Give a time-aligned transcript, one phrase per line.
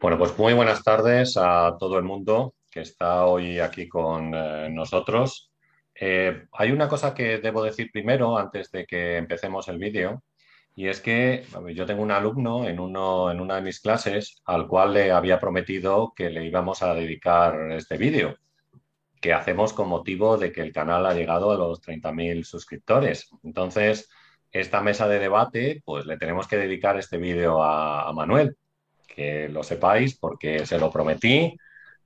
[0.00, 4.70] Bueno, pues muy buenas tardes a todo el mundo que está hoy aquí con eh,
[4.70, 5.52] nosotros.
[5.94, 10.22] Eh, hay una cosa que debo decir primero antes de que empecemos el vídeo
[10.74, 11.44] y es que
[11.74, 15.38] yo tengo un alumno en, uno, en una de mis clases al cual le había
[15.38, 18.38] prometido que le íbamos a dedicar este vídeo
[19.20, 23.28] que hacemos con motivo de que el canal ha llegado a los 30.000 suscriptores.
[23.42, 24.08] Entonces,
[24.50, 28.56] esta mesa de debate, pues le tenemos que dedicar este vídeo a Manuel
[29.14, 31.56] que lo sepáis porque se lo prometí,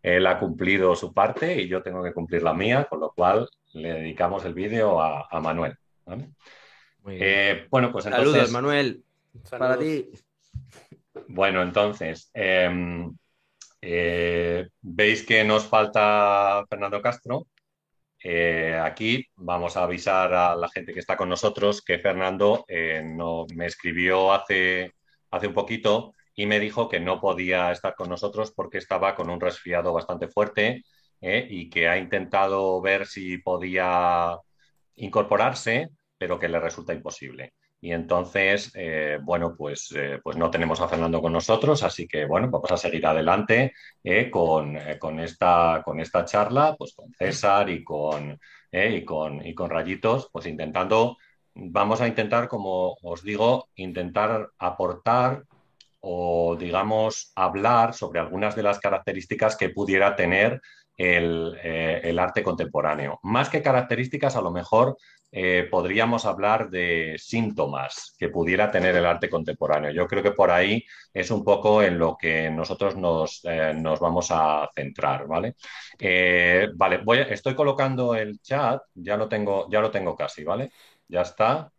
[0.02, 3.48] él ha cumplido su parte y yo tengo que cumplir la mía, con lo cual
[3.72, 5.76] le dedicamos el vídeo a, Manuel.
[7.08, 8.32] Eh, bueno, pues entonces...
[8.32, 9.02] Saludos, Manuel.
[9.50, 10.10] Para ti.
[11.28, 13.16] Bueno, entonces, em,
[13.80, 17.46] eh, veis que nos falta Fernando Castro.
[18.22, 22.64] Eh, aquí vamos a avisar a la gente que está con nosotros que Fernando
[23.04, 24.92] no, me escribió hace,
[25.30, 29.30] hace un poquito y me dijo que no podía estar con nosotros porque estaba con
[29.30, 30.84] un resfriado bastante fuerte
[31.20, 31.46] ¿eh?
[31.48, 34.36] y que ha intentado ver si podía
[34.96, 37.54] incorporarse, pero que le resulta imposible.
[37.80, 42.24] Y entonces, eh, bueno, pues, eh, pues no tenemos a Fernando con nosotros, así que
[42.24, 43.74] bueno, vamos a seguir adelante
[44.30, 48.38] con, con, esta, con esta charla, pues con César y con,
[48.72, 51.18] y con, y con Rayitos, pues intentando,
[51.54, 55.44] vamos a intentar, como os digo, intentar aportar
[56.06, 60.60] o, digamos, hablar sobre algunas de las características que pudiera tener
[60.96, 63.18] el, eh, arte contemporáneo.
[63.22, 64.98] Más que características, a lo mejor
[65.32, 69.90] eh, podríamos hablar de síntomas que pudiera tener el arte contemporáneo.
[69.92, 74.28] Yo creo que por ahí es un poco en lo que nosotros nos, eh, vamos
[74.30, 75.54] a centrar, ¿vale?
[76.76, 80.70] vale, voy, estoy colocando el chat, ya lo tengo, ya lo tengo casi, ¿vale?
[81.08, 81.73] Ya está.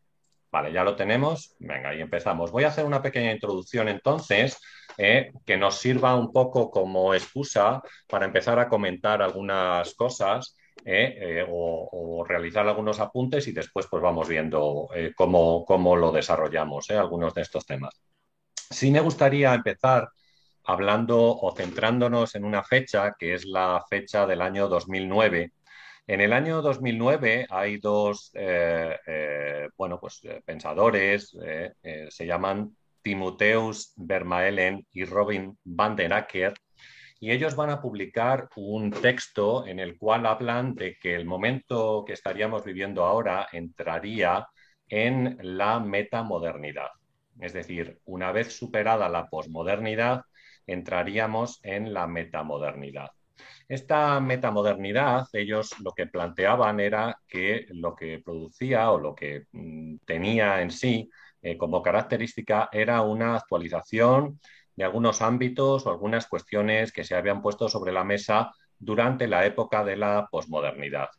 [0.56, 1.53] Vale, ya lo tenemos.
[1.59, 2.50] Venga, y empezamos.
[2.50, 4.58] Voy a hacer una pequeña introducción entonces
[4.98, 11.14] eh, que nos sirva un poco como excusa para empezar a comentar algunas cosas eh,
[11.20, 17.33] eh, o, realizar algunos apuntes y después pues vamos viendo cómo, cómo, lo desarrollamos, algunos
[17.33, 18.02] de estos temas.
[18.54, 20.08] Sí me gustaría empezar
[20.64, 25.52] hablando o centrándonos en una fecha que es la fecha del año 2009
[26.08, 31.36] en el año 2009 hay dos eh, eh, bueno, pues, eh, pensadores,
[32.10, 36.54] se llaman Timotheus Vermaelen y Robin van den Acker,
[37.20, 42.04] y ellos van a publicar un texto en el cual hablan de que el momento
[42.05, 44.48] que estaríamos viviendo ahora entraría
[44.88, 46.89] en la metamodernidad.
[47.39, 50.21] Es decir, una vez superada la posmodernidad,
[50.67, 53.10] entraríamos en la metamodernidad.
[53.67, 59.98] Esta metamodernidad, ellos lo que planteaban era que lo que producía o lo que mm,
[60.05, 61.09] tenía en sí
[61.42, 64.39] eh, como característica era una actualización
[64.76, 69.45] de algunos ámbitos o algunas cuestiones que se habían puesto sobre la mesa durante la
[69.45, 71.09] época de la posmodernidad.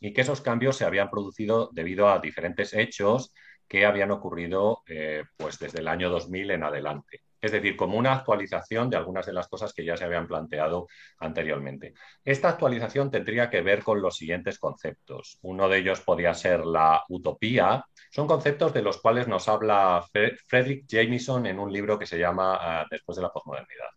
[0.00, 3.32] Y que esos cambios se habían producido debido a diferentes hechos
[3.68, 8.12] que habían ocurrido eh, pues desde el año 2000 en adelante es decir, como una
[8.12, 11.94] actualización de algunas de las cosas que ya se habían planteado anteriormente.
[12.24, 15.38] Esta actualización tendría que ver con los siguientes conceptos.
[15.42, 17.84] Uno de ellos podría ser la utopía.
[18.10, 20.04] Son conceptos de los cuales nos habla
[20.46, 23.90] Frederick Jameson en un libro que se llama ah, Después de la posmodernidad,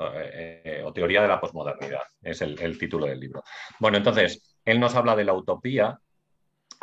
[0.00, 3.42] eh, eh, o Teoría de la posmodernidad, es el, título del libro.
[3.78, 5.98] Bueno, entonces, él nos habla de la utopía,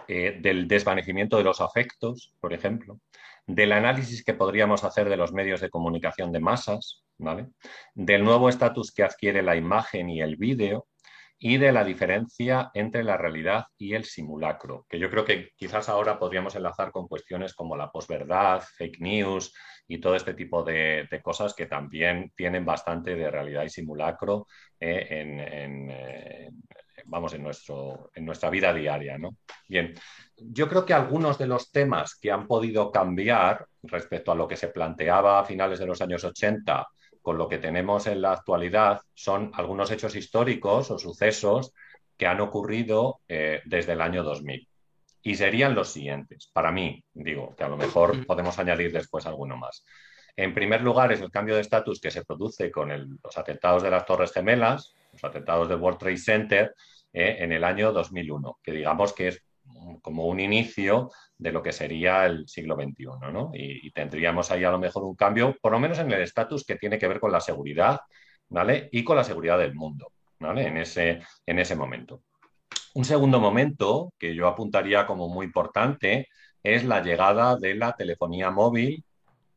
[0.07, 2.99] eh, del desvanecimiento de los afectos, por ejemplo,
[3.47, 7.03] del análisis que podríamos hacer de los medios de comunicación de masas,
[7.93, 10.87] del nuevo estatus que adquiere la imagen y el vídeo
[11.37, 15.89] y de la diferencia entre la realidad y el simulacro, que yo creo que quizás
[15.89, 19.53] ahora podríamos enlazar con cuestiones como la posverdad, fake news
[19.87, 24.47] y todo este tipo de, cosas que también tienen bastante de realidad y simulacro
[24.79, 26.49] eh, en, eh,
[27.05, 29.17] vamos, en, nuestro, en nuestra vida diaria.
[29.17, 29.37] ¿no?
[29.67, 29.93] Bien,
[30.37, 34.57] yo creo que algunos de los temas que han podido cambiar respecto a lo que
[34.57, 36.87] se planteaba a finales de los años 80
[37.21, 41.73] con lo que tenemos en la actualidad son algunos hechos históricos o sucesos
[42.17, 44.67] que han ocurrido eh, desde el año 2000.
[45.23, 48.25] Y serían los siguientes, para mí, digo, que a lo mejor mm.
[48.25, 49.83] podemos añadir después alguno más.
[50.37, 52.89] En primer lugar, es el cambio de estatus que se produce con
[53.23, 56.75] los atentados de las Torres Gemelas, los atentados del World Trade Center,
[57.17, 59.41] eh, en el año 2001, que digamos que es
[60.01, 63.51] como un inicio de lo que sería el siglo XXI, ¿no?
[63.53, 66.75] Y, tendríamos ahí a lo mejor un cambio, por lo menos en el estatus que
[66.75, 68.01] tiene que ver con la seguridad,
[68.49, 68.89] ¿vale?
[68.91, 70.67] Y con la seguridad del mundo, ¿vale?
[70.67, 72.21] En ese, en ese momento.
[72.95, 76.27] Un segundo momento que yo apuntaría como muy importante
[76.61, 79.05] es la llegada de la telefonía móvil,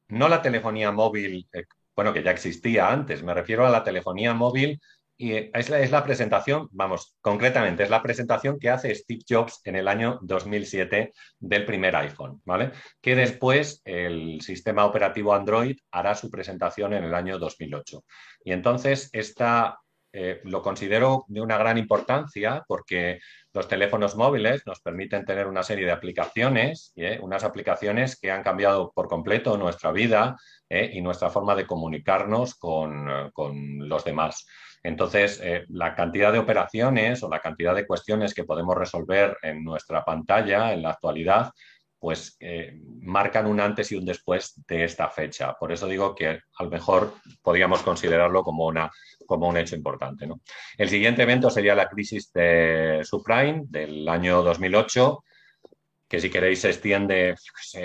[0.06, 1.64] no la telefonía móvil eh,
[1.96, 4.80] bueno, que ya existía antes, me refiero a la telefonía móvil
[5.20, 9.60] y es la, es la, presentación, vamos, concretamente, es la presentación que hace Steve Jobs
[9.64, 12.70] en el año 2007 del primer iPhone, ¿vale?
[13.00, 18.04] Que después el sistema operativo Android hará su presentación en el año 2008.
[18.44, 19.80] Y entonces esta
[20.10, 23.18] eh, lo considero de una gran importancia porque
[23.52, 27.18] los teléfonos móviles nos permiten tener una serie de aplicaciones, ¿eh?
[27.20, 30.36] unas aplicaciones que han cambiado por completo nuestra vida
[30.68, 30.90] ¿eh?
[30.94, 34.46] y nuestra forma de comunicarnos con, con los demás.
[34.88, 39.62] Entonces, eh, la cantidad de operaciones o la cantidad de cuestiones que podemos resolver en
[39.62, 41.52] nuestra pantalla en la actualidad,
[41.98, 45.52] pues eh, marcan un antes y un después de esta fecha.
[45.60, 47.12] Por eso digo que a lo mejor
[47.42, 48.90] podríamos considerarlo como, una,
[49.26, 50.26] como un hecho importante.
[50.78, 55.22] El siguiente evento sería la crisis de subprime del año 2008
[56.08, 57.34] que si queréis se extiende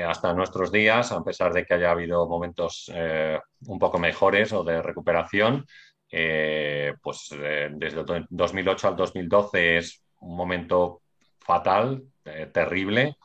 [0.07, 4.63] hasta nuestros días, a pesar de que haya habido momentos eh, un poco mejores o
[4.63, 5.65] de recuperación,
[6.15, 11.01] eh, pues eh, desde 2008 al 2012 es un momento
[11.39, 13.15] fatal, eh, terrible.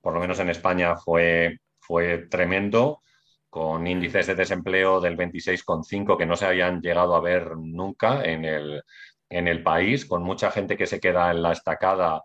[0.00, 3.02] por lo menos en España fue, fue tremendo,
[3.50, 8.44] con índices de desempleo del 26,5 que no se habían llegado a ver nunca en
[8.44, 8.82] el,
[9.28, 12.22] en el país, con mucha gente que se queda en la estacada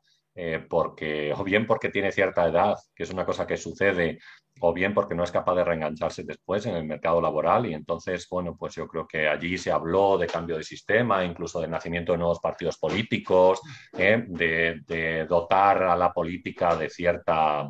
[0.69, 4.19] porque, o bien porque tiene cierta edad, que es una cosa que sucede,
[4.59, 7.65] o bien porque no es capaz de reengancharse después en el mercado laboral.
[7.65, 11.61] Y entonces, bueno, pues yo creo que allí se habló de cambio de sistema, incluso
[11.61, 13.61] de nacimiento de nuevos partidos políticos,
[13.97, 14.23] ¿eh?
[14.27, 17.69] de, dotar a la política de cierta,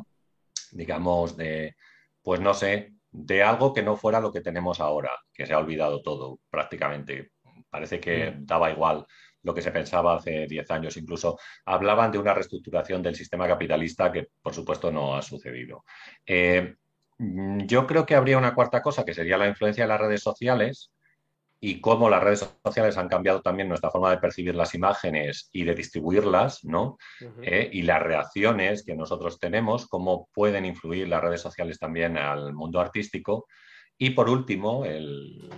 [0.72, 1.76] digamos, de,
[2.22, 5.58] pues no sé, de algo que no fuera lo que tenemos ahora, que se ha
[5.58, 7.32] olvidado todo prácticamente.
[7.68, 9.06] Parece que daba igual
[9.42, 10.96] lo que se pensaba hace 10 años.
[10.96, 15.84] Incluso hablaban de una reestructuración del sistema capitalista que, por supuesto, no ha sucedido.
[16.26, 16.74] Eh,
[17.20, 20.22] Mm, yo creo que habría una cuarta cosa, que sería la influencia de las redes
[20.22, 20.90] sociales
[21.60, 25.64] y cómo las redes sociales han cambiado también nuestra forma de percibir las imágenes y
[25.64, 26.96] de distribuirlas, ¿no?
[27.42, 32.54] Eh, y las reacciones que nosotros tenemos, cómo pueden influir las redes sociales también al
[32.54, 33.46] mundo artístico.
[33.98, 35.50] Y por último, el,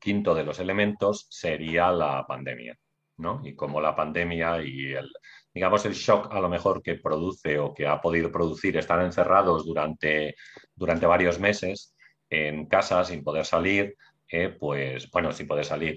[0.00, 2.76] quinto de los elementos sería la pandemia,
[3.20, 3.40] ¿no?
[3.44, 5.10] Y cómo la pandemia y el,
[5.52, 9.64] digamos, el shock a lo mejor que produce o que ha podido producir estar encerrados
[9.64, 10.34] durante,
[10.74, 11.94] durante varios meses
[12.28, 13.96] en casa sin poder salir,
[14.28, 15.96] eh, pues bueno, sin poder salir.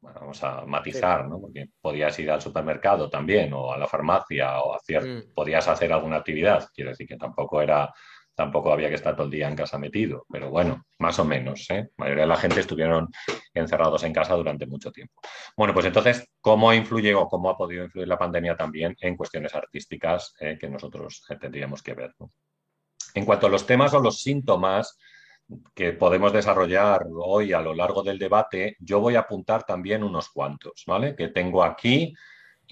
[0.00, 1.40] vamos a matizar, ¿no?
[1.40, 5.34] Porque podías ir al supermercado también o a la farmacia o hacer, mm.
[5.34, 6.68] podías hacer alguna actividad.
[6.74, 7.92] Quiero decir que tampoco era
[8.40, 11.68] tampoco había que estar todo el día en casa metido, pero bueno, más o menos.
[11.68, 11.90] ¿eh?
[11.98, 13.10] La mayoría de la gente estuvieron
[13.52, 15.12] encerrados en casa durante mucho tiempo.
[15.54, 19.54] Bueno, pues entonces, ¿cómo influye o cómo ha podido influir la pandemia también en cuestiones
[19.54, 22.14] artísticas eh, que nosotros tendríamos que ver?
[23.12, 24.96] En cuanto a los temas o los síntomas
[25.74, 30.30] que podemos desarrollar hoy a lo largo del debate, yo voy a apuntar también unos
[30.30, 31.14] cuantos, ¿vale?
[31.14, 32.14] Que tengo aquí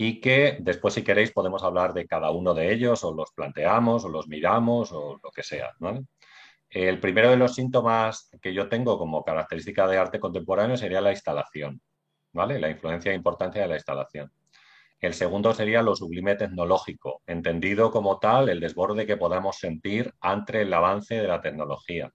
[0.00, 4.04] y que después, si queréis, podemos hablar de cada uno de ellos o los planteamos
[4.04, 5.74] o los miramos o lo que sea.
[6.70, 11.10] El primero de los síntomas que yo tengo como característica de arte contemporáneo sería la
[11.10, 11.82] instalación,
[12.32, 12.60] ¿vale?
[12.60, 14.30] la influencia e importancia de la instalación.
[15.00, 20.62] El segundo sería lo sublime tecnológico, entendido como tal el desborde que podamos sentir ante
[20.62, 22.12] el avance de la tecnología.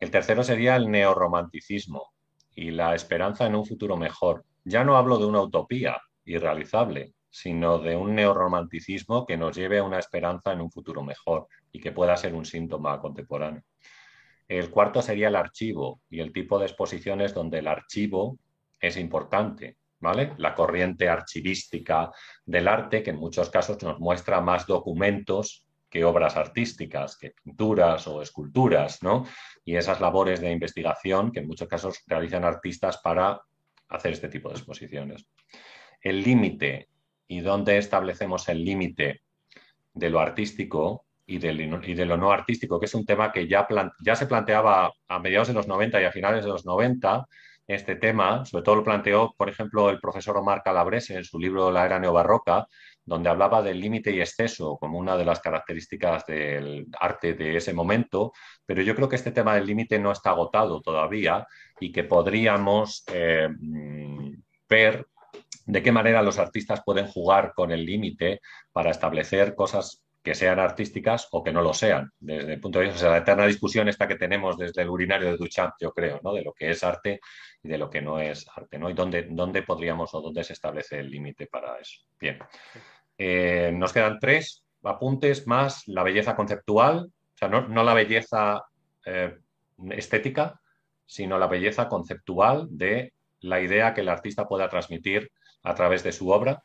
[0.00, 2.14] El tercero sería el neorromanticismo
[2.52, 4.44] y la esperanza en un futuro mejor.
[4.64, 9.82] Ya no hablo de una utopía, irrealizable, sino de un neorromanticismo que nos lleve a
[9.82, 13.62] una esperanza en un futuro mejor y que pueda ser un síntoma contemporáneo.
[14.46, 18.38] El cuarto sería el archivo y el tipo de exposiciones donde el archivo
[18.78, 20.34] es importante, ¿vale?
[20.38, 22.12] La corriente archivística
[22.46, 28.06] del arte que en muchos casos nos muestra más documentos que obras artísticas, que pinturas
[28.06, 29.26] o esculturas, ¿no?
[29.64, 33.40] Y esas labores de investigación que en muchos casos realizan artistas para
[33.88, 35.26] hacer este tipo de exposiciones
[36.04, 36.88] el límite
[37.26, 39.22] y dónde establecemos el límite
[39.92, 43.66] de lo artístico y, de lo no artístico, que es un tema que ya,
[44.04, 47.26] ya se planteaba a mediados de los 90 y a finales de los 90,
[47.66, 51.70] este tema, sobre todo lo planteó, por ejemplo, el profesor Omar Calabrese en su libro
[51.70, 52.66] La era neobarroca,
[53.06, 57.72] donde hablaba del límite y exceso como una de las características del arte de ese
[57.72, 58.32] momento,
[58.66, 61.46] pero yo creo que este tema del límite no está agotado todavía
[61.80, 65.06] y que podríamos eh, mm, ver
[65.66, 68.40] de qué manera los artistas pueden jugar con el límite
[68.72, 72.10] para establecer cosas que sean artísticas o que no lo sean.
[72.18, 75.30] Desde el punto de vista, de la eterna discusión esta que tenemos desde el urinario
[75.30, 76.32] de Duchamp, yo creo, ¿no?
[76.32, 77.20] de lo que es arte
[77.62, 78.88] y de lo que no es arte, ¿no?
[78.88, 82.00] Y dónde, dónde podríamos o dónde se establece el límite para eso.
[82.18, 82.38] Bien.
[83.18, 88.64] Eh, nos quedan tres apuntes más la belleza conceptual, o sea, no, la belleza
[89.04, 89.36] eh,
[89.90, 90.58] estética,
[91.04, 95.30] sino la belleza conceptual de la idea que el artista pueda transmitir
[95.64, 96.62] a través de su obra,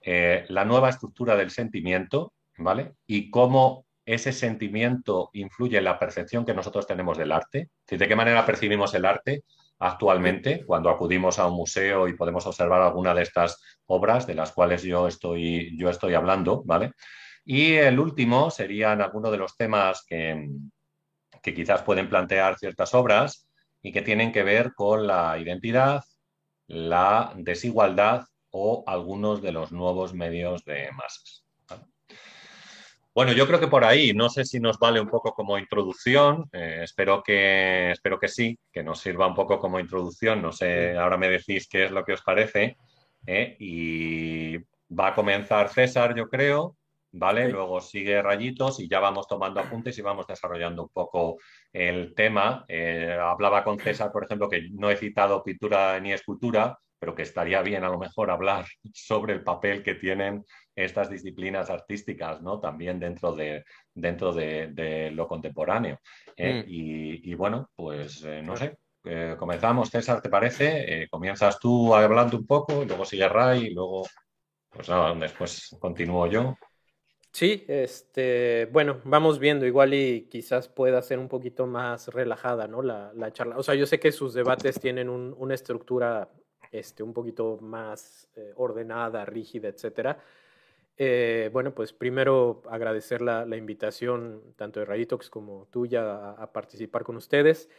[0.00, 2.94] eh, la nueva estructura del sentimiento, ¿vale?
[3.06, 8.16] Y cómo ese sentimiento influye en la percepción que nosotros tenemos del arte, de qué
[8.16, 9.44] manera percibimos el arte
[9.80, 14.52] actualmente cuando acudimos a un museo y podemos observar alguna de estas obras de las
[14.52, 16.92] cuales yo estoy, yo estoy hablando, ¿vale?
[17.44, 20.48] Y el último serían algunos de los temas que,
[21.42, 23.46] que quizás pueden plantear ciertas obras
[23.82, 26.02] y que tienen que ver con la identidad,
[26.66, 31.44] la desigualdad o algunos de los nuevos medios de masas.
[33.14, 36.48] Bueno, yo creo que por ahí, no sé si nos vale un poco como introducción,
[36.52, 40.96] eh, espero, que, espero que sí, que nos sirva un poco como introducción, no sé,
[40.96, 42.76] ahora me decís qué es lo que os parece,
[43.26, 44.56] eh, y
[44.94, 46.76] va a comenzar César, yo creo,
[47.12, 47.48] ¿vale?
[47.48, 51.38] Luego sigue Rayitos y ya vamos tomando apuntes y vamos desarrollando un poco
[51.72, 52.64] el tema.
[52.68, 57.22] Eh, hablaba con César, por ejemplo, que no he citado pintura ni escultura, pero que
[57.22, 62.60] estaría bien a lo mejor hablar sobre el papel que tienen estas disciplinas artísticas, ¿no?
[62.60, 66.00] También dentro de, dentro de, lo contemporáneo.
[66.36, 66.64] Eh, mm.
[66.68, 71.08] y, bueno, pues eh, no sé, eh, comenzamos, César, ¿te parece?
[71.10, 74.06] comienzas tú hablando un poco, luego sigue Ray, y luego,
[74.70, 76.56] pues nada, después continúo yo.
[77.32, 82.82] Sí, este, bueno, vamos viendo, igual y quizás pueda ser un poquito más relajada, ¿no?
[82.82, 83.58] La, la charla.
[83.58, 86.30] O sea, yo sé que sus debates tienen una estructura
[86.70, 90.18] este, un poquito más ordenada, rígida, etcétera.
[91.00, 97.16] Eh, bueno, pues primero agradecer la, invitación tanto de Rayitox como tuya a, participar con
[97.16, 97.70] ustedes.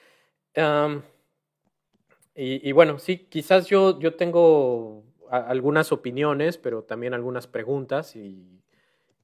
[2.33, 8.55] y, bueno, sí, quizás yo, yo tengo algunas opiniones, pero también algunas preguntas y,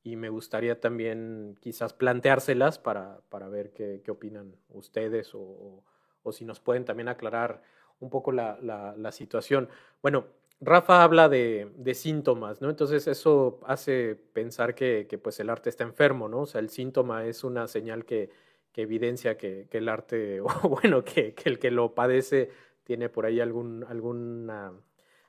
[0.04, 5.84] me gustaría también quizás planteárselas para, para ver qué, opinan ustedes o,
[6.22, 7.64] o, si nos pueden también aclarar
[8.00, 9.70] un poco la, la, situación.
[10.02, 10.26] Bueno,
[10.62, 12.70] Rafa habla de, síntomas, ¿no?
[12.70, 16.42] Entonces eso hace pensar que, pues el arte está enfermo, ¿no?
[16.42, 18.30] O sea, el síntoma es una señal que,
[18.76, 22.50] evidencia que, el arte, o bueno, que, el que lo padece
[22.84, 24.52] tiene por ahí algún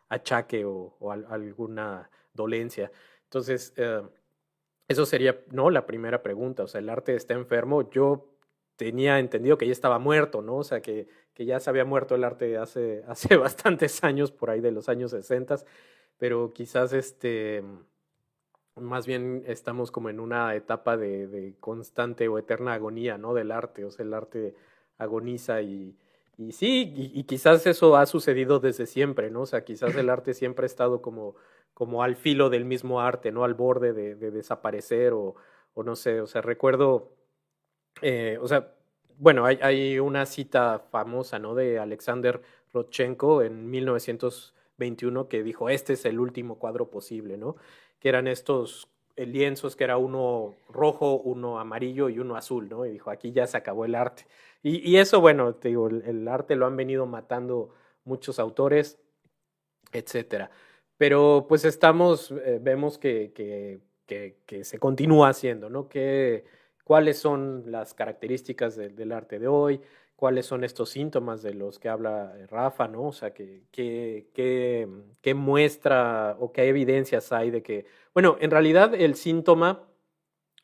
[0.09, 2.91] achaque o, alguna dolencia.
[3.25, 4.03] Entonces, eh,
[4.89, 5.71] eso sería, ¿no?
[5.71, 7.91] La primera pregunta, o sea, el arte está enfermo.
[7.91, 8.36] Yo
[8.77, 10.57] tenía entendido que ya estaba muerto, ¿no?
[10.59, 14.51] O sea, que, que ya se había muerto el arte hace, hace bastantes años, por
[14.51, 15.57] ahí de los años 60,
[16.19, 17.65] pero quizás este,
[18.77, 23.35] más bien estamos como en una etapa de, de, constante o eterna agonía, ¿no?
[23.35, 24.55] Del arte, o sea, el arte
[24.99, 25.97] agoniza y,
[26.37, 29.43] y sí, y, quizás eso ha sucedido desde siempre, ¿no?
[29.43, 31.37] O sea, quizás el arte siempre ha estado como,
[31.75, 33.45] como al filo del mismo arte, ¿no?
[33.45, 35.37] Al borde de, de desaparecer o,
[35.75, 37.16] o no sé, o sea, recuerdo
[38.03, 38.73] eh, o sea,
[39.19, 41.55] bueno, hay, una cita famosa, ¿no?
[41.55, 47.57] De Alexander Rodchenko en 1921 que dijo, este es el último cuadro posible, ¿no?
[47.99, 52.85] Que eran estos eh, lienzos que era uno rojo, uno amarillo y uno azul, ¿no?
[52.85, 54.27] Y dijo, aquí ya se acabó el arte.
[54.63, 57.71] Y, y eso, bueno, te digo, el, arte lo han venido matando
[58.05, 58.99] muchos autores,
[59.93, 60.51] etcétera.
[60.99, 65.89] Pero pues estamos, eh, vemos que, que, que, que, se continúa haciendo, ¿no?
[65.89, 66.45] Que
[66.87, 69.81] cuáles son las características del arte de hoy,
[70.15, 73.09] cuáles son estos síntomas de los que habla eh, Rafa, ¿no?
[73.09, 74.23] O sea, qué
[75.35, 79.83] muestra o qué evidencias hay de que, bueno, en realidad el síntoma,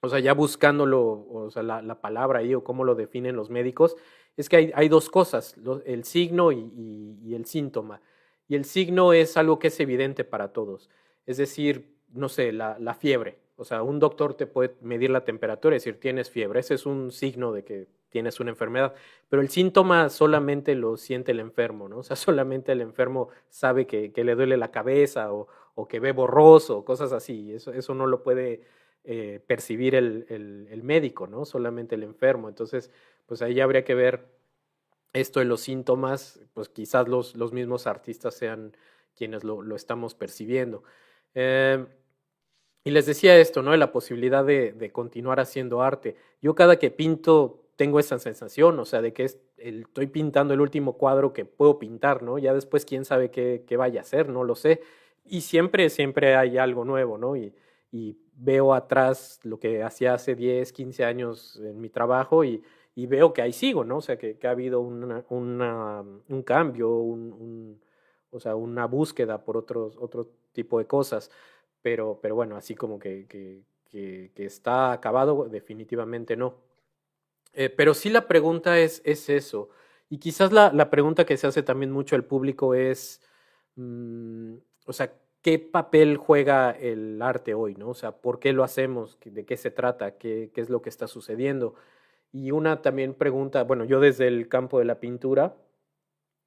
[0.00, 3.96] o sea, ya buscándolo, o sea, la, palabra ahí o cómo lo definen los médicos,
[4.36, 8.00] es que hay, dos cosas, el signo y el síntoma.
[8.46, 10.88] Y el signo es algo que es evidente para todos.
[11.26, 13.41] Es decir, no sé, la fiebre.
[13.62, 16.59] O sea, un doctor te puede medir la temperatura y decir tienes fiebre.
[16.59, 18.92] Ese es un signo de que tienes una enfermedad.
[19.28, 21.99] Pero el síntoma solamente lo siente el enfermo, ¿no?
[21.99, 25.47] O sea, solamente el enfermo sabe que, le duele la cabeza o,
[25.88, 27.52] que ve borroso, cosas así.
[27.52, 28.62] Eso, eso no lo puede
[29.04, 31.45] eh, percibir el, el, el, médico, ¿no?
[31.45, 32.49] Solamente el enfermo.
[32.49, 32.90] Entonces,
[33.26, 34.26] pues ahí habría que ver
[35.12, 38.76] esto de los síntomas, pues quizás los, los mismos artistas sean
[39.16, 40.83] quienes lo, lo estamos percibiendo.
[41.35, 41.87] Eh,
[42.84, 43.70] y les decía esto, ¿no?
[43.70, 46.16] De la posibilidad de, de, continuar haciendo arte.
[46.40, 50.54] Yo cada que pinto tengo esa sensación, o sea, de que es el, estoy pintando
[50.54, 52.38] el último cuadro que puedo pintar, ¿no?
[52.38, 54.80] Ya después quién sabe qué, qué vaya a ser, no lo sé.
[55.24, 57.36] Y siempre, siempre hay algo nuevo, ¿no?
[57.36, 57.54] Y,
[57.90, 62.62] y veo atrás lo que hacía hace 10, 15 años en mi trabajo y,
[62.94, 63.98] y veo que ahí sigo, ¿no?
[63.98, 67.80] O sea, que, que ha habido una, una, un cambio, un,
[68.30, 71.30] o sea, una búsqueda por otros, otro tipo de cosas
[71.82, 73.62] pero, pero bueno, así como que, que,
[74.36, 76.54] está acabado, definitivamente no.
[77.52, 79.68] Eh, pero sí la pregunta es, es eso.
[80.08, 83.20] Y quizás la, pregunta que se hace también mucho el público es,
[83.76, 84.54] mm,
[84.86, 85.12] o sea,
[85.42, 87.74] ¿qué papel juega el arte hoy?
[87.74, 87.90] ¿no?
[87.90, 89.18] O sea, ¿por qué lo hacemos?
[89.24, 90.16] ¿De qué se trata?
[90.18, 91.74] ¿Qué, qué es lo que está sucediendo?
[92.32, 95.54] Y una también pregunta, bueno, yo desde el campo de la pintura,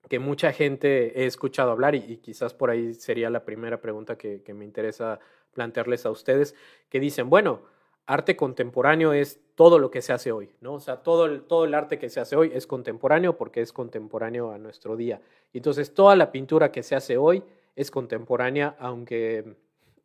[0.09, 4.41] que mucha gente he escuchado hablar y, quizás por ahí sería la primera pregunta que,
[4.53, 5.19] me interesa
[5.53, 6.55] plantearles a ustedes,
[6.89, 7.61] que dicen, bueno,
[8.05, 10.73] arte contemporáneo es todo lo que se hace hoy, ¿no?
[10.73, 13.71] O sea, todo el, todo el arte que se hace hoy es contemporáneo porque es
[13.71, 15.21] contemporáneo a nuestro día.
[15.53, 17.43] Entonces, toda la pintura que se hace hoy
[17.75, 19.55] es contemporánea, aunque,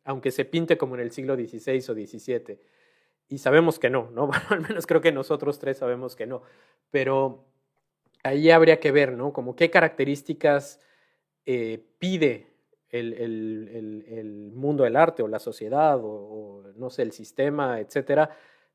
[0.03, 2.59] aunque se pinte como en el siglo XVI o XVII.
[3.27, 4.27] Y sabemos que no, ¿no?
[4.27, 6.41] Bueno, al menos creo que nosotros tres sabemos que no.
[6.89, 7.45] Pero
[8.23, 9.33] ahí habría que ver, ¿no?
[9.33, 10.79] Como qué características
[11.45, 12.47] eh, pide
[12.89, 18.29] el, el, el, mundo del arte o la sociedad o, no sé, el sistema, etcétera,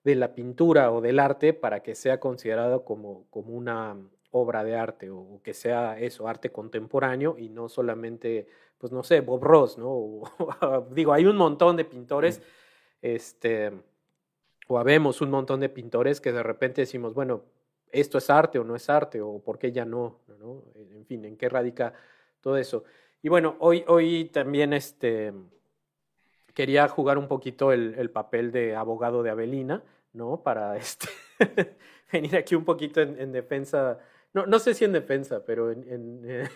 [0.05, 3.97] de la pintura o del arte para que sea considerado como, como una
[4.31, 8.49] obra de arte o, que sea eso, arte contemporáneo y no solamente,
[8.79, 10.23] pues no sé, Bob Ross, ¿no?
[10.93, 12.43] digo, hay un montón de pintores,
[13.03, 13.73] este,
[14.69, 17.43] o habemos un montón de pintores que de repente decimos, bueno,
[17.93, 20.63] esto es arte o no es arte, o por qué ya no, ¿no?
[20.75, 21.93] En fin, ¿en qué radica
[22.41, 22.85] todo eso?
[23.23, 25.33] Y bueno, hoy, hoy también este,
[26.55, 30.43] quería jugar un poquito el, papel de abogado de Avelina, ¿no?
[30.43, 31.09] Para este,
[32.13, 33.99] venir aquí un poquito en, defensa,
[34.33, 36.49] no, no sé si en defensa, pero en,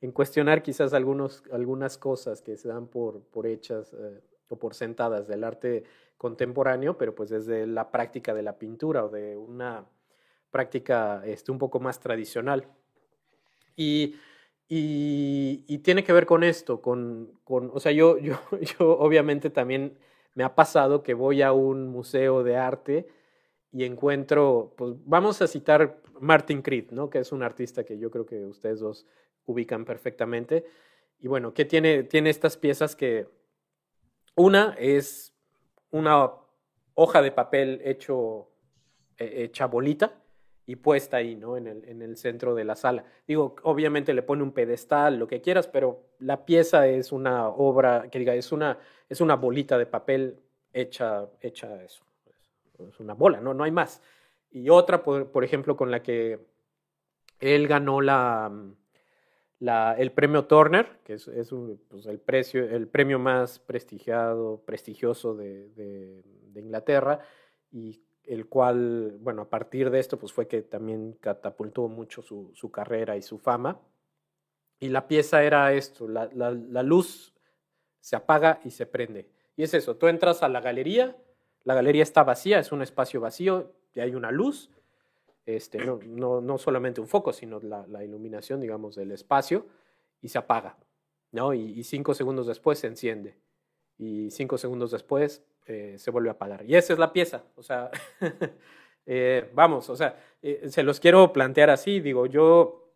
[0.00, 4.74] en, cuestionar quizás algunos, algunas cosas que se dan por, por hechas eh, o por
[4.74, 5.84] sentadas del arte
[6.16, 9.84] contemporáneo, pero pues desde la práctica de la pintura o de una
[10.50, 12.66] práctica este, un poco más tradicional.
[13.76, 14.16] Y
[14.68, 18.38] y, tiene que ver con esto, con, con o sea, yo, yo,
[18.78, 19.98] yo obviamente también
[20.34, 23.08] me ha pasado que voy a un museo de arte
[23.72, 27.10] y encuentro, pues vamos a citar Martin Creed, ¿no?
[27.10, 29.06] Que es un artista que yo creo que ustedes dos
[29.46, 30.64] ubican perfectamente.
[31.18, 33.26] Y bueno, que tiene, tiene estas piezas que
[34.36, 35.34] una es
[35.90, 36.30] una
[36.94, 38.50] hoja de papel hecho,
[39.16, 40.22] eh, hecha bolita,
[40.68, 41.56] y puesta ahí, ¿no?
[41.56, 43.02] En el, en el centro de la sala.
[43.26, 48.10] Digo, obviamente le pone un pedestal, lo que quieras, pero la pieza es una obra,
[48.10, 48.78] que diga, es una,
[49.08, 50.38] es una bolita de papel
[50.70, 52.04] hecha, hecha eso.
[52.86, 53.54] Es una bola, ¿no?
[53.54, 54.02] No hay más.
[54.50, 56.38] Y otra, por, ejemplo, con la que
[57.40, 58.52] él ganó la,
[59.60, 61.50] la, el premio Turner, que es, es
[61.88, 67.20] pues el, precio, el premio más prestigiado, prestigioso de, de, de Inglaterra,
[67.70, 72.50] y el cual, bueno, a partir de esto, pues fue que también catapultó mucho su,
[72.54, 73.80] su carrera y su fama.
[74.78, 77.34] Y la pieza era esto, la, la, la, luz
[78.00, 79.28] se apaga y se prende.
[79.56, 81.16] Y es eso, tú entras a la galería,
[81.64, 84.70] la galería está vacía, es un espacio vacío, y hay una luz,
[85.46, 89.66] este, no, no, no solamente un foco, sino la, iluminación, digamos, del espacio,
[90.20, 90.76] y se apaga,
[91.32, 91.54] ¿no?
[91.54, 93.38] Y cinco segundos después se enciende.
[93.96, 96.64] Y cinco segundos después eh, se vuelve a apagar.
[96.64, 97.90] Y esa es la pieza, o sea,
[99.06, 102.90] eh, vamos, o sea, eh, se los quiero plantear así, digo, yo,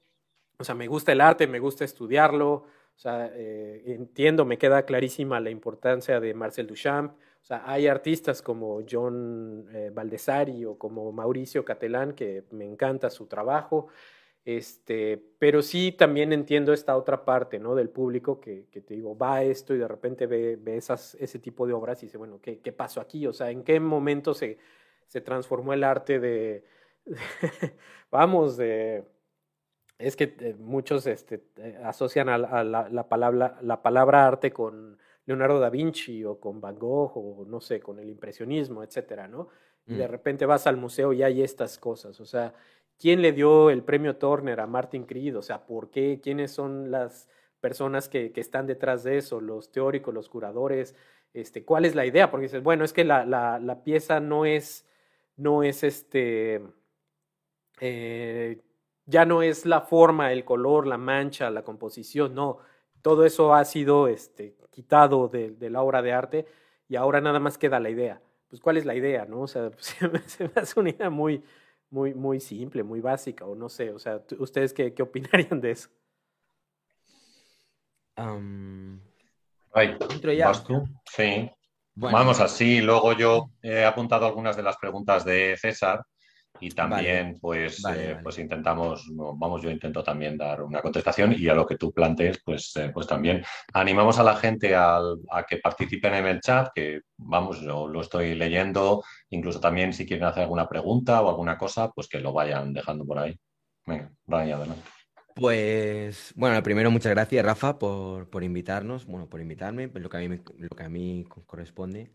[0.58, 5.40] o sea, me gusta el arte, me gusta estudiarlo, o sea, entiendo, me queda clarísima
[5.40, 11.64] la importancia de Marcel Duchamp, o sea, hay artistas como John Baldessari o como Mauricio
[11.64, 13.88] Catelán que me encanta su trabajo,
[14.44, 17.74] este, pero sí también entiendo esta otra parte, ¿no?
[17.74, 21.14] Del público que, que te digo, va a esto y de repente ve, ve esas,
[21.16, 23.26] ese tipo de obras y dice, bueno, ¿qué, ¿qué, pasó aquí?
[23.26, 24.58] O sea, ¿en qué momento se,
[25.06, 26.64] se transformó el arte de,
[28.10, 29.04] vamos, de,
[29.98, 34.98] es que eh, muchos este, eh, asocian a, la, la, palabra, la palabra arte con
[35.24, 39.48] Leonardo da Vinci o con Van Gogh o no sé, con el impresionismo, etcétera, ¿no?
[39.86, 40.10] Y de mm.
[40.10, 42.54] repente vas al museo y hay estas cosas, o sea,
[43.02, 45.36] ¿Quién le dio el premio Turner a Martin Creed?
[45.36, 46.20] O sea, ¿por qué?
[46.22, 47.28] ¿Quiénes son las
[47.60, 49.40] personas que, están detrás de eso?
[49.40, 50.94] Los teóricos, los curadores.
[51.34, 52.30] Este, ¿Cuál es la idea?
[52.30, 54.86] Porque dices, bueno, es que la, la, la pieza no es,
[55.34, 56.62] no es este,
[57.80, 58.62] eh,
[59.06, 62.58] ya no es la forma, el color, la mancha, la composición, no.
[63.02, 66.46] Todo eso ha sido este, quitado de, la obra de arte
[66.88, 68.22] y ahora nada más queda la idea.
[68.48, 69.24] Pues, ¿cuál es la idea?
[69.24, 69.40] ¿no?
[69.40, 70.08] O sea, se
[70.44, 71.42] me hace una idea muy,
[71.92, 75.70] muy, muy simple, muy básica, o no sé, o sea, ¿ustedes qué, qué opinarían de
[75.72, 75.90] eso?
[78.16, 78.98] Um,
[79.72, 80.84] ¿Vas tú?
[81.04, 81.50] Sí.
[81.94, 86.02] Vamos así, luego yo he apuntado algunas de las preguntas de César
[86.58, 91.54] y también pues, eh, pues intentamos, vamos, yo intento también dar una contestación y a
[91.54, 94.98] lo que tú plantees, pues, eh, pues también animamos a la gente a,
[95.30, 99.02] a que participen en el chat, que vamos, yo lo estoy leyendo,
[99.32, 103.04] incluso también si quieren hacer alguna pregunta o alguna cosa, pues que lo vayan dejando
[103.04, 103.36] por ahí.
[103.86, 104.82] Venga, vaya, adelante.
[105.34, 110.38] Pues, bueno, primero muchas gracias, Rafa, por, invitarnos, bueno, por invitarme, lo que a mí,
[110.58, 112.12] lo que a mí corresponde.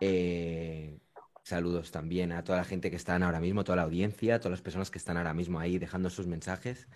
[0.00, 0.98] Eh,
[1.42, 4.62] saludos también a toda la gente que está ahora mismo, toda la audiencia, todas las
[4.62, 6.86] personas que están ahora mismo ahí dejando sus mensajes.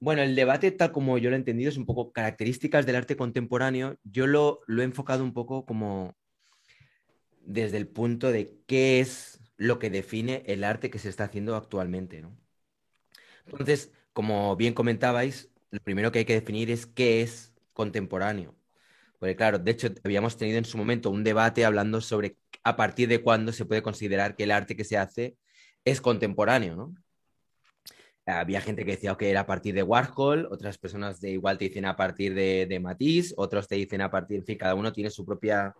[0.00, 3.16] bueno, el debate, tal como yo lo he entendido, es un poco características del arte
[3.16, 3.96] contemporáneo.
[4.02, 6.16] Yo lo, lo he enfocado un poco como
[7.44, 11.56] desde el punto de qué es lo que define el arte que se está haciendo
[11.56, 12.36] actualmente, ¿no?
[13.46, 18.54] Entonces, como bien comentabais, lo primero que hay que definir es qué es contemporáneo.
[19.18, 23.08] Porque claro, de hecho, habíamos tenido en su momento un debate hablando sobre a partir
[23.08, 25.36] de cuándo se puede considerar que el arte que se hace
[25.84, 26.94] es contemporáneo, ¿no?
[28.24, 31.64] Había gente que decía que era a partir de Warhol, otras personas de igual te
[31.64, 34.92] dicen a partir de, de Matisse, otros te dicen a partir, en fin, cada uno
[34.92, 35.74] tiene su propia,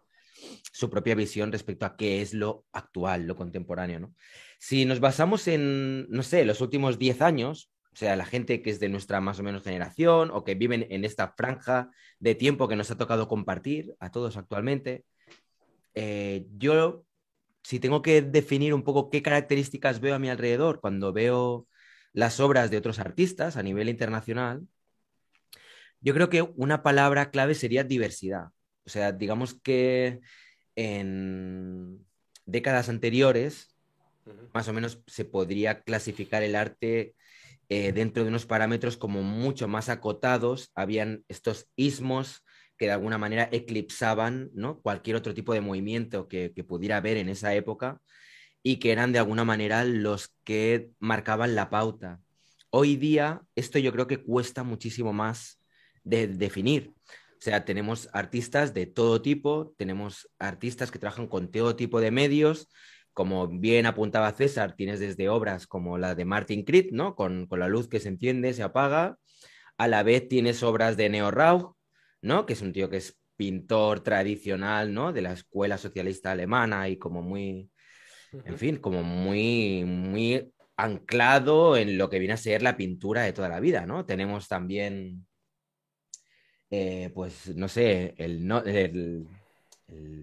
[0.72, 4.14] su propia visión respecto a qué es lo actual, lo contemporáneo, ¿no?
[4.58, 8.70] Si nos basamos en, no sé, los últimos 10 años, o sea, la gente que
[8.70, 12.68] es de nuestra más o menos generación o que viven en esta franja de tiempo
[12.68, 15.04] que nos ha tocado compartir a todos actualmente,
[15.94, 17.04] eh, yo,
[17.62, 21.66] si tengo que definir un poco qué características veo a mi alrededor cuando veo
[22.12, 24.66] las obras de otros artistas a nivel internacional,
[26.00, 28.48] yo creo que una palabra clave sería diversidad.
[28.84, 30.20] O sea, digamos que
[30.74, 32.04] en
[32.46, 33.72] décadas anteriores
[34.52, 37.14] más o menos se podría clasificar el arte
[37.68, 40.70] eh, dentro de unos parámetros como mucho más acotados.
[40.74, 42.44] Habían estos ismos
[42.76, 44.80] que de alguna manera eclipsaban ¿no?
[44.80, 48.00] cualquier otro tipo de movimiento que, pudiera haber en esa época
[48.62, 52.20] y que eran de alguna manera los que marcaban la pauta.
[52.70, 55.60] Hoy día esto yo creo que cuesta muchísimo más
[56.04, 56.92] de definir.
[57.42, 62.12] O sea, tenemos artistas de todo tipo, tenemos artistas que trabajan con todo tipo de
[62.12, 62.68] medios,
[63.12, 67.16] como bien apuntaba César, tienes desde obras como la de Martin Creed, ¿no?
[67.16, 69.18] Con, la luz que se enciende, se apaga.
[69.76, 71.74] A la vez tienes obras de Neo Rauch,
[72.20, 72.46] ¿no?
[72.46, 75.12] Que es un tío que es pintor tradicional, ¿no?
[75.12, 77.72] De la escuela socialista alemana y como muy,
[78.44, 83.32] en fin, como muy, muy anclado en lo que viene a ser la pintura de
[83.32, 84.06] toda la vida, ¿no?
[84.06, 85.26] Tenemos también,
[86.74, 89.26] eh, pues, no sé, el, el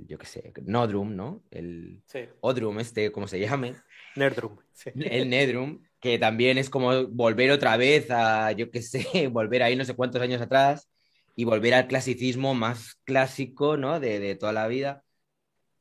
[0.08, 1.44] yo qué sé, Nodrum, ¿no?
[1.52, 2.02] El
[2.42, 3.76] Odrum, este, como se llame.
[4.16, 4.58] Nerdrum.
[4.96, 9.76] El Nedrum, que también es como volver otra vez a, yo qué sé, volver ahí
[9.76, 10.90] no sé cuántos años atrás
[11.36, 14.00] y volver al clasicismo más clásico, ¿no?
[14.00, 15.04] De, de toda la vida.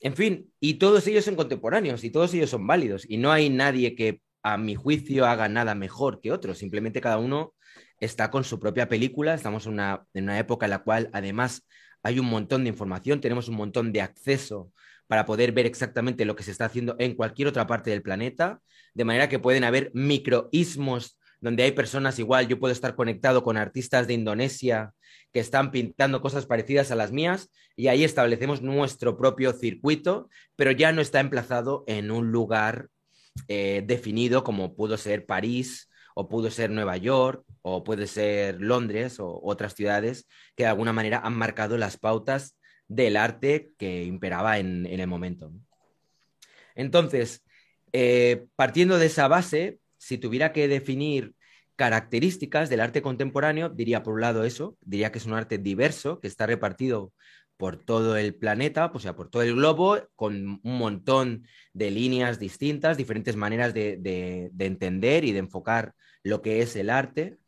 [0.00, 3.48] En fin, y todos ellos son contemporáneos y todos ellos son válidos y no hay
[3.48, 7.54] nadie que a mi juicio haga nada mejor que otro, simplemente cada uno
[8.00, 11.66] está con su propia película, estamos en una, en una época en la cual además
[12.02, 14.72] hay un montón de información, tenemos un montón de acceso
[15.06, 18.60] para poder ver exactamente lo que se está haciendo en cualquier otra parte del planeta,
[18.94, 23.56] de manera que pueden haber microismos donde hay personas igual, yo puedo estar conectado con
[23.56, 24.92] artistas de Indonesia
[25.32, 30.72] que están pintando cosas parecidas a las mías y ahí establecemos nuestro propio circuito, pero
[30.72, 32.88] ya no está emplazado en un lugar
[33.46, 35.88] eh, definido como pudo ser París
[36.20, 40.26] o pudo ser Nueva York o puede ser Londres o otras ciudades
[40.56, 45.52] que de alguna manera han marcado las pautas del arte que imperaba en, el momento.
[46.74, 47.44] Entonces,
[47.92, 51.34] eh, partiendo de esa base, si tuviera que definir
[51.76, 56.18] características del arte contemporáneo, diría por un lado eso, diría que es un arte diverso,
[56.18, 57.12] que está repartido
[57.56, 62.40] por todo el planeta, o sea, por todo el globo, con un montón de líneas
[62.40, 65.94] distintas, diferentes maneras de entender y de enfocar
[66.28, 67.38] lo que es el arte.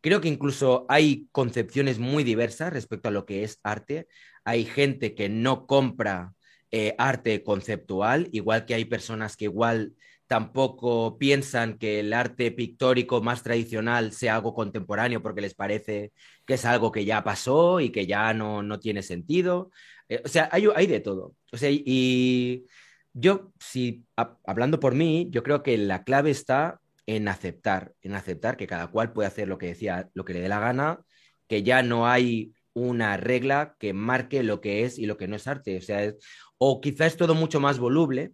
[0.00, 4.06] Creo que incluso hay concepciones muy diversas respecto a lo que es arte.
[4.44, 6.34] Hay gente que no compra
[6.70, 9.94] eh, arte conceptual, igual que hay personas que igual
[10.26, 16.12] tampoco piensan que el arte pictórico más tradicional sea algo contemporáneo porque les parece
[16.46, 19.70] que es algo que ya pasó y que ya no, no tiene sentido.
[20.08, 21.34] Eh, o sea, hay, hay, de todo.
[21.52, 22.64] O sea, y
[23.12, 24.04] yo, si
[24.44, 28.88] hablando por mí, yo creo que la clave está en aceptar, en aceptar que cada
[28.88, 31.00] cual puede hacer lo que decía, lo que le dé la gana,
[31.48, 35.36] que ya no hay una regla que marque lo que es y lo que no
[35.36, 35.76] es arte.
[35.76, 36.12] O sea,
[36.58, 38.32] o quizás es todo mucho más voluble.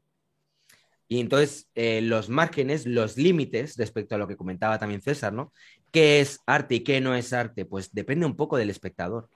[1.08, 5.52] Y entonces eh, los márgenes, los límites respecto a lo que comentaba también César, ¿no?
[5.90, 7.64] ¿Qué es arte y qué no es arte?
[7.64, 9.28] Pues depende un poco del espectador.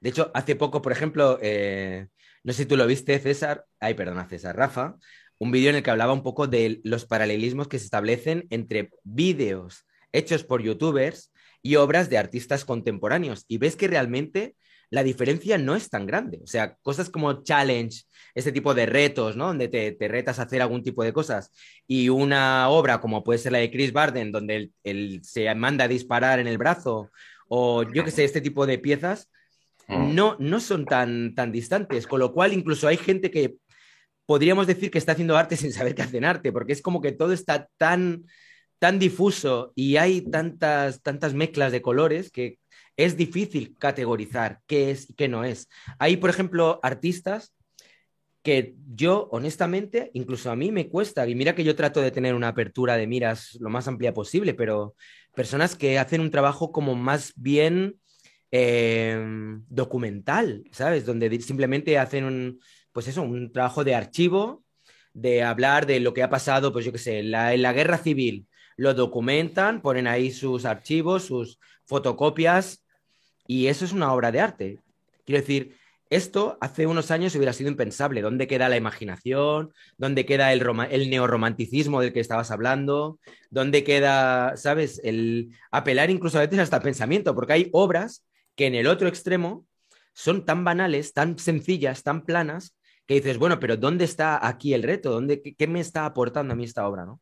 [0.00, 2.08] De hecho, hace poco, por ejemplo, eh,
[2.44, 4.96] no sé si tú lo viste, César, ay, perdona, César, Rafa,
[5.38, 8.90] un vídeo en el que hablaba un poco de los paralelismos que se establecen entre
[9.04, 13.44] vídeos hechos por youtubers y obras de artistas contemporáneos.
[13.48, 14.54] Y ves que realmente
[14.90, 16.40] la diferencia no es tan grande.
[16.42, 19.48] O sea, cosas como challenge, este tipo de retos, ¿no?
[19.48, 21.52] Donde te, retas a hacer algún tipo de cosas.
[21.86, 25.88] Y una obra como puede ser la de Chris Barden, donde él, se manda a
[25.88, 27.10] disparar en el brazo,
[27.48, 29.30] o yo que sé, este tipo de piezas,
[29.88, 30.14] mm.
[30.14, 32.06] no, no son tan, tan distantes.
[32.06, 33.56] Con lo cual, incluso hay gente que
[34.26, 37.12] podríamos decir que está haciendo arte sin saber que hacen arte, porque es como que
[37.12, 38.24] todo está tan
[38.78, 42.58] tan difuso y hay tantas, tantas mezclas de colores que
[42.96, 45.68] es difícil categorizar qué es y qué no es.
[45.98, 47.54] Hay, por ejemplo, artistas
[48.42, 52.34] que yo, honestamente, incluso a mí me cuesta, y mira que yo trato de tener
[52.34, 54.94] una apertura de miras lo más amplia posible, pero
[55.34, 57.96] personas que hacen un trabajo como más bien
[58.52, 61.04] em, documental, ¿sabes?
[61.04, 62.60] Donde simplemente hacen un,
[62.96, 64.64] pues eso, un trabajo de archivo,
[65.12, 67.98] de hablar de lo que ha pasado, pues yo qué sé, la, en la guerra
[67.98, 68.46] civil,
[68.78, 72.86] lo documentan, ponen ahí sus archivos, sus fotocopias,
[73.46, 74.78] y eso es una obra de arte.
[75.26, 75.76] Quiero decir,
[76.08, 78.22] esto hace unos años hubiera sido impensable.
[78.22, 79.74] ¿Dónde queda la imaginación?
[79.98, 83.18] ¿Dónde queda el, el neorromanticismo del que estabas hablando?
[83.50, 87.34] ¿Dónde queda, sabes, el apelar incluso a veces hasta pensamiento?
[87.34, 89.66] Porque hay obras que en el otro extremo
[90.14, 92.74] son tan banales, tan sencillas, tan planas,
[93.06, 95.10] que dices, bueno, pero ¿dónde está aquí el reto?
[95.10, 97.04] ¿Dónde, qué, me está aportando a mí esta obra?
[97.04, 97.20] ¿no?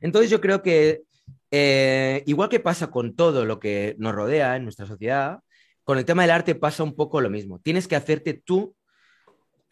[0.00, 1.02] Entonces yo creo que,
[1.50, 5.40] eh, igual que pasa con todo lo que nos rodea en nuestra sociedad,
[5.84, 7.60] con el tema del arte pasa un poco lo mismo.
[7.60, 8.74] Tienes que hacerte tú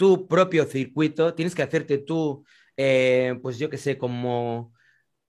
[0.01, 2.42] tu propio circuito, tienes que hacerte tú,
[2.75, 4.73] eh, pues yo qué sé, como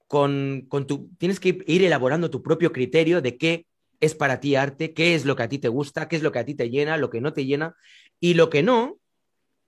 [0.08, 3.66] con, con tu, tienes que ir elaborando tu propio criterio de qué
[4.00, 6.32] es para ti arte, qué es lo que a ti te gusta, qué es lo
[6.32, 7.76] que a ti te llena, lo que no te llena,
[8.22, 8.98] y lo que no,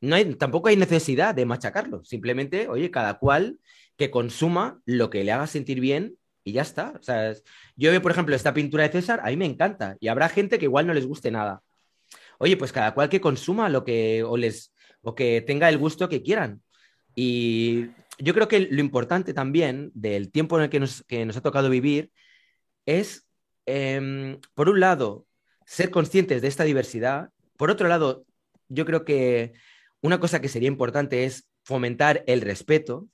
[0.04, 2.04] no hay, tampoco hay necesidad de machacarlo.
[2.04, 3.60] Simplemente, oye, cada cual
[3.96, 6.94] que consuma lo que le haga sentir bien y ya está.
[7.00, 7.34] O sea,
[7.78, 10.60] yo veo, por ejemplo, esta pintura de César, a mí me encanta y habrá gente
[10.60, 11.62] que igual no les guste nada.
[12.38, 16.10] Oye, pues cada cual que consuma lo que o les o que tenga el gusto
[16.10, 16.62] que quieran.
[17.16, 17.88] Y
[18.20, 22.12] yo creo que lo importante también del tiempo en el que nos, ha tocado vivir
[22.86, 23.26] es,
[23.66, 25.26] em, por un lado,
[25.66, 27.30] ser conscientes de esta diversidad.
[27.56, 28.26] Por otro lado,
[28.68, 29.54] yo creo que
[30.04, 33.08] una cosa que sería importante es fomentar el respeto,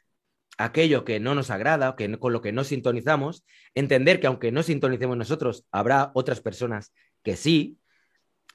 [0.58, 4.64] aquello que no nos agrada, que con lo que no sintonizamos, entender que aunque no
[4.64, 6.92] sintonicemos nosotros, habrá otras personas
[7.24, 7.78] que sí,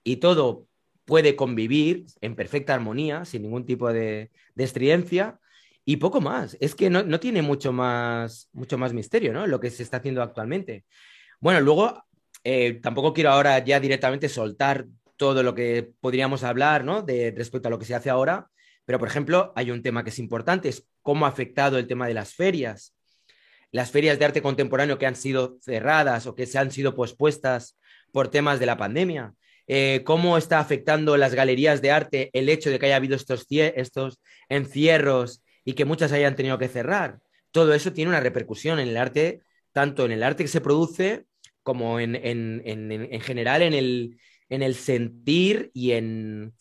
[0.02, 0.66] y todo
[1.04, 5.38] puede convivir en perfecta armonía, sin ningún tipo de, estridencia,
[5.84, 6.56] y poco más.
[6.60, 9.46] Es que no, tiene mucho más, mucho más misterio, ¿no?
[9.46, 10.84] Lo que se está haciendo actualmente.
[11.40, 12.02] Bueno, luego,
[12.42, 17.02] eh, tampoco quiero ahora ya directamente soltar todo lo que podríamos hablar, ¿no?
[17.02, 18.48] De respecto a lo que se hace ahora,
[18.84, 22.06] pero, por ejemplo, hay un tema que es importante, es cómo ha afectado el tema
[22.06, 22.94] de las ferias.
[23.70, 27.78] Las ferias de arte contemporáneo que han sido cerradas o que se han sido pospuestas
[28.12, 29.34] por temas de la pandemia.
[29.66, 33.46] Eh, cómo está afectando las galerías de arte el hecho de que haya habido estos,
[33.48, 37.18] estos encierros y que muchas hayan tenido que cerrar.
[37.50, 39.40] Todo eso tiene una repercusión en el arte,
[39.72, 41.24] tanto en el arte que se produce
[41.62, 42.12] como en,
[43.22, 46.54] general en el, en el sentir y en,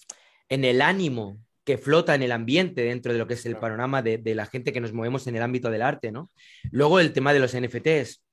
[0.50, 4.02] en el ánimo que flota en el ambiente dentro de lo que es el panorama
[4.02, 6.30] de, la gente que nos movemos en el ámbito del arte, ¿no?
[6.72, 8.24] Luego el tema de los NFTs.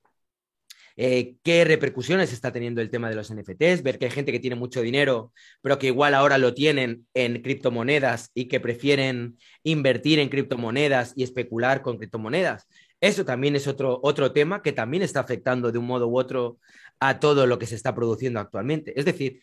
[0.97, 3.81] Eh, ¿Qué repercusiones está teniendo el tema de los NFTs?
[3.81, 7.41] Ver que hay gente que tiene mucho dinero, pero que igual ahora lo tienen en
[7.41, 12.67] criptomonedas y que prefieren invertir en criptomonedas y especular con criptomonedas.
[12.99, 16.59] Eso también es otro, otro tema que también está afectando de un modo u otro
[17.01, 18.97] a todo lo que se está produciendo actualmente.
[18.97, 19.41] Es decir,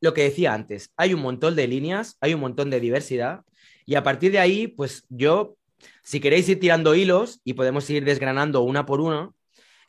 [0.00, 3.42] lo que decía antes, hay un montón de líneas, hay un montón de diversidad
[3.86, 5.56] y a partir de ahí, pues yo,
[6.02, 9.30] si queréis ir tirando hilos y podemos ir desgranando una por una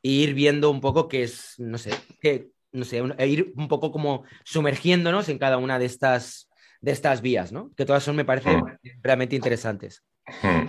[0.04, 3.68] e ir viendo un poco qué es, no sé, que, no sé, e ir un
[3.68, 6.50] poco como sumergiéndonos en cada una de estas,
[6.82, 7.72] de estas vías, ¿no?
[7.76, 9.02] Que todas son, me parecen hmm.
[9.02, 10.04] realmente interesantes.
[10.44, 10.68] Hmm.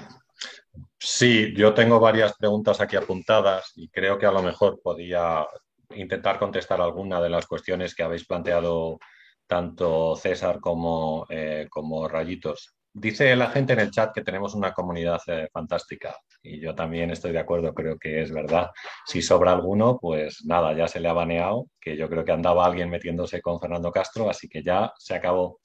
[0.98, 5.46] Sí, yo tengo varias preguntas aquí apuntadas y creo que a lo mejor podía
[5.94, 8.98] intentar contestar alguna de las cuestiones que habéis planteado
[9.46, 12.74] tanto César como, eh, como Rayitos.
[12.92, 17.10] Dice la gente en el chat que tenemos una comunidad eh, fantástica y yo también
[17.10, 18.70] estoy de acuerdo, creo que es verdad.
[19.06, 22.66] Si sobra alguno, pues nada, ya se le ha baneado, que yo creo que andaba
[22.66, 25.60] alguien metiéndose con Fernando Castro, así que ya se acabó,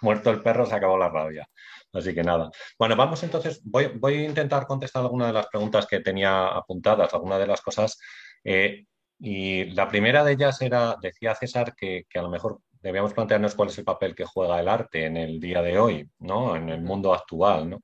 [0.00, 1.46] muerto el perro, se acabó la rabia.
[1.92, 2.50] Así que nada.
[2.78, 7.12] Bueno, vamos entonces, voy, voy a intentar contestar algunas de las preguntas que tenía apuntadas,
[7.14, 7.98] algunas de las cosas.
[8.44, 8.84] Eh,
[9.18, 13.54] y la primera de ellas era, decía César, que, que a lo mejor debíamos plantearnos
[13.54, 16.54] cuál es el papel que juega el arte en el día de hoy, ¿no?
[16.54, 17.78] En el mundo actual,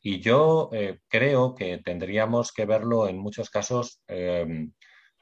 [0.00, 4.68] Y yo eh, creo que tendríamos que verlo en muchos casos eh,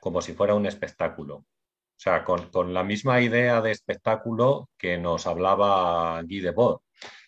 [0.00, 1.36] como si fuera un espectáculo.
[1.36, 6.80] O sea, con, la misma idea de espectáculo que nos hablaba Guy Debord.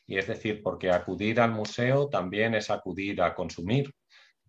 [0.07, 3.93] Y es decir, porque acudir al museo también es acudir a consumir.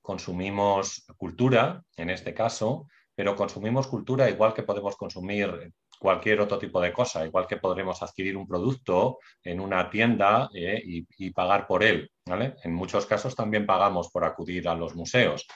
[0.02, 6.82] Consumimos cultura, en este caso, pero consumimos cultura igual que podemos consumir cualquier otro tipo
[6.82, 11.84] de cosa, igual que podremos adquirir un producto en una tienda eh, y, pagar por
[11.84, 12.12] él.
[12.26, 15.47] En muchos casos también pagamos por acudir a los museos.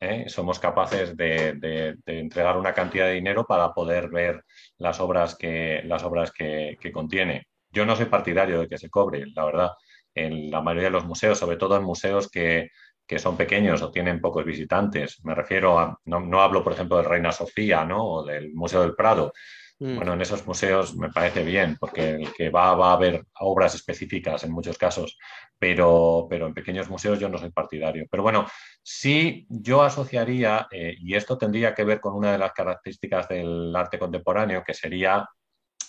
[0.00, 0.26] ¿eh?
[0.28, 4.44] somos capaces de, entregar una cantidad de dinero para poder ver
[4.78, 7.48] las obras que, las obras que, contiene.
[7.70, 9.70] Yo no soy partidario de que se cobre, la verdad.
[10.14, 12.70] En la mayoría de los museos, sobre todo en museos que,
[13.18, 15.24] son pequeños o tienen pocos visitantes.
[15.24, 18.04] Me refiero a, no, no hablo, por ejemplo, del Reina Sofía ¿no?
[18.04, 19.32] o del Museo del Prado,
[19.78, 19.96] Mm.
[19.96, 23.74] Bueno, en esos museos me parece bien, porque el que va, va a haber obras
[23.74, 25.18] específicas en muchos casos,
[25.58, 28.06] pero, pero en pequeños museos yo no soy partidario.
[28.10, 28.46] Pero bueno,
[28.82, 33.74] sí yo asociaría, eh, y esto tendría que ver con una de las características del
[33.76, 35.28] arte contemporáneo, que sería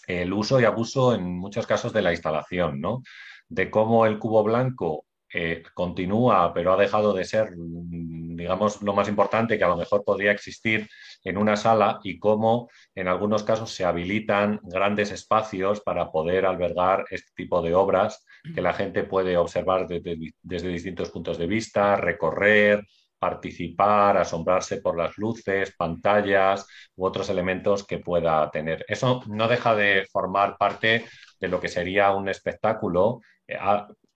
[0.06, 3.04] el uso y abuso en muchos casos de la instalación, ¿no?
[3.48, 9.10] De cómo el cubo blanco eh, continúa, pero ha dejado de ser, digamos, lo más
[9.10, 10.88] importante que a lo mejor podría existir
[11.24, 17.06] en una sala y cómo en algunos casos se habilitan grandes espacios para poder albergar
[17.10, 22.86] este tipo de obras que la gente puede observar desde, distintos puntos de vista, recorrer,
[23.20, 28.86] participar, asombrarse por las luces, pantallas u otros elementos que pueda tener.
[28.88, 31.06] Eso no deja de formar parte
[31.40, 33.58] de lo que sería un espectáculo eh,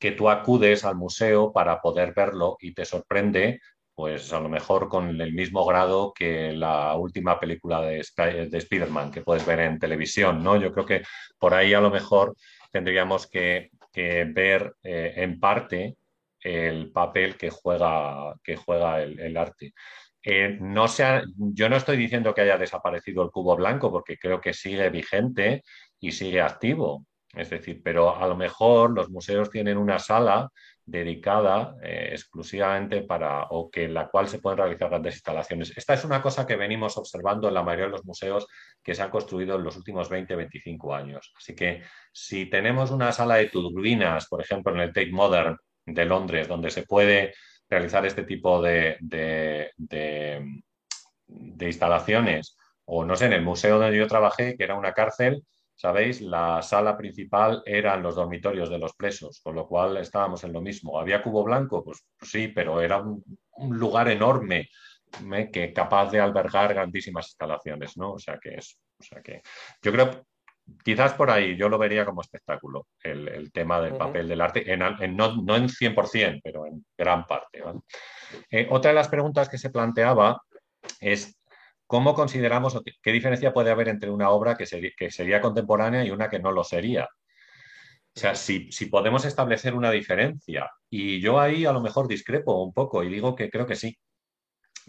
[0.01, 3.61] que tú acudes al museo para poder verlo y te sorprende
[3.93, 8.03] pues a lo mejor con el mismo grado que la última película de,
[8.49, 10.57] de Spider-Man que puedes ver en televisión, ¿no?
[10.57, 11.03] Yo creo que
[11.37, 12.35] por ahí a lo mejor
[12.71, 15.97] tendríamos que, ver eh, en parte
[16.39, 19.73] el papel que juega, que juega el, arte.
[20.23, 20.85] Eh, no
[21.35, 25.63] yo no estoy diciendo que haya desaparecido el cubo blanco porque creo que sigue vigente
[25.99, 27.05] y sigue activo.
[27.33, 30.49] Es decir, pero a lo mejor los museos tienen una sala
[30.85, 35.77] dedicada eh, exclusivamente para o que la cual se pueden realizar grandes instalaciones.
[35.77, 38.47] Esta es una cosa que venimos observando en la mayoría de los museos
[38.83, 41.31] que se han construido en los últimos 20-25 años.
[41.37, 46.05] Así que si tenemos una sala de turbinas, por ejemplo, en el Tate Modern de
[46.05, 47.33] Londres, donde se puede
[47.69, 54.07] realizar este tipo de, de, de instalaciones, o no sé, en el museo donde yo
[54.07, 55.43] trabajé, que era una cárcel,
[55.81, 60.53] sabéis, la sala principal eran los dormitorios de los presos, con lo cual estábamos en
[60.53, 60.99] lo mismo.
[60.99, 61.83] ¿Había cubo blanco?
[61.83, 63.23] Pues, sí, pero era un,
[63.79, 64.69] lugar enorme
[65.51, 68.13] que capaz de albergar grandísimas instalaciones, ¿no?
[68.13, 69.41] O sea que es, o sea que
[69.81, 70.23] yo creo
[70.83, 75.17] quizás por ahí yo lo vería como espectáculo, el, tema del papel del arte, en,
[75.17, 77.63] no, no, en 100%, pero en gran parte.
[78.51, 80.41] Eh, otra de las preguntas que se planteaba
[80.99, 81.40] es
[81.91, 86.39] ¿Cómo consideramos, qué diferencia puede haber entre una obra que, sería, contemporánea y una que
[86.39, 87.03] no lo sería?
[87.03, 92.71] O sea, si, podemos establecer una diferencia, y yo ahí a lo mejor discrepo un
[92.71, 93.97] poco y digo que creo que sí.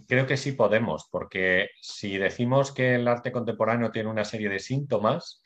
[0.07, 4.61] Creo que sí podemos, porque si decimos que el arte contemporáneo tiene una serie de
[4.61, 5.43] síntomas,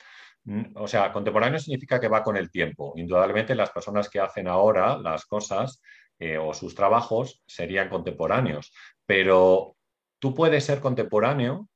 [0.74, 2.92] o sea, contemporáneo significa que va con el tiempo.
[2.96, 5.80] Indudablemente las personas que hacen ahora las cosas
[6.18, 8.74] eh, o sus trabajos serían contemporáneos,
[9.06, 9.75] pero
[10.18, 11.68] tú puedes ser contemporáneo,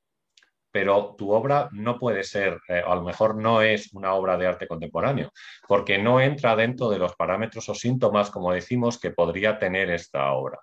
[0.71, 4.47] pero tu obra no puede ser, eh, a lo mejor no es una obra de
[4.47, 5.31] arte contemporáneo,
[5.67, 10.31] porque no entra dentro de los parámetros o síntomas, como decimos, que podría tener esta
[10.31, 10.59] obra.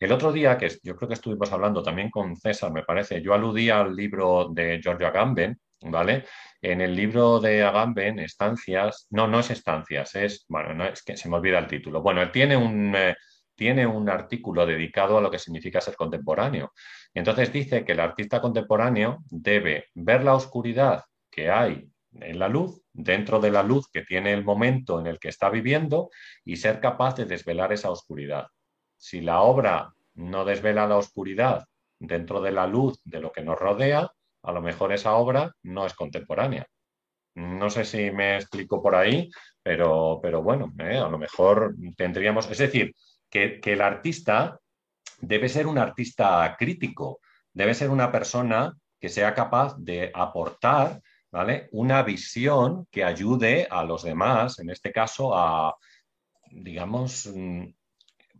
[0.00, 3.34] El otro día, que yo creo que estuvimos hablando también con César, me parece, yo
[3.34, 6.24] aludía al libro de Giorgio Agamben, ¿vale?
[6.60, 11.16] En el libro de Agamben, Estancias, no, no es Estancias, es, bueno, no, es que
[11.16, 12.02] se me olvida el título.
[12.02, 12.94] Bueno, él tiene un...
[12.96, 13.14] Eh,
[13.54, 16.72] tiene un artículo dedicado a lo que significa ser contemporáneo.
[17.14, 21.88] Entonces dice que el artista contemporáneo debe ver la oscuridad que hay
[22.20, 25.48] en la luz, dentro de la luz que tiene el momento en el que está
[25.50, 26.10] viviendo
[26.44, 28.46] y ser capaz de desvelar esa oscuridad.
[28.96, 31.64] Si la obra no desvela la oscuridad
[31.98, 34.10] dentro de la luz de lo que nos rodea,
[34.42, 36.66] a lo mejor esa obra no es contemporánea.
[37.34, 39.30] No sé si me explico por ahí,
[39.62, 42.94] pero, pero bueno, eh, a lo mejor tendríamos, es decir,
[43.30, 44.58] que, el artista
[45.22, 47.20] debe ser un artista crítico,
[47.52, 51.00] debe ser una persona que sea capaz de aportar
[51.30, 51.68] ¿vale?
[51.72, 55.74] una visión que ayude a los demás, en este caso, a,
[56.50, 57.68] digamos, mm,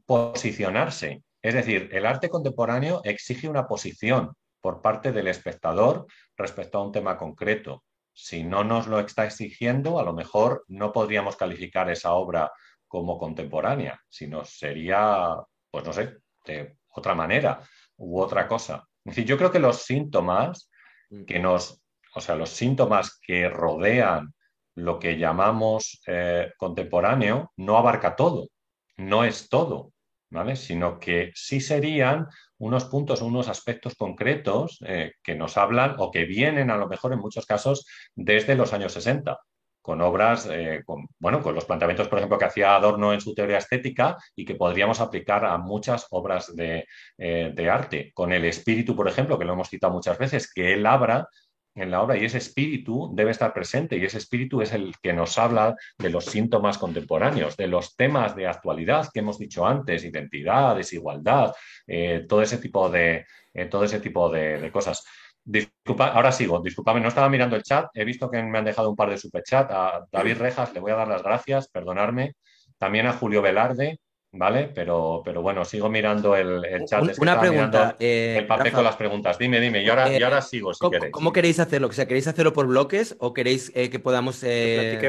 [0.05, 1.23] posicionarse.
[1.41, 6.07] Es decir, el arte contemporáneo exige una posición por parte del espectador
[6.37, 7.85] respecto a un tema concreto.
[8.13, 12.53] Si no nos lo está exigiendo, a lo mejor no podríamos calificar esa obra
[12.87, 15.35] como contemporánea, sino sería,
[15.71, 17.61] pues no sé, de otra manera
[17.97, 18.87] u otra cosa.
[19.05, 20.71] Es decir, yo creo que los síntomas
[21.11, 21.25] mm.
[21.25, 21.83] que nos
[22.15, 24.35] o sea, los síntomas que rodean
[24.75, 28.49] lo que llamamos eh, contemporáneo no abarca todo,
[28.97, 29.93] no es todo,
[30.31, 30.57] ¿vale?
[30.57, 32.27] Sino que sí serían
[32.59, 37.13] unos puntos, unos aspectos concretos eh, que nos hablan o que vienen a lo mejor
[37.13, 39.39] en muchos casos desde los años 60
[39.83, 43.35] con obras, eh, con, bueno, con los planteamientos, por ejemplo, que hacía Adorno en su
[43.35, 46.87] teoría estética y que podríamos aplicar a muchas obras de,
[47.19, 48.13] de arte.
[48.15, 51.29] Con el espíritu, por ejemplo, que lo hemos citado muchas veces, que él abra
[51.75, 55.13] en la obra y ese espíritu debe estar presente y ese espíritu es el que
[55.13, 60.05] nos habla de los síntomas contemporáneos, de los temas de actualidad que hemos dicho antes,
[60.05, 61.53] identidad, desigualdad,
[61.87, 63.25] eh, todo ese tipo de,
[63.55, 65.05] eh, todo ese tipo de, cosas.
[65.45, 68.89] Disculpa, ahora sigo, disculpame, no estaba mirando el chat, he visto que me han dejado
[68.91, 69.71] un par de superchats.
[69.73, 72.37] A David Rejas le voy a dar las gracias, perdonarme.
[72.79, 73.99] También a Julio Velarde,
[74.31, 74.71] ¿vale?
[74.73, 77.19] Pero, pero bueno, sigo mirando el, chat.
[77.19, 77.97] Una pregunta.
[77.99, 79.37] Eh, el papel con las preguntas.
[79.37, 79.83] Dime, dime.
[79.83, 81.13] Y ahora, y ahora sigo, si ¿cómo, queréis.
[81.13, 81.89] ¿Cómo queréis hacerlo?
[81.89, 85.01] O sea, ¿queréis hacerlo por bloques o queréis eh, que podamos eh,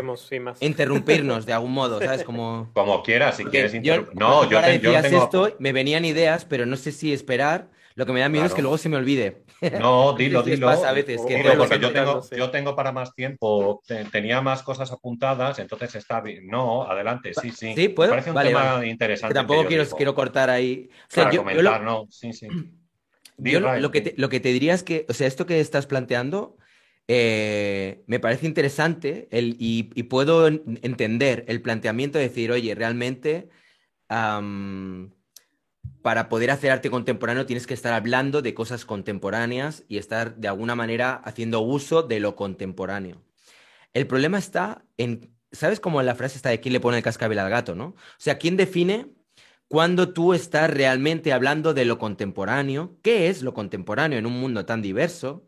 [0.62, 2.00] interrumpirnos de algún modo?
[2.02, 2.24] ¿Sabes?
[2.24, 4.16] Como, Como quieras, si quieres interrumpir.
[4.20, 5.24] No, yo, te, yo tengo...
[5.24, 8.54] esto, me venían ideas, pero no sé si esperar lo que me da miedo es
[8.54, 9.44] que luego se me olvide.
[9.80, 10.68] No, dilo, dilo.
[10.68, 13.82] Pasa a veces que porque yo tengo, yo tengo para más tiempo,
[14.12, 16.48] tenía más cosas apuntadas, entonces está bien.
[16.48, 17.74] No, adelante, sí, sí.
[17.76, 18.12] Sí, puedo.
[18.12, 19.34] Me parece un tema interesante.
[19.34, 20.90] Que tampoco quiero, quiero, cortar ahí.
[20.92, 22.48] O sea, yo, comentar, lo, no, sí, sí.
[23.38, 25.88] Yo lo, que te, lo que te diría es que, o sea, esto que estás
[25.88, 26.56] planteando
[27.08, 33.50] eh, me parece interesante el, y, y, puedo entender el planteamiento de decir, oye, realmente
[36.04, 40.50] para poder hacer arte contemporáneo tienes que estar hablando de cosas contemporáneas y estar de
[40.50, 43.24] alguna manera haciendo uso de lo contemporáneo.
[43.94, 47.40] El problema está en, ¿sabes cómo la frase está de quién le pone el cascabel
[47.40, 47.86] al gato, no?
[47.86, 49.14] O sea, ¿quién define
[49.70, 52.98] cuando tú estás realmente hablando de lo contemporáneo?
[53.02, 55.48] ¿Qué es lo contemporáneo en un mundo tan diverso?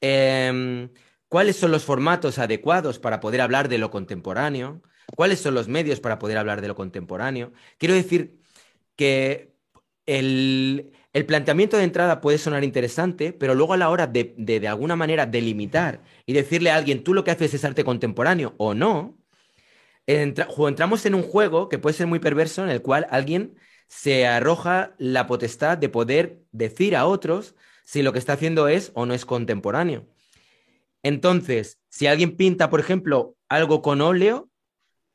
[0.00, 0.90] Em,
[1.28, 4.82] ¿Cuáles son los formatos adecuados para poder hablar de lo contemporáneo?
[5.16, 7.52] ¿Cuáles son los medios para poder hablar de lo contemporáneo?
[7.78, 8.40] Quiero decir
[8.96, 9.55] que
[10.06, 10.92] el,
[11.26, 15.26] planteamiento de entrada puede sonar interesante, pero luego a la hora de, de, alguna manera
[15.26, 19.18] delimitar y decirle a alguien, tú lo que haces es arte contemporáneo o no,
[20.06, 23.56] entramos en un juego que puede ser muy perverso en el cual alguien
[23.88, 27.54] se arroja la potestad de poder decir a otros
[27.84, 30.06] si lo que está haciendo es o no es contemporáneo.
[31.02, 34.50] Entonces, si alguien pinta, por ejemplo, algo con óleo,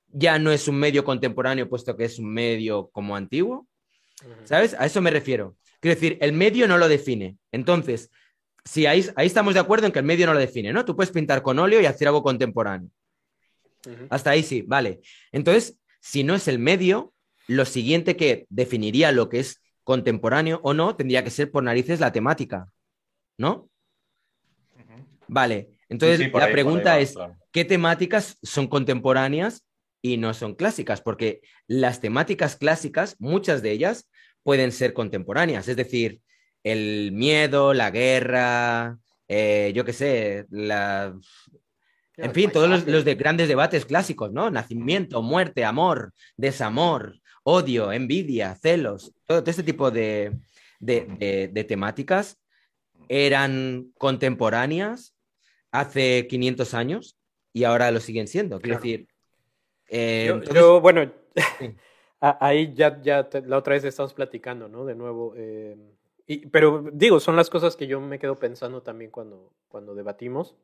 [0.07, 3.67] ya no es un medio contemporáneo, puesto que es un medio como antiguo.
[4.43, 4.75] ¿Sabes?
[4.77, 5.57] A eso me refiero.
[5.79, 7.37] Quiero decir, el medio no lo define.
[7.51, 8.09] Entonces,
[8.63, 10.85] si ahí, ahí estamos de acuerdo en que el medio no lo define, ¿no?
[10.85, 12.89] Tú puedes pintar con óleo y hacer algo contemporáneo.
[14.09, 15.01] Hasta ahí sí, vale.
[15.31, 17.13] Entonces, si no es el medio,
[17.47, 21.99] lo siguiente que definiría lo que es contemporáneo o no tendría que ser por narices
[21.99, 22.71] la temática,
[23.37, 23.69] ¿no?
[25.27, 27.15] Vale, entonces la pregunta es,
[27.51, 29.65] ¿qué temáticas son contemporáneas
[30.01, 31.01] y no son clásicas?
[31.01, 34.09] Porque las temáticas clásicas, muchas de ellas,
[34.43, 36.21] pueden ser contemporáneas, es decir,
[36.63, 41.15] el miedo, la guerra, eh, yo qué sé, la...
[42.17, 44.51] En fin, todos los, de grandes debates clásicos, ¿no?
[44.51, 50.37] Nacimiento, muerte, amor, desamor, odio, envidia, celos, todo, este tipo de,
[50.79, 52.37] de, temáticas
[53.07, 55.15] eran contemporáneas
[55.71, 57.17] hace 500 años
[57.53, 58.59] y ahora lo siguen siendo.
[58.59, 59.07] Quiero decir,
[59.89, 61.11] eh, yo, bueno,
[62.21, 64.85] ahí ya, ya la otra vez estamos platicando, ¿no?
[64.85, 65.33] De nuevo.
[65.35, 65.75] Eh,
[66.27, 70.55] y, pero digo, son las cosas que yo me quedo pensando también cuando, cuando debatimos.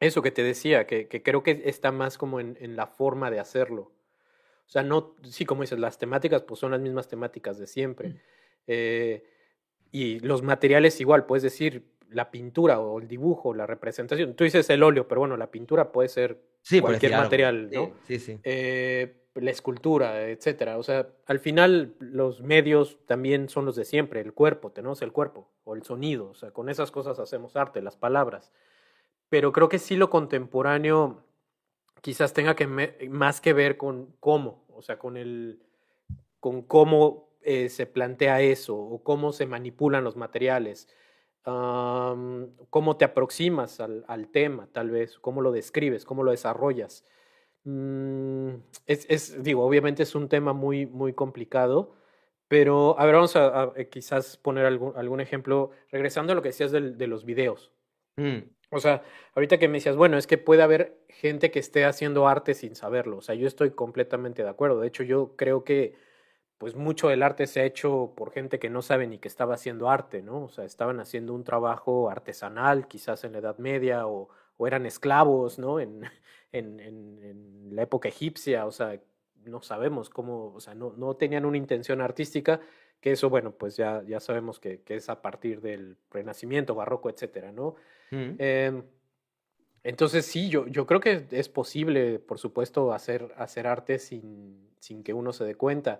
[0.00, 3.30] Eso que te decía, que, que creo que está más como en, en, la forma
[3.30, 3.92] de hacerlo.
[4.66, 8.08] O sea, no, sí, como dices, las temáticas pues son las mismas temáticas de siempre.
[8.08, 8.16] Mm.
[8.66, 9.24] Eh,
[9.92, 14.34] y los materiales igual, puedes decir la pintura o el dibujo, la representación.
[14.34, 16.40] Tú dices el óleo, pero bueno, la pintura puede ser
[16.80, 17.92] cualquier material, ¿no?
[18.06, 18.38] Sí, sí.
[18.42, 20.78] Eh, la escultura, etcétera.
[20.78, 25.12] O sea, al final los medios también son los de siempre, el cuerpo, tenemos el
[25.12, 28.52] cuerpo o el sonido, o sea, con esas cosas hacemos arte, las palabras.
[29.28, 31.24] Pero creo que sí lo contemporáneo
[32.00, 32.66] quizás tenga que
[33.08, 35.60] más que ver con cómo, o sea, con el
[36.38, 40.88] con cómo eh, se plantea eso o cómo se manipulan los materiales,
[41.42, 47.04] cómo te aproximas al, al, tema, tal vez, cómo lo describes, cómo lo desarrollas.
[47.64, 48.56] Mm,
[48.86, 51.94] es, es, digo, obviamente es un tema muy, muy complicado,
[52.48, 56.50] pero a ver, vamos a, eh, quizás poner algún, algún, ejemplo, regresando a lo que
[56.50, 57.72] decías de, de los videos.
[58.16, 58.40] Mm.
[58.70, 59.02] O sea,
[59.34, 62.74] ahorita que me decías, bueno, es que puede haber gente que esté haciendo arte sin
[62.74, 63.18] saberlo.
[63.18, 64.80] O sea, yo estoy completamente de acuerdo.
[64.80, 65.94] De hecho, yo creo que
[66.58, 69.54] pues mucho del arte se ha hecho por gente que no sabe ni que estaba
[69.54, 70.44] haciendo arte, ¿no?
[70.44, 74.86] O sea, estaban haciendo un trabajo artesanal, quizás en la Edad Media, o, o eran
[74.86, 75.80] esclavos, ¿no?
[75.80, 76.02] En,
[76.54, 79.00] en, en, la época egipcia, o sea,
[79.44, 82.60] no sabemos cómo, o sea, no, no tenían una intención artística,
[83.00, 87.10] que eso, bueno, pues ya, ya sabemos que, que es a partir del Renacimiento, Barroco,
[87.10, 87.74] etcétera, ¿no?
[88.12, 88.36] Mm.
[88.38, 88.82] Eh,
[89.82, 95.02] entonces sí, yo, yo creo que es posible, por supuesto, hacer, hacer arte sin, sin
[95.02, 95.98] que uno se dé cuenta.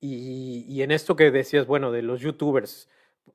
[0.00, 2.88] Y, y en esto que decías, bueno, de los youtubers,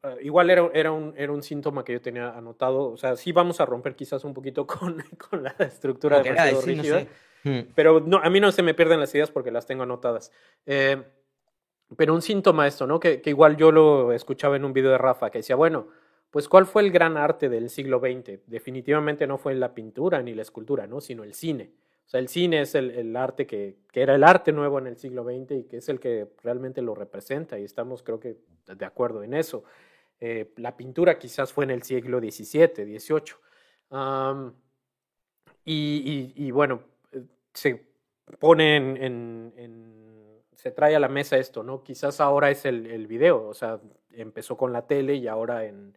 [0.03, 3.31] uh, igual era, era, un, era un síntoma que yo tenía anotado, o sea, sí
[3.31, 7.07] vamos a romper quizás un poquito con, con la estructura era, demasiado no rígida, sé.
[7.43, 7.71] Mm.
[7.73, 10.31] pero no, a mí no se me pierden las ideas porque las tengo anotadas.
[10.65, 11.01] Eh,
[11.95, 12.99] pero un síntoma esto, ¿no?
[12.99, 15.87] Que, que igual yo lo escuchaba en un video de Rafa, que decía, bueno,
[16.31, 18.41] pues ¿cuál fue el gran arte del siglo XX?
[18.45, 21.01] Definitivamente no fue la pintura ni la escultura, ¿no?
[21.01, 21.71] Sino el cine.
[22.09, 24.97] O sea, el cine es el, arte que, que, era el arte nuevo en el
[24.97, 28.83] siglo XX y que es el que realmente lo representa y estamos creo que de
[28.83, 29.63] acuerdo en eso.
[30.19, 33.33] Eh, la pintura quizás fue en el siglo XVII, XVIII.
[35.65, 36.81] Y, bueno,
[37.53, 37.85] se
[38.39, 39.53] pone
[40.55, 41.83] se trae a la mesa esto, ¿no?
[41.83, 43.79] Quizás ahora es el, el video, o sea,
[44.13, 45.95] empezó con la tele y ahora en,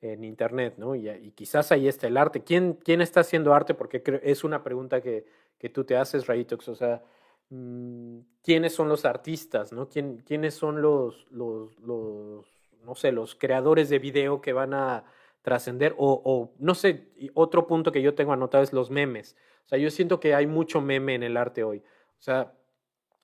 [0.00, 0.94] en Internet, ¿no?
[0.94, 2.42] Y, y, quizás ahí está el arte.
[2.42, 3.74] ¿Quién, quién está haciendo arte?
[3.74, 5.26] Porque es una pregunta que,
[5.60, 7.02] que tú te haces, Raitox, o sea,
[7.50, 9.88] mmm, ¿quiénes son los artistas, ¿no?
[9.88, 12.46] ¿Quién, ¿Quiénes son los, los, los,
[12.82, 15.04] no sé, los creadores de video que van a
[15.42, 15.94] trascender?
[15.98, 19.36] O, o, no sé, otro punto que yo tengo anotado es los memes.
[19.66, 21.82] O sea, yo siento que hay mucho meme en el arte hoy.
[22.18, 22.54] O sea,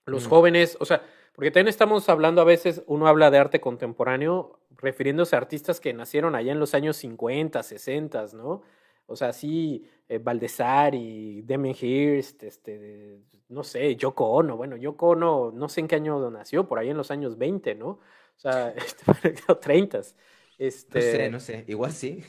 [0.04, 0.28] los mm.
[0.28, 1.02] jóvenes, o sea,
[1.34, 5.94] porque también estamos hablando a veces, uno habla de arte contemporáneo refiriéndose a artistas que
[5.94, 8.62] nacieron allá en los años 50, 60, ¿no?
[9.06, 14.56] O sea, sí, eh, Baldessari, Damien Hirst, este, no sé, Yoko Ono.
[14.56, 17.74] Bueno, Yoko Ono, no sé en qué año nació, por ahí en los años 20,
[17.76, 17.88] ¿no?
[17.88, 18.00] O
[18.36, 18.70] sea,
[19.22, 20.00] este, 30.
[20.58, 20.98] Este...
[20.98, 22.22] No sé, no sé, igual sí.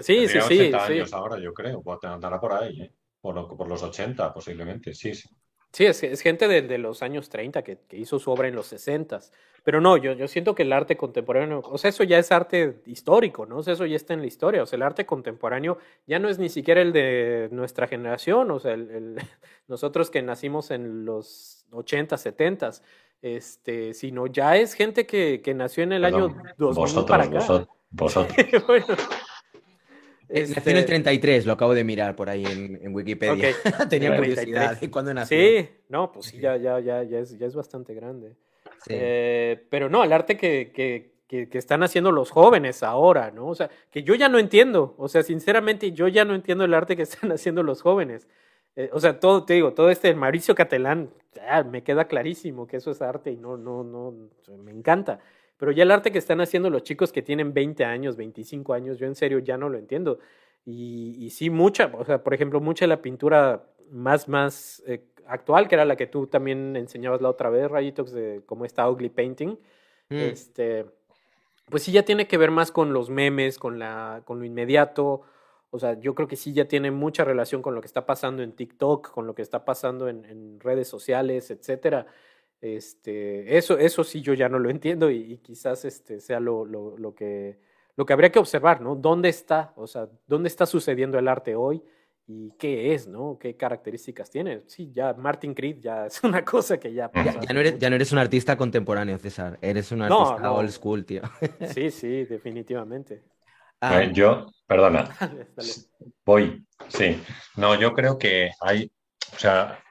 [0.00, 0.38] Sí, sí, sí.
[0.38, 0.92] 80 sí.
[0.92, 2.92] años ahora, yo creo, andará por ahí, ¿eh?
[3.20, 5.28] por, por los 80 posiblemente, sí, sí.
[5.72, 8.56] Sí, es, es gente de, de, los años 30 que, que, hizo su obra en
[8.56, 9.20] los 60.
[9.62, 12.80] Pero no, yo, yo siento que el arte contemporáneo, o sea, eso ya es arte
[12.86, 13.58] histórico, ¿no?
[13.58, 14.62] O sea, eso ya está en la historia.
[14.62, 18.58] O sea, el arte contemporáneo ya no es ni siquiera el de nuestra generación, o
[18.58, 19.16] sea, el, el,
[19.68, 22.70] nosotros que nacimos en los 80, 70,
[23.22, 27.24] este, sino ya es gente que, que nació en el Perdón, año 2000 vosotros, para
[27.24, 27.38] acá.
[27.38, 28.66] Vosotros, vosotros.
[28.66, 28.86] bueno,
[30.30, 30.54] este...
[30.54, 33.32] Nació en el 33, lo acabo de mirar por ahí en, en Wikipedia.
[33.34, 33.54] Okay.
[33.88, 35.38] Tenía curiosidad de cuándo nació.
[35.38, 38.36] Sí, no, pues sí, ya, ya, ya, ya, es, ya es bastante grande.
[38.84, 38.90] Sí.
[38.94, 43.48] Eh, pero no, el arte que, que, que, que, están haciendo los jóvenes ahora, ¿no?
[43.48, 44.94] O sea, que yo ya no entiendo.
[44.98, 48.26] O sea, sinceramente, yo ya no entiendo el arte que están haciendo los jóvenes.
[48.76, 52.76] Eh, o sea, todo, te digo, todo este Mauricio Catalán, ya, me queda clarísimo que
[52.76, 54.14] eso es arte y no, no, no,
[54.58, 55.20] me encanta.
[55.60, 58.98] Pero ya el arte que están haciendo los chicos que tienen 20 años, 25 años,
[58.98, 60.18] yo en serio ya no lo entiendo.
[60.64, 65.04] Y, y sí, mucha, o sea, por ejemplo, mucha de la pintura más, más eh,
[65.26, 68.88] actual, que era la que tú también enseñabas la otra vez, Rayitox, de cómo está
[68.88, 69.58] ugly painting,
[70.08, 70.16] mm.
[70.16, 70.86] este,
[71.68, 75.20] pues sí ya tiene que ver más con los memes, con, la, con lo inmediato.
[75.68, 78.42] O sea, yo creo que sí ya tiene mucha relación con lo que está pasando
[78.42, 82.06] en TikTok, con lo que está pasando en, en redes sociales, etcétera.
[82.60, 86.66] Este, eso, eso sí yo ya no lo entiendo y, y quizás este sea lo,
[86.66, 87.58] lo, lo, que,
[87.96, 88.94] lo que habría que observar, ¿no?
[88.94, 89.72] ¿Dónde está?
[89.76, 91.82] O sea, ¿dónde está sucediendo el arte hoy?
[92.26, 93.38] ¿Y qué es, no?
[93.40, 94.62] ¿Qué características tiene?
[94.66, 97.10] Sí, ya Martin Creed ya es una cosa que ya...
[97.12, 99.58] Ya, ya, no, eres, ya no eres un artista contemporáneo, César.
[99.60, 100.54] Eres un artista no, no.
[100.54, 101.22] old school, tío.
[101.74, 103.24] Sí, sí, definitivamente.
[103.80, 104.04] Ah.
[104.04, 105.04] yo, perdona.
[105.18, 105.72] Dale, dale.
[106.24, 107.20] Voy, sí.
[107.56, 108.92] No, yo creo que hay,
[109.34, 109.82] o sea,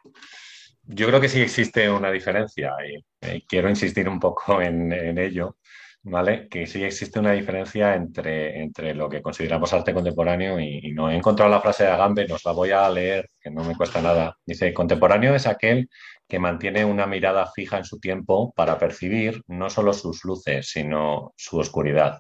[0.92, 5.58] yo creo que sí existe una diferencia y eh, quiero insistir un poco en, ello,
[6.04, 6.48] ¿vale?
[6.50, 11.10] Que sí existe una diferencia entre, entre lo que consideramos arte contemporáneo y, y, no
[11.12, 14.02] he encontrado la frase de Agamben, os la voy a leer, que no me cuesta
[14.02, 14.36] nada.
[14.46, 15.90] Dice, contemporáneo es aquel
[16.28, 21.34] que mantiene una mirada fija en su tiempo para percibir no solo sus luces, sino
[21.38, 22.20] su oscuridad.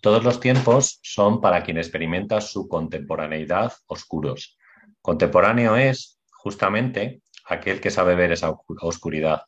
[0.00, 4.56] Todos los tiempos son para quien experimenta su contemporaneidad oscuros.
[5.02, 9.42] Contemporáneo es, justamente, aquel que sabe ver esa oscuridad,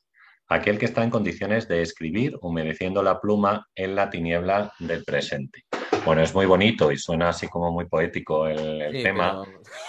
[0.49, 5.65] aquel que está en condiciones de escribir humedeciendo la pluma en la tiniebla del presente.
[6.05, 9.45] Bueno, es muy bonito y suena así como muy poético el, el sí, tema.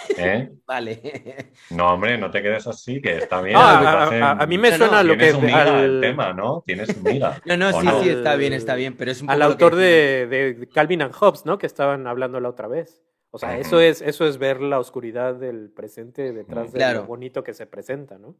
[0.08, 0.30] Pero...
[0.30, 0.50] ¿eh?
[0.66, 1.50] Vale.
[1.70, 3.54] No, hombre, no te quedes así, que está bien.
[3.54, 5.84] No, a, a, a, mí me suena no, lo que es al...
[5.84, 6.62] el tema, ¿no?
[6.66, 7.40] Tienes miga.
[7.46, 8.02] No, no, sí, no?
[8.02, 9.78] sí, está bien, está bien, pero es un Al autor que...
[9.78, 11.58] de, de, Calvin and Hobbes, ¿no?
[11.58, 13.02] Que estaban hablando la otra vez.
[13.32, 17.44] O sea, eso es, eso es ver la oscuridad del presente detrás de lo bonito
[17.44, 18.34] que se presenta, ¿no?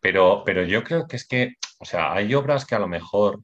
[0.00, 3.40] Pero, pero yo creo que es que, o sea, hay obras que a lo mejor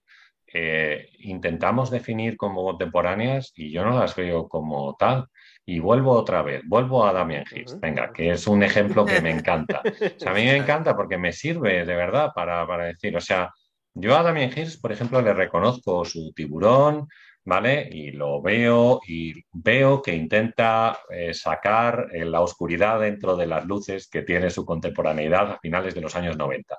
[0.57, 5.27] eh, intentamos definir como contemporáneas y yo no las veo como tal.
[5.67, 9.31] Y vuelvo otra vez, vuelvo a Damien Hirst, venga, que es un ejemplo que me
[9.31, 9.83] encanta.
[10.17, 13.21] O sea, a mí me encanta porque me sirve de verdad para, para decir, o
[13.21, 13.51] sea,
[13.95, 17.09] yo a Damien Hirst, por ejemplo, le reconozco su tiburón,
[17.45, 17.89] ¿vale?
[17.93, 23.67] Y lo veo y veo que intenta eh, sacar eh, la oscuridad dentro de las
[23.67, 26.77] luces que tiene su contemporaneidad a finales de los años 90,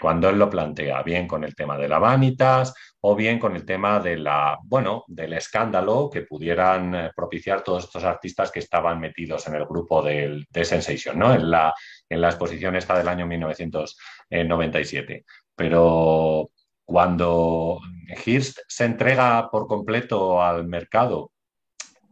[0.00, 3.64] cuando él lo plantea, bien con el tema de la vanitas o bien con el
[3.64, 8.98] tema de la, bueno, del escándalo que pudieran eh, propiciar todos estos artistas que estaban
[8.98, 11.32] metidos en el grupo del, de Sensation, ¿no?
[11.32, 11.72] En la,
[12.08, 15.24] en la exposición esta del año 1997.
[15.54, 16.50] Pero
[16.88, 17.80] cuando
[18.24, 21.32] Hirst se entrega por completo al mercado,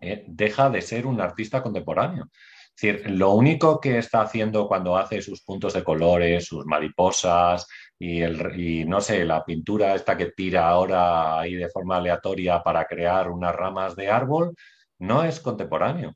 [0.02, 2.28] eh, deja de ser un artista contemporáneo.
[2.30, 7.66] Es decir, lo único que está haciendo cuando hace sus puntos de colores, sus mariposas
[7.98, 13.30] y, no sé, la pintura esta que tira ahora ahí de forma aleatoria para crear
[13.30, 14.54] unas ramas de árbol,
[14.98, 16.12] no es contemporáneo.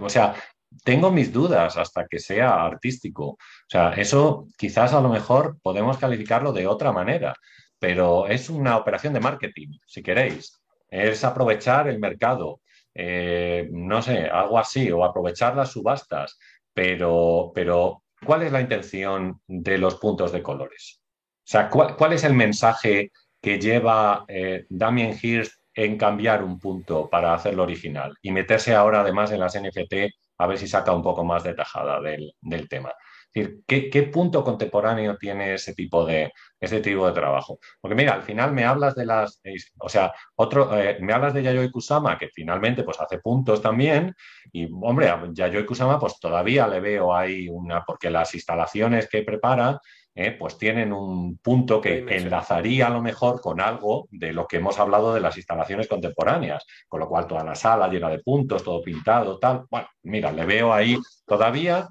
[0.00, 0.34] o sea,
[0.82, 3.32] tengo mis dudas hasta que sea artístico.
[3.32, 3.38] O
[3.68, 7.34] sea, eso quizás a lo mejor podemos calificarlo de otra manera
[7.82, 10.62] pero es una operación de marketing, si queréis.
[10.88, 12.60] Es aprovechar el mercado,
[12.94, 16.38] eh, no sé, algo así, o aprovechar las subastas,
[16.72, 21.02] pero, pero ¿cuál es la intención de los puntos de colores?
[21.38, 23.10] O sea, ¿cuál, es el mensaje
[23.40, 29.00] que lleva eh, Damien Hirst en cambiar un punto para hacerlo original y meterse ahora
[29.00, 29.94] además en las NFT
[30.38, 32.92] a ver si saca un poco más de tajada del tema?
[33.32, 37.58] Decir, ¿qué, punto contemporáneo tiene ese tipo de, ese tipo de trabajo?
[37.80, 39.40] Porque mira, al final me hablas de las,
[39.78, 44.14] o sea, otro, eh, me hablas de Yayoi Kusama, que finalmente pues hace puntos también,
[44.52, 49.22] y hombre, a Yayoi Kusama pues todavía le veo ahí una, porque las instalaciones que
[49.22, 49.80] prepara,
[50.14, 54.58] eh, pues tienen un punto que enlazaría a lo mejor con algo de lo que
[54.58, 58.62] hemos hablado de las instalaciones contemporáneas, con lo cual toda la sala llena de puntos,
[58.62, 59.64] todo pintado, tal.
[59.70, 61.88] Bueno, mira, le veo ahí todavía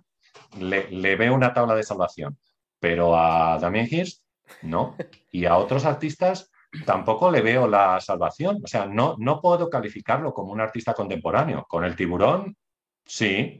[0.59, 2.38] le, veo una tabla de salvación,
[2.79, 4.23] pero a Damien Hirst
[4.61, 4.95] no.
[5.32, 6.51] Y a otros artistas
[6.86, 8.59] tampoco le veo la salvación.
[8.63, 11.65] O sea, no, no puedo calificarlo como un artista contemporáneo.
[11.67, 12.57] Con el tiburón,
[13.05, 13.59] sí,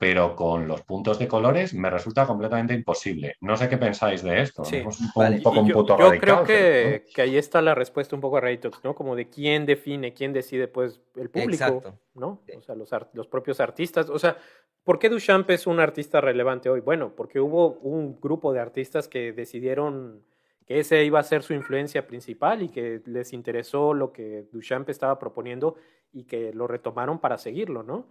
[0.00, 3.36] pero con los puntos de colores me resulta completamente imposible.
[3.42, 4.64] No sé qué pensáis de esto.
[4.64, 4.78] Sí.
[4.78, 8.40] un, poco un puto yo, creo que, que, ahí está la respuesta un poco a
[8.40, 8.94] Raytox, ¿no?
[8.94, 11.82] Como de quién define, quién decide, pues el público,
[12.14, 12.40] ¿no?
[12.56, 14.08] O sea, los, los propios artistas.
[14.08, 14.38] O sea,
[14.84, 16.80] ¿Por qué Duchamp es un artista relevante hoy?
[16.80, 20.24] Bueno, porque hubo un grupo de artistas que decidieron
[20.64, 24.88] que ese iba a ser su influencia principal y que les interesó lo que Duchamp
[24.88, 25.76] estaba proponiendo
[26.10, 28.06] y que lo retomaron para seguirlo, ¿no?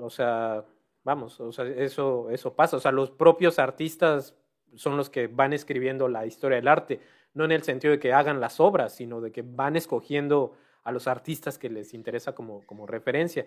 [0.00, 0.64] O sea,
[1.04, 2.76] vamos, o sea, eso, eso pasa.
[2.76, 4.34] O sea, los propios artistas
[4.74, 7.00] son los que van escribiendo la historia del arte,
[7.34, 10.92] no en el sentido de que hagan las obras, sino de que van escogiendo a
[10.92, 13.46] los artistas que les interesa como, como referencia.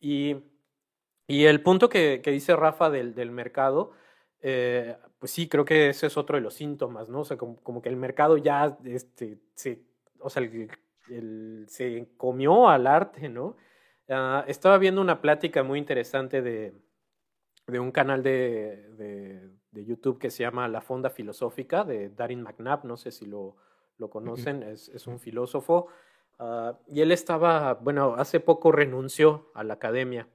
[0.00, 0.36] Y
[1.28, 3.92] y el punto que, dice Rafa del, del mercado,
[4.40, 7.20] eh, pues sí, creo que ese es otro de los síntomas, ¿no?
[7.20, 9.82] O sea, como, que el mercado ya, este, se,
[10.20, 10.42] o sea,
[11.66, 13.56] se comió al arte, ¿no?
[14.08, 16.72] Ah, estaba viendo una plática muy interesante de,
[17.68, 18.88] de un canal de,
[19.72, 23.54] de, YouTube que se llama La Fonda Filosófica, de Darin McNabb, no sé si lo,
[23.96, 25.86] lo conocen, es, es, un filósofo,
[26.40, 30.26] ah, y él estaba, bueno, hace poco renunció a la academia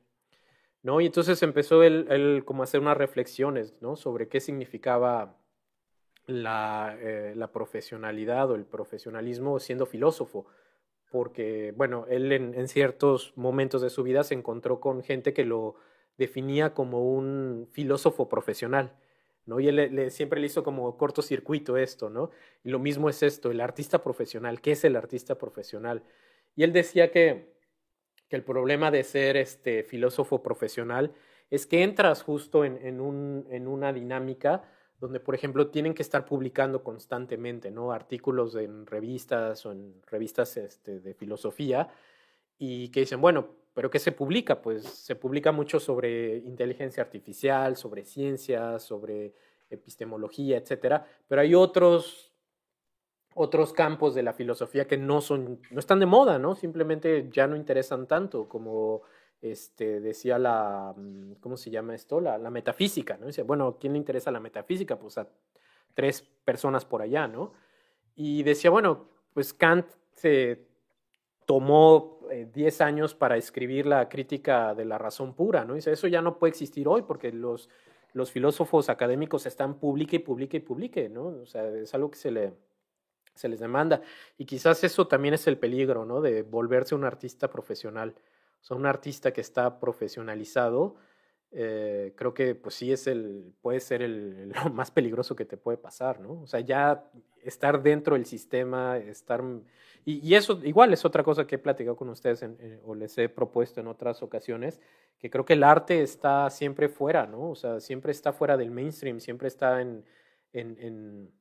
[0.84, 0.99] ¿no?
[1.01, 3.95] Y entonces empezó él, como a hacer unas reflexiones, ¿no?
[3.95, 5.38] Sobre qué significaba
[6.27, 10.45] la, eh, la, profesionalidad o el profesionalismo siendo filósofo,
[11.09, 15.75] porque, bueno, él en, ciertos momentos de su vida se encontró con gente que lo
[16.18, 18.93] definía como un filósofo profesional,
[19.45, 19.59] ¿no?
[19.59, 22.30] Y él siempre le hizo como cortocircuito esto, ¿no?
[22.64, 26.03] Y lo mismo es esto, el artista profesional, ¿qué es el artista profesional?
[26.55, 27.53] Y él decía que
[28.34, 31.14] que el problema de ser este filósofo profesional
[31.51, 34.64] es que entras justo en, en, un, en una dinámica
[34.99, 37.91] donde, por ejemplo, tienen que estar publicando constantemente, ¿no?
[37.91, 41.89] Artículos en revistas o en revistas este, de filosofía
[42.57, 44.61] y que dicen, bueno, ¿pero qué se publica?
[44.61, 49.34] Pues se publica mucho sobre inteligencia artificial, sobre ciencias, sobre
[49.69, 52.34] epistemología, etcétera, pero hay otros
[53.36, 56.55] otros campos de la filosofía que no son, no están de moda, ¿no?
[56.55, 59.01] Simplemente ya no interesan tanto, como
[59.41, 62.21] este, decía la, mm, ¿cómo se llama esto?
[62.21, 63.28] La, la metafísica, ¿no?
[63.28, 64.99] Dice, bueno, ¿quién le interesa la metafísica?
[64.99, 65.28] Pues a
[65.93, 67.53] tres personas por allá, ¿no?
[68.15, 70.67] Y decía, bueno, pues Kant se
[71.45, 75.74] tomó 10 eh, años para escribir la crítica de la razón pura, ¿no?
[75.74, 77.69] Dice, eso ya no puede existir hoy porque los,
[78.13, 81.28] los filósofos académicos están publique y publique y publique, ¿no?
[81.28, 82.53] O sea, es algo que se, le,
[83.34, 84.01] se les demanda.
[84.38, 86.21] Y quizás eso también es el peligro, ¿no?
[86.21, 88.15] De volverse un artista profesional.
[88.61, 90.95] O sea, un artista que está profesionalizado,
[91.51, 95.57] eh, creo que pues sí es el, puede ser el, lo más peligroso que te
[95.57, 96.41] puede pasar, ¿no?
[96.41, 97.03] O sea, ya
[97.45, 99.43] estar dentro del sistema, estar...
[100.05, 103.29] Y, eso igual es otra cosa que he platicado con ustedes eh, o les he
[103.29, 104.81] propuesto en otras ocasiones,
[105.17, 107.51] que creo que el arte está siempre fuera, ¿no?
[107.51, 110.03] O sea, siempre está fuera del mainstream, siempre está en,
[110.51, 111.31] en, en,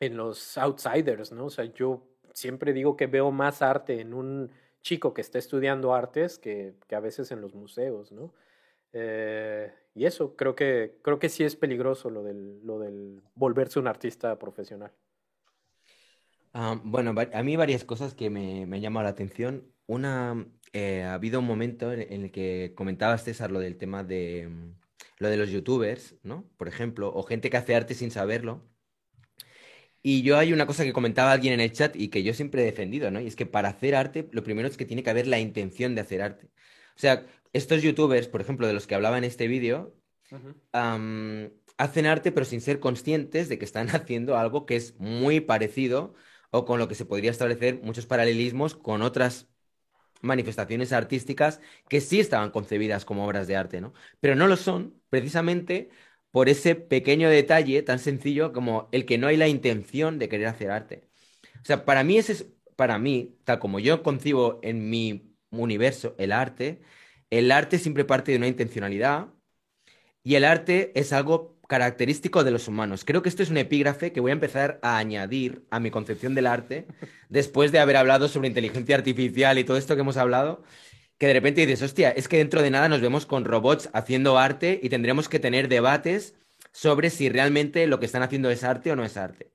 [0.00, 1.46] en los outsiders, ¿no?
[1.46, 4.50] O sea, yo siempre digo que veo más arte en un
[4.82, 8.32] chico que está estudiando artes que, que a veces en los museos, ¿no?
[8.92, 13.78] Eh, y eso, creo que, creo que sí es peligroso lo del, lo del volverse
[13.78, 14.92] un artista profesional.
[16.54, 19.72] Ah, bueno, a mí varias cosas que me, me han llamado la atención.
[19.86, 24.48] Una, eh, ha habido un momento en, el que comentabas, César, lo del tema de
[24.48, 24.74] mm,
[25.18, 26.48] lo de los youtubers, ¿no?
[26.56, 28.68] Por ejemplo, o gente que hace arte sin saberlo.
[30.02, 32.62] Y yo hay una cosa que comentaba alguien en el chat y que yo siempre
[32.62, 33.20] he defendido, ¿no?
[33.20, 35.94] Y es que para hacer arte, lo primero es que tiene que haber la intención
[35.94, 36.46] de hacer arte.
[36.96, 39.96] O sea, estos youtubers, por ejemplo, de los que hablaba en este vídeo,
[40.72, 46.14] hacen arte pero sin ser conscientes de que están haciendo algo que es muy parecido
[46.54, 49.48] o con lo que se podría establecer muchos paralelismos con otras
[50.22, 53.92] manifestaciones artísticas que sí estaban concebidas como obras de arte, ¿no?
[54.20, 55.90] Pero no lo son precisamente
[56.30, 60.46] por ese pequeño detalle tan sencillo como el que no hay la intención de querer
[60.46, 61.08] hacer arte.
[61.62, 62.46] O sea, para mí ese es,
[62.76, 66.82] para mí, tal como yo concibo en mi universo el arte,
[67.30, 69.28] el arte siempre parte de una intencionalidad
[70.22, 73.04] y el arte es algo característico de los humanos.
[73.04, 76.34] Creo que esto es un epígrafe que voy a empezar a añadir a mi concepción
[76.34, 76.86] del arte
[77.28, 80.62] después de haber hablado sobre inteligencia artificial y todo esto que hemos hablado,
[81.18, 84.38] que de repente dices, hostia, es que dentro de nada nos vemos con robots haciendo
[84.38, 86.34] arte y tendremos que tener debates
[86.72, 89.52] sobre si realmente lo que están haciendo es arte o no es arte.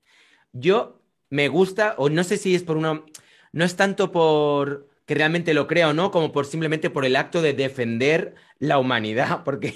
[0.52, 3.04] Yo me gusta, o no sé si es por una...
[3.52, 7.16] No es tanto por que realmente lo crea o no, como por simplemente por el
[7.16, 9.74] acto de defender la humanidad, porque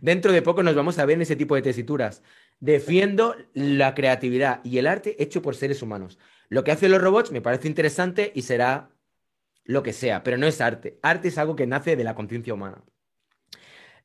[0.00, 2.24] dentro de poco nos vamos a ver en ese tipo de tesituras.
[2.58, 6.18] Defiendo la creatividad y el arte hecho por seres humanos.
[6.48, 8.90] Lo que hacen los robots me parece interesante y será
[9.62, 10.98] lo que sea, pero no es arte.
[11.02, 12.82] Arte es algo que nace de la conciencia humana.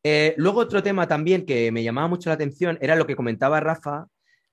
[0.03, 3.59] Eh, luego otro tema también que me llamaba mucho la atención era lo que comentaba
[3.59, 4.05] Rafa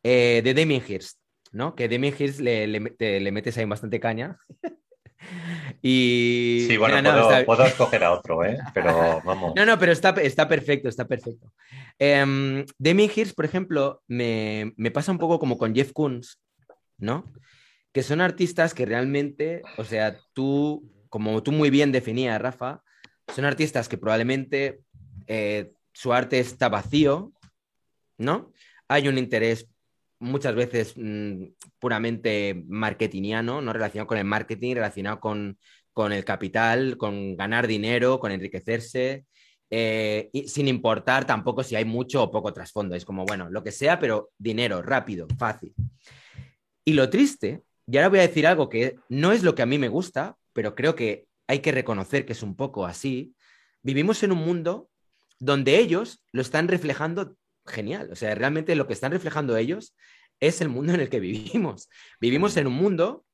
[0.03, 1.19] eh, de Damien Hirst,
[1.53, 1.75] ¿no?
[1.75, 4.39] Que Damien Hirst le, le metes ahí bastante caña.
[5.83, 6.65] Y...
[6.69, 7.03] Sí, bueno,
[7.45, 8.59] puedo, escoger a otro, ¿eh?
[8.75, 9.55] Pero vamos.
[9.55, 11.53] No, no, pero está, está perfecto, está perfecto.
[11.99, 16.41] Eh, Demi Hirst, por ejemplo, me, me, pasa un poco como con Jeff Koons,
[16.99, 17.33] ¿no?
[17.93, 22.83] Que son artistas que realmente, o sea, tú, como tú muy bien definías, Rafa,
[23.35, 24.81] son artistas que probablemente
[25.27, 27.33] eh, su arte está vacío,
[28.19, 28.53] ¿no?
[28.89, 29.69] Hay un interés
[30.19, 31.45] muchas veces mm,
[31.79, 35.59] puramente marketingiano, no relacionado con el marketing, relacionado con,
[36.13, 39.25] el capital, con ganar dinero, con enriquecerse,
[39.71, 42.95] eh, y sin importar tampoco si hay mucho o poco trasfondo.
[42.95, 45.75] Es como, bueno, lo que sea, pero dinero, rápido, fácil.
[46.85, 49.67] Y lo triste, y ahora voy a decir algo que no es lo que a
[49.67, 53.35] mí me gusta, pero creo que hay que reconocer que es un poco así,
[53.83, 54.89] vivimos en un mundo
[55.39, 57.37] donde ellos lo están reflejando
[57.67, 58.11] genial.
[58.13, 59.95] O sea, realmente lo que están reflejando ellos
[60.41, 61.89] es el mundo en el que vivimos.
[62.21, 63.25] Vivimos en un mundo,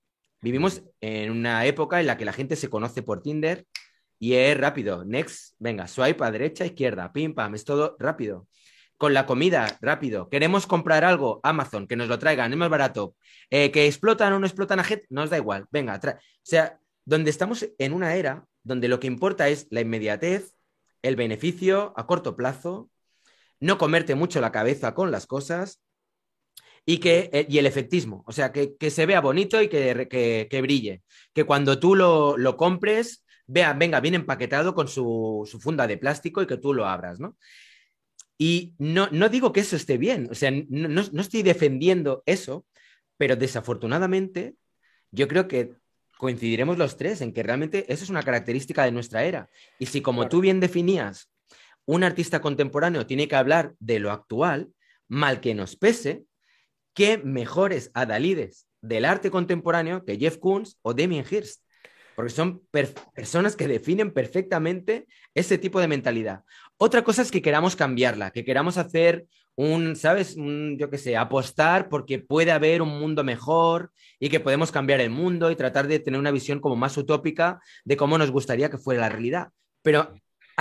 [0.41, 3.67] vivimos en una época en la que la gente se conoce por Tinder
[4.19, 5.05] y es rápido.
[5.05, 8.47] Next, venga, swipe a derecha, izquierda, pim, pam, es todo rápido.
[8.97, 10.29] Con la comida, rápido.
[10.29, 13.17] Queremos comprar algo, Amazon, que nos lo traigan, es más barato.
[13.51, 15.67] Eh, que explotan o no explotan a gente, nos da igual.
[15.73, 20.55] Venga, o sea, donde estamos en una era donde lo que importa es la inmediatez,
[21.03, 22.91] el beneficio a corto plazo,
[23.63, 25.81] no comerte mucho la cabeza con las cosas
[26.85, 30.09] y, que, eh, y el efectismo, o sea, que, se vea bonito y que,
[30.51, 31.03] que, brille,
[31.33, 36.43] que cuando tú lo, lo, compres, vea, venga bien empaquetado con su, funda de plástico
[36.43, 37.37] y que tú lo abras, ¿no?
[38.37, 42.67] Y no, no digo que eso esté bien, o sea, no, no estoy defendiendo eso,
[43.17, 44.57] pero desafortunadamente
[45.13, 45.77] yo creo que
[46.19, 49.49] coincidiremos los tres en que realmente eso es una característica de nuestra era.
[49.79, 51.32] Y si como tú bien definías,
[51.87, 54.69] un artista contemporáneo tiene que hablar de lo actual,
[55.09, 56.25] mal que nos pese,
[56.95, 61.63] qué mejores adalides del arte contemporáneo que Jeff Koons o Damien Hirst.
[62.15, 62.61] porque son
[63.15, 66.43] personas que definen perfectamente ese tipo de mentalidad.
[66.77, 69.25] Otra cosa es que queramos cambiarla, que queramos hacer
[69.55, 70.37] un, ¿sabes?
[70.37, 75.11] yo qué sé, apostar porque puede haber un mundo mejor y que podemos cambiar el
[75.11, 78.79] mundo y tratar de tener una visión como más utópica de cómo nos gustaría que
[78.79, 79.49] fuera la realidad.
[79.83, 80.13] Pero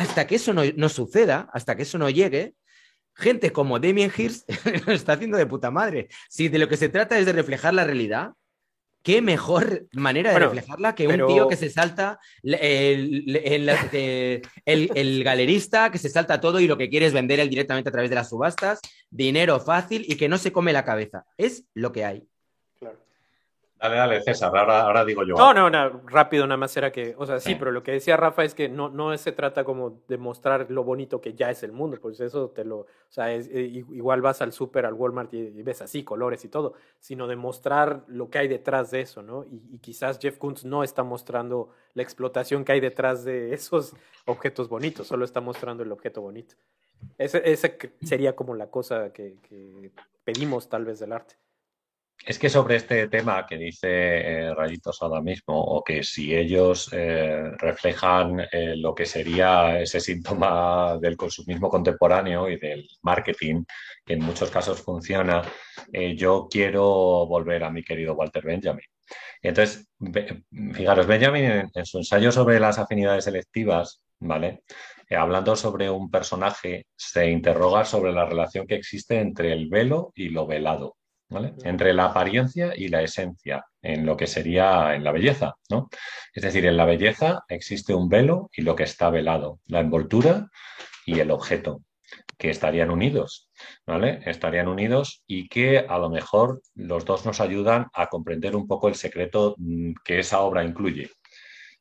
[0.02, 2.56] hasta que eso no, no suceda, hasta que eso no llegue,
[3.16, 4.50] gente como Damien Hirst
[4.88, 6.08] lo está haciendo de puta madre.
[6.30, 8.32] Si de lo que se trata es de reflejar la realidad,
[9.04, 13.26] qué mejor manera de reflejarla que un tío que se salta el,
[14.66, 17.92] el, galerista, que se salta todo y lo que quiere es vender él directamente a
[17.92, 18.80] través de las subastas,
[19.10, 21.26] dinero fácil y que no se come la cabeza.
[21.38, 22.28] Es lo que hay.
[23.82, 25.34] Dale, dale, César, ahora, ahora digo yo.
[25.34, 28.16] No, no, no, rápido nada más era que, o sea, sí, pero lo que decía
[28.16, 31.64] Rafa es que no, no se trata como de mostrar lo bonito que ya es
[31.64, 34.94] el mundo, pues eso te lo, o sea, es, eh, igual vas al súper, al
[34.94, 39.02] Walmart y, ves así colores y todo, sino de mostrar lo que hay detrás de
[39.02, 39.46] eso, ¿no?
[39.46, 44.70] Y, quizás Jeff Koons no está mostrando la explotación que hay detrás de esos objetos
[44.70, 46.54] bonitos, solo está mostrando el objeto bonito.
[47.18, 47.58] Ese
[48.04, 49.38] sería como la cosa que
[50.24, 51.34] pedimos tal vez del arte.
[52.24, 56.90] Es que sobre este tema que dice eh, Rayitos ahora mismo, o que si ellos
[56.94, 63.64] eh, reflejan eh, lo que sería ese síntoma del consumismo contemporáneo y del marketing,
[64.06, 65.42] que en muchos casos funciona,
[66.16, 68.86] yo quiero volver a mi querido Walter Benjamin.
[69.42, 69.90] Entonces,
[70.74, 74.64] fijaros, Benjamin en, en su ensayo sobre las afinidades selectivas, ¿vale?
[75.10, 80.30] hablando sobre un personaje, se interroga sobre la relación que existe entre el velo y
[80.30, 80.96] lo velado.
[81.64, 85.90] Entre la apariencia y la esencia, en lo que sería en la belleza, ¿no?
[86.34, 90.50] Es decir, en la belleza existe un velo y lo que está velado, la envoltura
[91.06, 91.84] y el objeto,
[92.38, 93.50] que estarían unidos,
[93.86, 94.22] ¿vale?
[94.26, 98.88] Estarían unidos y que a lo mejor los dos nos ayudan a comprender un poco
[98.88, 101.10] el secreto mm, que esa obra incluye.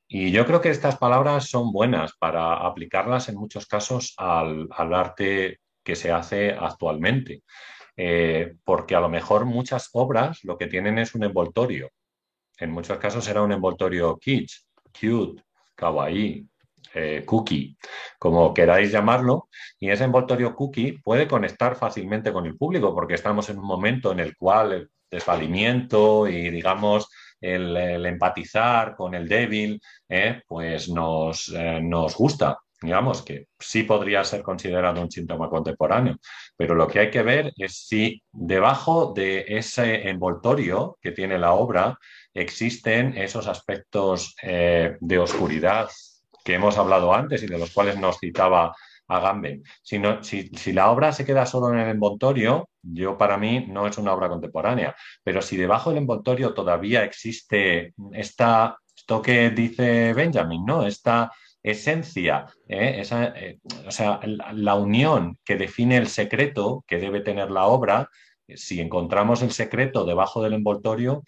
[0.06, 4.94] Y yo creo que estas palabras son buenas para aplicarlas en muchos casos al, al
[4.94, 7.42] arte que se hace actualmente.
[7.96, 11.90] Eh, porque a lo mejor muchas obras lo que tienen es un envoltorio.
[12.58, 14.64] En muchos casos será un envoltorio kitsch,
[14.98, 15.42] cute,
[15.74, 16.46] kawaii,
[16.94, 17.76] eh, cookie,
[18.18, 23.48] como queráis llamarlo, y ese envoltorio cookie puede conectar fácilmente con el público porque estamos
[23.48, 27.08] en un momento en el cual el desvalimiento y, digamos,
[27.40, 31.48] el, empatizar con el débil, eh, pues nos,
[31.82, 36.16] nos gusta digamos que sí podría ser considerado un síntoma contemporáneo,
[36.56, 41.52] pero lo que hay que ver es si debajo de ese envoltorio que tiene la
[41.52, 41.98] obra
[42.32, 45.88] existen esos aspectos eh, de oscuridad
[46.44, 48.74] que hemos hablado antes y de los cuales nos citaba
[49.10, 49.64] Agamben.
[49.82, 50.00] Si,
[50.52, 54.14] si, la obra se queda solo en el envoltorio, yo para mí no es una
[54.14, 60.86] obra contemporánea, pero si debajo del envoltorio todavía existe esta, esto que dice Benjamin, ¿no?
[60.86, 63.02] Esta esencia, ¿eh?
[63.36, 68.08] Eh, o sea, la, unión que define el secreto que debe tener la obra,
[68.48, 71.22] si encontramos el secreto debajo del envoltorio,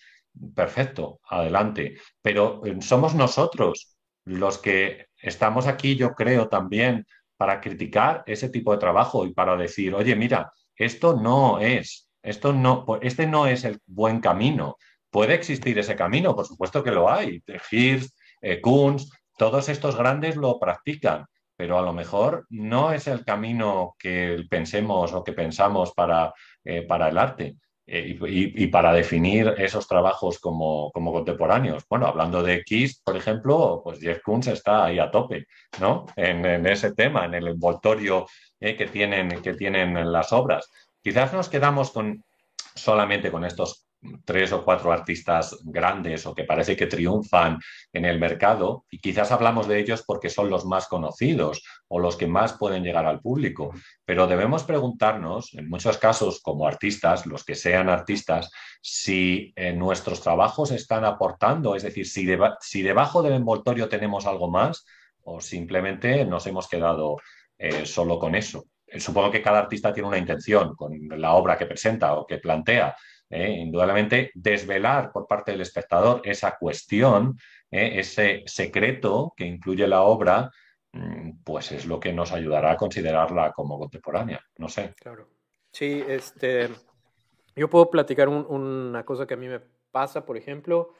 [0.54, 1.96] perfecto, adelante.
[2.22, 7.06] Pero eh, somos nosotros los que estamos aquí, yo creo, también
[7.36, 12.52] para criticar ese tipo de trabajo y para decir, oye, mira, esto no es, esto
[12.52, 14.76] no, este no es el buen camino.
[15.10, 17.42] Puede existir ese camino, por supuesto que lo hay.
[17.70, 18.16] Hirst,
[18.62, 21.26] Kunz, todos estos grandes lo practican,
[21.56, 26.32] pero a lo mejor no es el camino que pensemos o que pensamos para,
[26.64, 27.56] eh, para el arte.
[27.84, 31.84] Eh, y, para definir esos trabajos como, contemporáneos.
[31.90, 35.46] Bueno, hablando de Kiss, por ejemplo, pues Jeff Koons está ahí a tope,
[35.80, 36.06] ¿no?
[36.14, 38.26] En, ese tema, en el envoltorio
[38.60, 40.70] eh, que, tienen, que tienen las obras.
[41.02, 42.24] Quizás nos quedamos con,
[42.74, 43.84] solamente con estos
[44.24, 47.59] tres o cuatro artistas grandes o que parece que triunfan
[47.92, 52.16] en el mercado y quizás hablamos de ellos porque son los más conocidos o los
[52.16, 53.72] que más pueden llegar al público.
[54.05, 58.50] Pero debemos preguntarnos, en muchos casos como artistas, los que sean artistas,
[58.80, 62.26] si eh, nuestros trabajos están aportando, es decir, si,
[62.61, 64.84] si, debajo del envoltorio tenemos algo más
[65.24, 67.18] o simplemente nos hemos quedado
[67.59, 68.64] eh, solo con eso.
[68.98, 72.94] Supongo que cada artista tiene una intención con la obra que presenta o que plantea,
[73.32, 73.50] ¿eh?
[73.50, 77.38] indudablemente desvelar por parte del espectador esa cuestión,
[77.70, 77.98] ¿eh?
[77.98, 80.50] ese secreto que incluye la obra,
[80.92, 84.40] mm, pues es lo que nos ayudará a considerarla como contemporánea.
[84.58, 84.94] No sé.
[85.00, 85.28] Claro.
[85.72, 86.68] Sí, este,
[87.56, 89.60] yo puedo platicar una cosa que a mí me
[89.90, 90.92] pasa, por ejemplo.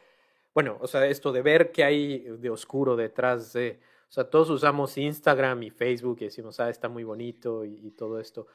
[0.55, 3.81] Bueno, o sea, esto de ver qué hay de oscuro detrás de...
[4.09, 8.21] O sea, todos usamos Instagram y Facebook y decimos, ah, está muy bonito y todo
[8.21, 8.47] esto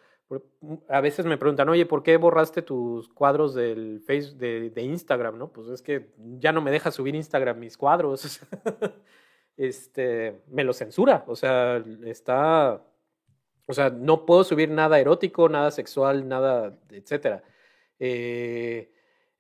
[0.90, 5.38] a veces me preguntan, oye, ¿por qué borraste tus cuadros del Face de, Instagram?
[5.38, 5.52] ¿no?
[5.52, 6.10] Pues es que
[6.40, 8.42] ya no me deja subir Instagram mis cuadros.
[9.58, 11.24] este, me lo censura.
[11.28, 12.84] O sea, está.
[13.68, 17.44] O sea, no puedo subir nada erótico, nada sexual, nada, etcétera.
[18.00, 18.92] Eh,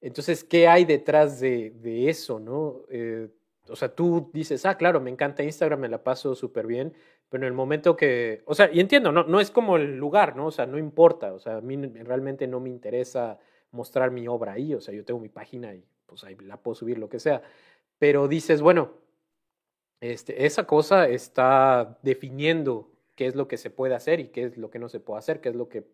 [0.01, 2.83] entonces, ¿qué hay detrás de, de eso, no?
[2.89, 3.29] Eh,
[3.69, 6.93] o sea, tú dices, ah, claro, me encanta Instagram, me la paso súper bien,
[7.29, 10.35] pero en el momento que, o sea, y entiendo, no, no es como el lugar,
[10.35, 10.47] ¿no?
[10.47, 13.39] O sea, no importa, o sea, a mí realmente no me interesa
[13.71, 16.75] mostrar mi obra ahí, o sea, yo tengo mi página y pues ahí la puedo
[16.75, 17.41] subir, lo que sea,
[17.99, 18.91] pero dices, bueno,
[19.99, 24.57] este, esa cosa está definiendo qué es lo que se puede hacer y qué es
[24.57, 25.85] lo que no se puede hacer, qué es lo que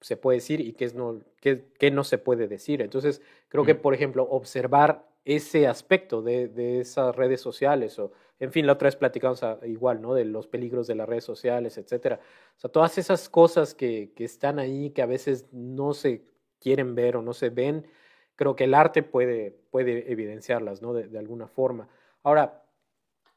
[0.00, 2.82] se puede decir y qué, es no, qué, qué no se puede decir.
[2.82, 8.12] Entonces, creo que, por ejemplo, observar ese aspecto de, de, esas redes sociales o,
[8.42, 10.14] en fin, la otra vez platicamos igual, ¿no?
[10.14, 12.18] De los peligros de las redes sociales, etcétera.
[12.56, 16.24] O sea, todas esas cosas que, que están ahí, que a veces no se
[16.58, 17.86] quieren ver o no se ven,
[18.34, 20.92] creo que el arte puede, puede evidenciarlas, ¿no?
[20.92, 21.86] De, de alguna forma.
[22.24, 22.64] Ahora,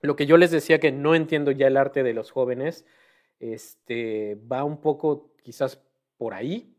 [0.02, 2.84] lo que yo les decía que no entiendo ya el arte de los jóvenes,
[3.40, 5.80] este, va un poco quizás
[6.18, 6.76] por ahí,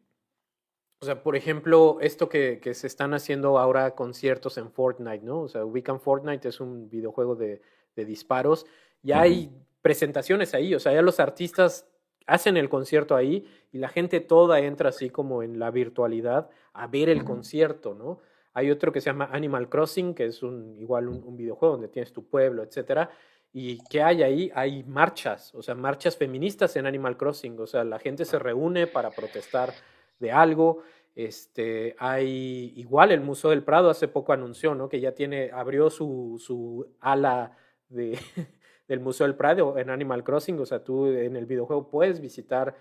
[0.98, 5.42] o sea, por ejemplo, esto que, que, se están haciendo ahora conciertos en Fortnite, ¿no?
[5.42, 7.60] O sea, Weekend Fortnite es un videojuego de,
[7.96, 8.66] de disparos
[9.02, 9.50] y hay
[9.82, 11.88] presentaciones ahí, o sea, ya los artistas
[12.26, 16.86] hacen el concierto ahí y la gente toda entra así como en la virtualidad a
[16.86, 18.20] ver el concierto, ¿no?
[18.52, 21.88] Hay otro que se llama Animal Crossing, que es un, igual un, un videojuego donde
[21.88, 23.10] tienes tu pueblo, etcétera.
[23.52, 24.50] ¿Y qué hay ahí?
[24.54, 28.86] Hay marchas, o sea, marchas feministas en Animal Crossing, o sea, la gente se reúne
[28.86, 29.72] para protestar
[30.18, 30.82] de algo.
[31.14, 34.88] Este, hay igual el Museo del Prado hace poco anunció, ¿no?
[34.88, 37.56] Que ya tiene, abrió su, su ala
[37.88, 38.18] de,
[38.88, 42.76] del Museo del Prado en Animal Crossing, o sea, tú en el videojuego puedes visitar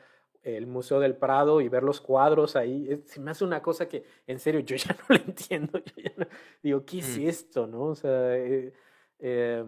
[0.46, 3.02] el Museo del Prado y ver los cuadros ahí.
[3.08, 5.80] Se me hace una cosa que, en serio, yo ya no lo entiendo.
[5.80, 6.28] Yo ya no,
[6.62, 7.28] digo, ¿qué es mm.
[7.28, 7.82] esto, no?
[7.86, 8.72] O sea, eh,
[9.20, 9.66] eh,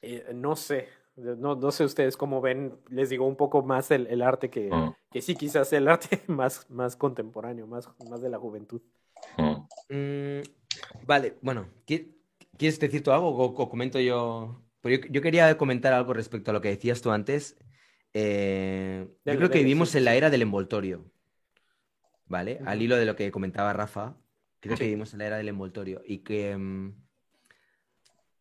[0.00, 4.06] eh, no sé, no, no sé ustedes cómo ven, les digo un poco más el,
[4.06, 4.94] el arte que, mm.
[5.10, 8.80] que sí, quizás el arte más, más contemporáneo, más, más de la juventud.
[9.88, 10.40] Mm,
[11.06, 11.66] vale, bueno,
[12.56, 14.62] ¿quieres decir tú algo o, o comento yo?
[14.80, 17.56] Pero yo, yo, quería comentar algo respecto a lo que decías tú antes.
[18.12, 21.10] Eh, yo creo que vivimos en la era del envoltorio,
[22.26, 22.60] ¿vale?
[22.64, 24.16] Al hilo de lo que comentaba Rafa,
[24.60, 26.54] creo que vivimos en la era del envoltorio y que...
[26.54, 26.94] Um,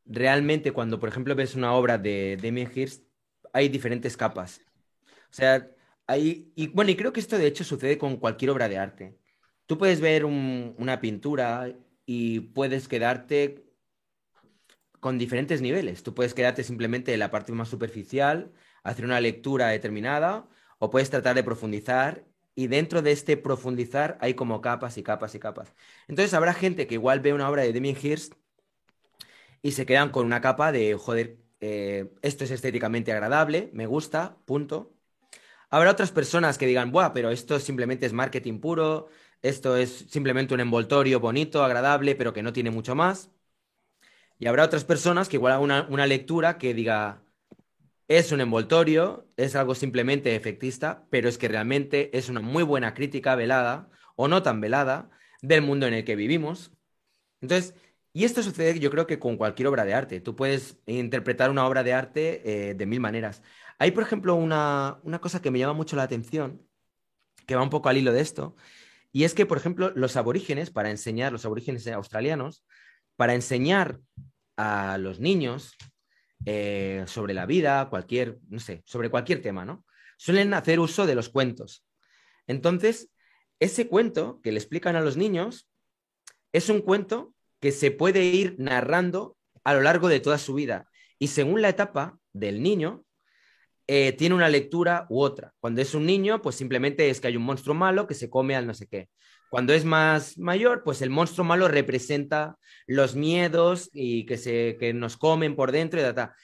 [0.05, 3.03] realmente cuando, por ejemplo, ves una obra de Damien Hirst,
[3.51, 4.61] hay diferentes capas.
[5.05, 5.70] O sea,
[6.07, 9.18] hay, y bueno, y creo que esto de hecho sucede con cualquier obra de arte.
[9.66, 11.74] Tú puedes ver un, una pintura
[12.05, 13.64] y puedes quedarte
[15.04, 16.01] con diferentes niveles.
[16.01, 20.47] Tú puedes quedarte simplemente en la parte más superficial, hacer una lectura determinada,
[20.80, 22.24] o puedes tratar de profundizar
[22.56, 25.74] y dentro de este profundizar hay como capas y capas y capas.
[26.08, 28.36] Entonces habrá gente que igual ve una obra de Damien Hirst
[29.62, 34.38] y se quedan con una capa de, joder, eh, esto es estéticamente agradable, me gusta,
[34.45, 34.93] punto.
[35.70, 39.10] Habrá otras personas que digan, buah, pero esto simplemente es marketing puro,
[39.41, 43.32] esto es simplemente un envoltorio bonito, agradable, pero que no tiene mucho más.
[44.44, 47.24] Y habrá otras personas que igual hagan una, una lectura que diga,
[48.10, 52.94] es un envoltorio, es algo simplemente efectista, pero es que realmente es una muy buena
[52.94, 55.10] crítica velada, o no tan velada,
[55.41, 56.74] del mundo en el que vivimos.
[57.39, 57.74] Entonces,
[58.12, 60.20] y esto sucede yo creo que con cualquier obra de arte.
[60.20, 63.44] Tú puedes interpretar una obra de arte eh, de mil maneras.
[63.80, 66.68] Hay, por ejemplo, una, una, cosa que me llama mucho la atención,
[67.48, 68.58] que va un poco al hilo de esto,
[69.14, 72.66] y es que, por ejemplo, los aborígenes, para enseñar, los aborígenes australianos,
[73.16, 74.02] para enseñar
[74.58, 75.76] a los niños
[76.45, 79.86] eh, sobre la vida, cualquier, no sé, sobre cualquier tema, ¿no?
[80.18, 81.86] Suelen hacer uso de los cuentos.
[82.47, 83.10] Entonces,
[83.60, 85.70] ese cuento que le explican a los niños
[86.51, 90.89] es un cuento que se puede ir narrando a lo largo de toda su vida.
[91.18, 93.06] Y según la etapa del niño,
[93.88, 95.54] eh, tiene una lectura u otra.
[95.60, 98.56] Cuando es un niño, pues simplemente es que hay un monstruo malo que se come
[98.56, 99.10] al no sé qué.
[99.54, 104.95] Cuando es más mayor, pues el monstruo malo representa los miedos y que, se, que
[104.95, 106.36] nos comen por dentro y.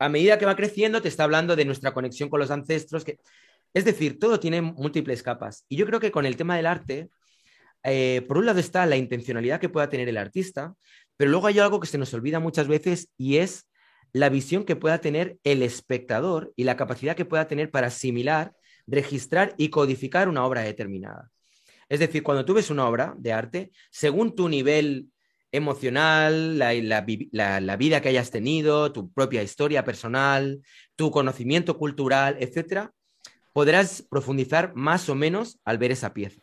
[0.00, 3.04] A medida que va creciendo, te está hablando de nuestra conexión con los ancestros.
[3.04, 3.20] Que...
[3.74, 5.66] Es decir, todo tiene múltiples capas.
[5.68, 7.10] Y yo creo que con el tema del arte,
[7.84, 10.74] eh, por un lado está la intencionalidad que pueda tener el artista,
[11.16, 13.68] pero luego hay algo que se nos olvida muchas veces y es
[14.12, 18.52] la visión que pueda tener el espectador y la capacidad que pueda tener para asimilar,
[18.88, 21.30] registrar y codificar una obra determinada.
[21.88, 25.10] Es decir, cuando tú ves una obra de arte, según tu nivel
[25.52, 30.60] emocional, la, la, vida que hayas tenido, tu propia historia personal,
[30.96, 32.92] tu conocimiento cultural, etcétera,
[33.52, 36.40] podrás profundizar más o menos al ver esa pieza.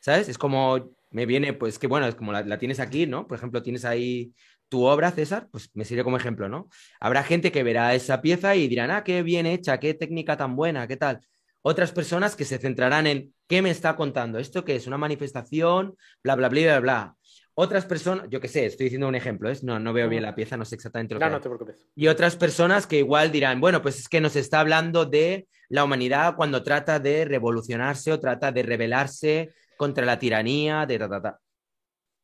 [0.00, 0.28] ¿Sabes?
[0.28, 3.26] Es como, me viene, pues que bueno, es como la, tienes aquí, ¿no?
[3.26, 4.32] Por ejemplo, tienes ahí
[4.68, 6.68] tu obra, César, pues me sirve como ejemplo, ¿no?
[7.00, 10.56] Habrá gente que verá esa pieza y dirán, ah, qué bien hecha, qué técnica tan
[10.56, 11.20] buena, qué tal.
[11.66, 15.96] Otras personas que se centrarán en qué me está contando, esto qué es una manifestación,
[16.22, 17.16] bla, bla, bla, bla, bla.
[17.54, 19.64] Otras personas, yo qué sé, estoy diciendo un ejemplo, ¿es?
[19.64, 21.86] No, no veo bien la pieza, no sé exactamente lo no, que No, te preocupes.
[21.94, 25.84] Y otras personas que igual dirán, bueno, pues es que nos está hablando de la
[25.84, 31.22] humanidad cuando trata de revolucionarse o trata de rebelarse contra la tiranía, de ta, ta,
[31.22, 31.40] ta.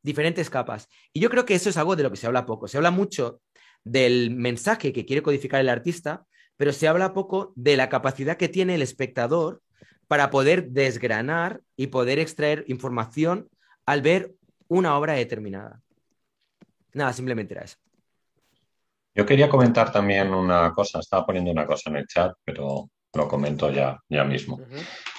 [0.03, 0.87] Diferentes capas.
[1.15, 2.69] Y yo creo que eso es algo de lo que se habla poco.
[2.69, 3.41] Se habla mucho
[3.85, 6.27] del mensaje que quiere codificar el artista,
[6.61, 9.63] pero se habla poco de la capacidad que tiene el espectador
[10.09, 13.49] para poder desgranar y poder extraer información
[13.87, 14.35] al ver
[14.69, 15.81] una obra determinada.
[16.93, 17.79] Nada, simplemente era eso.
[19.15, 23.27] Yo quería comentar también una cosa, estaba poniendo una cosa en el chat, pero lo
[23.27, 24.61] comento ya, ya mismo.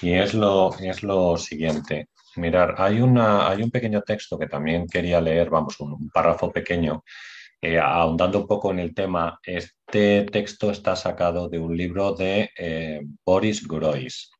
[0.03, 2.09] Y es lo, es lo siguiente.
[2.35, 7.03] Mirar, hay, una, hay un pequeño texto que también quería leer, vamos, un, párrafo pequeño,
[7.61, 9.39] eh, ahondando un poco en el tema.
[9.43, 14.31] Este texto está sacado de un libro de eh, Boris Groys.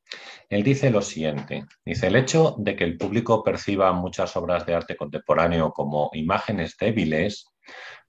[0.50, 4.74] Él dice lo siguiente, dice, el hecho de que el público perciba muchas obras de
[4.74, 7.46] arte contemporáneo como imágenes débiles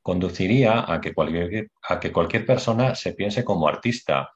[0.01, 4.31] conduciría a que cualquier, a que cualquier persona se piense como artista.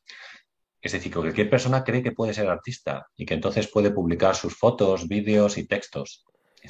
[0.81, 4.37] Es decir, que cualquier persona cree que puede ser artista y que entonces puede publicar
[4.37, 6.24] sus fotos, vídeos y textos.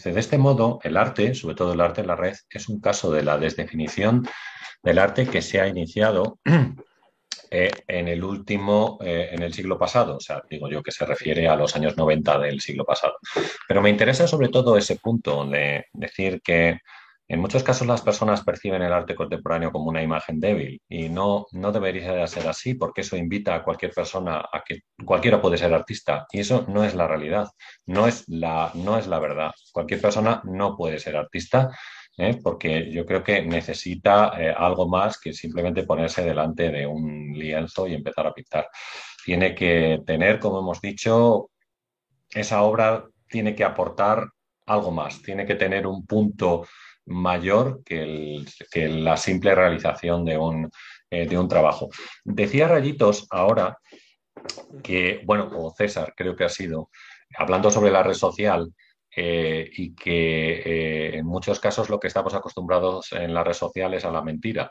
[0.05, 3.11] De este modo, el arte, sobre todo el arte en la red, es un caso
[3.11, 4.26] de la desdefinición
[4.82, 6.38] del arte que se ha iniciado
[7.51, 11.07] eh, en el último, eh, en el siglo pasado, o sea, digo yo que se
[11.07, 13.16] refiere a los años 90 del siglo pasado.
[13.66, 16.78] Pero me interesa sobre todo ese punto de decir que
[17.29, 21.47] en muchos casos las personas perciben el arte contemporáneo como una imagen débil y no,
[21.53, 25.74] no debería ser así porque eso invita a cualquier persona a que cualquiera puede ser
[25.74, 27.49] artista y eso no es la realidad,
[27.87, 29.51] no es la, no es la verdad.
[29.72, 31.70] Cualquier persona no puede ser artista
[32.16, 32.39] ¿eh?
[32.43, 37.87] porque yo creo que necesita eh, algo más que simplemente ponerse delante de un lienzo
[37.87, 38.68] y empezar a pintar.
[39.24, 41.51] Tiene que tener, como hemos dicho,
[42.31, 44.29] esa obra tiene que aportar
[44.66, 46.66] algo más, tiene que tener un punto
[47.07, 48.45] mayor que,
[48.75, 50.71] la simple realización de un,
[51.11, 51.89] eh, de un trabajo.
[52.25, 53.79] Decía Rayitos ahora
[54.83, 56.91] que, bueno, o César creo que ha sido,
[57.37, 58.73] hablando sobre la red social,
[59.19, 64.03] eh, y que eh, en muchos casos lo que estamos acostumbrados en las redes sociales
[64.03, 64.71] es a la mentira.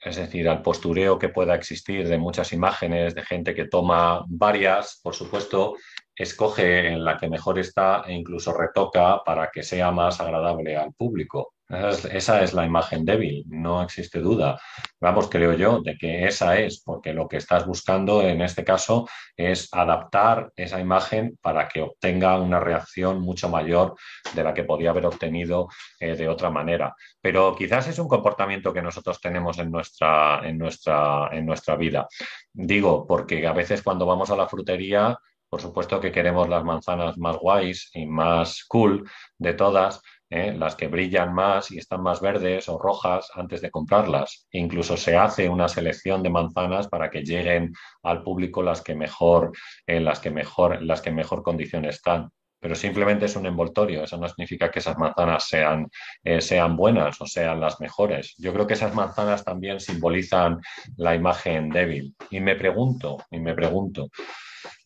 [0.00, 5.00] Es decir, al postureo que pueda existir de muchas imágenes, de gente que toma varias,
[5.02, 5.74] por supuesto,
[6.18, 10.92] escoge en la que mejor está e incluso retoca para que sea más agradable al
[10.92, 11.54] público.
[11.68, 14.58] Esa es, la imagen débil, no existe duda.
[15.02, 19.06] Vamos, creo yo, de que esa es, porque lo que estás buscando en este caso
[19.36, 23.96] es adaptar esa imagen para que obtenga una reacción mucho mayor
[24.34, 25.68] de la que podía haber obtenido
[26.00, 26.94] eh, de otra manera.
[27.20, 32.08] Pero quizás es un comportamiento que nosotros tenemos en nuestra, en nuestra, en nuestra vida.
[32.50, 35.18] Digo, porque a veces cuando vamos a la frutería,
[35.48, 40.52] por supuesto que queremos las manzanas más guays y más cool de todas, ¿eh?
[40.56, 44.46] las que brillan más y están más verdes o rojas antes de comprarlas.
[44.52, 47.72] incluso se hace una selección de manzanas para que lleguen
[48.02, 49.52] al público las que mejor,
[49.86, 52.30] en las que mejor, las que mejor condición están.
[52.60, 55.88] Pero simplemente es un envoltorio, eso no significa que esas manzanas sean,
[56.24, 58.34] eh, sean buenas o sean las mejores.
[58.36, 60.60] Yo creo que esas manzanas también simbolizan
[60.96, 62.16] la imagen débil.
[62.30, 64.08] Y me pregunto, y me pregunto,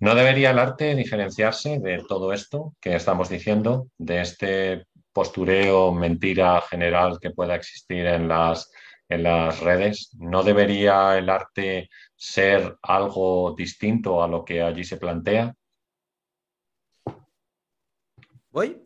[0.01, 6.61] ¿no debería el arte diferenciarse de todo esto que estamos diciendo, de este postureo, mentira
[6.62, 8.70] general que pueda existir en las,
[9.09, 10.11] en las redes?
[10.18, 15.55] ¿No debería el arte ser algo distinto a lo que allí se plantea?
[18.51, 18.83] ¿Voy?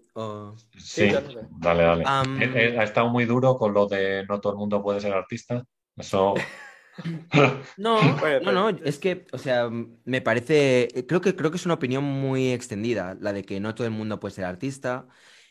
[0.79, 1.11] Sí,
[1.59, 2.05] dale, dale.
[2.07, 5.63] ha estado muy duro con lo de no todo el mundo puede ser artista.
[5.97, 6.35] Eso.
[7.77, 8.01] no,
[8.43, 9.71] no, no, es que, o sea,
[10.05, 13.75] me parece, creo que, creo que es una opinión muy extendida, la de que no
[13.75, 15.07] todo el mundo puede ser artista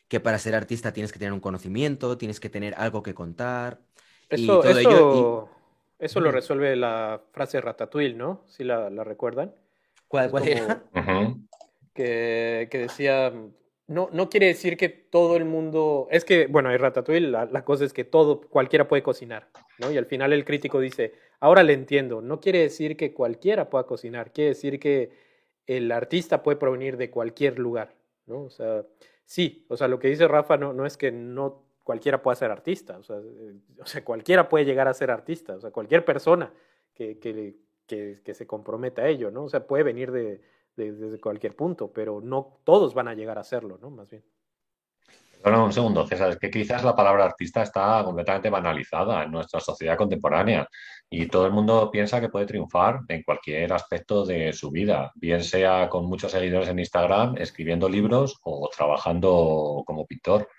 [0.08, 3.80] que para ser artista tienes que tener un conocimiento, tienes que tener algo que contar.
[4.30, 5.50] Eso, eso,
[6.00, 8.44] eso lo resuelve la frase Ratatouille, ¿no?
[8.48, 9.54] Si la, recuerdan.
[10.08, 10.84] ¿Cuál, cuál era?
[11.94, 13.34] que, que, decía,
[13.88, 17.86] no, no quiere decir que todo el mundo, es que, bueno, en Ratatouille la, cosa
[17.86, 19.50] es que todo, cualquiera puede cocinar,
[19.80, 19.92] ¿no?
[19.92, 23.86] Y al final el crítico dice, ahora le entiendo, no quiere decir que cualquiera pueda
[23.86, 25.12] cocinar, quiere decir que
[25.68, 27.96] el artista puede provenir de cualquier lugar,
[28.26, 28.44] ¿no?
[28.44, 28.84] O sea,
[29.26, 32.50] sí, o sea, lo que dice Rafa no, no es que no cualquiera pueda ser
[32.50, 36.52] artista, o sea, eh, cualquiera puede llegar a ser artista, o sea, cualquier persona
[36.96, 37.56] que, que,
[37.86, 39.44] que, se comprometa a ello, ¿no?
[39.44, 40.42] O sea, puede venir de,
[40.76, 43.90] desde cualquier punto, pero no todos van a llegar a hacerlo, ¿no?
[43.90, 44.24] Más bien.
[45.46, 49.60] Bueno, un segundo, César, es que quizás la palabra artista está completamente banalizada en nuestra
[49.60, 50.68] sociedad contemporánea
[51.08, 55.44] y todo el mundo piensa que puede triunfar en cualquier aspecto de su vida, bien
[55.44, 60.50] sea con muchos seguidores en Instagram, escribiendo libros o trabajando como pintor.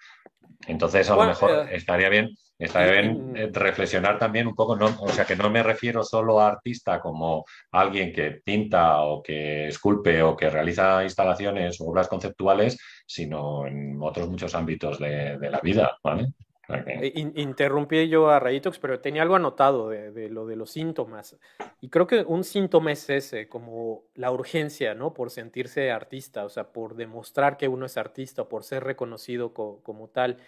[0.69, 4.87] Entonces, a lo mejor eh, estaría bien, estaría bien eh, reflexionar también un poco, no,
[5.01, 9.69] o sea, que no me refiero solo a artista como alguien que pinta o que
[9.69, 15.61] esculpe o que realiza instalaciones o obras conceptuales, sino en otros muchos ámbitos de, la
[15.61, 16.29] vida, ¿vale?
[16.69, 21.37] Eh, interrumpí yo a Rayitox, pero tenía algo anotado de, de, lo de los síntomas.
[21.81, 25.15] Y creo que un síntoma es ese, como la urgencia, ¿no?
[25.15, 30.09] Por sentirse artista, o sea, por demostrar que uno es artista, por ser reconocido como
[30.09, 30.39] tal.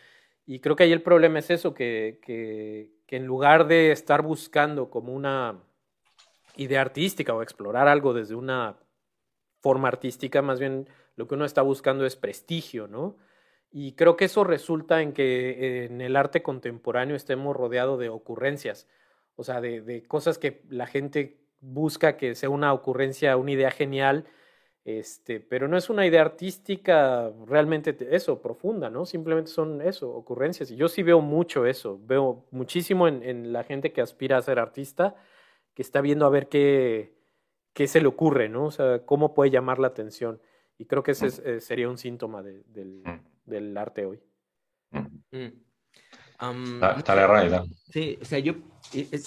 [0.50, 4.22] Y creo que ahí el problema es eso, que, que, que en lugar de estar
[4.22, 5.62] buscando como una
[6.56, 8.78] idea artística o explorar algo desde una
[9.60, 13.18] forma artística, más bien lo que uno está buscando es prestigio, ¿no?
[13.70, 18.88] Y creo que eso resulta en que en el arte contemporáneo estemos rodeados de ocurrencias,
[19.36, 24.24] o sea, de, cosas que la gente busca que sea una ocurrencia, una idea genial,
[24.88, 29.04] este, pero no es una idea artística realmente eso, profunda, ¿no?
[29.04, 30.70] Simplemente son eso, ocurrencias.
[30.70, 34.58] Y yo sí veo mucho eso, veo muchísimo en, la gente que aspira a ser
[34.58, 35.14] artista,
[35.74, 37.12] que está viendo a ver qué,
[37.74, 38.64] qué se le ocurre, ¿no?
[38.64, 40.40] O sea, cómo puede llamar la atención.
[40.78, 43.04] Y creo que ese eh, sería un síntoma del,
[43.44, 44.22] del arte hoy.
[45.32, 46.82] Mm.
[46.96, 47.64] está, la realidad.
[47.90, 48.54] Sí, o sea, yo,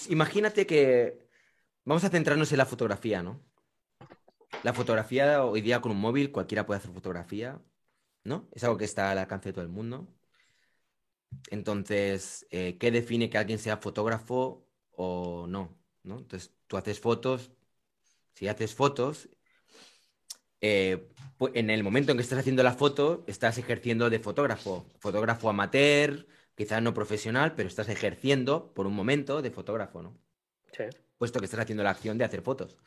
[0.10, 1.28] imagínate que
[1.86, 3.40] vamos a centrarnos en la fotografía, ¿no?
[4.64, 7.60] La fotografía hoy día con un móvil, cualquiera puede hacer fotografía,
[8.24, 8.48] ¿no?
[8.52, 10.08] Es algo que está al alcance de todo el mundo.
[11.50, 15.82] Entonces, eh, ¿qué define que alguien sea fotógrafo o no?
[16.04, 16.20] ¿no?
[16.20, 17.52] Entonces, tú haces fotos,
[18.34, 19.30] si haces fotos,
[20.62, 21.10] eh,
[21.54, 26.28] en el momento en que estás haciendo la foto, estás ejerciendo de fotógrafo, fotógrafo amateur,
[26.56, 30.18] quizás no profesional, pero estás ejerciendo por un momento de fotógrafo, ¿no?
[30.72, 30.84] Sí.
[31.18, 32.78] Puesto que estás haciendo la acción de hacer fotos.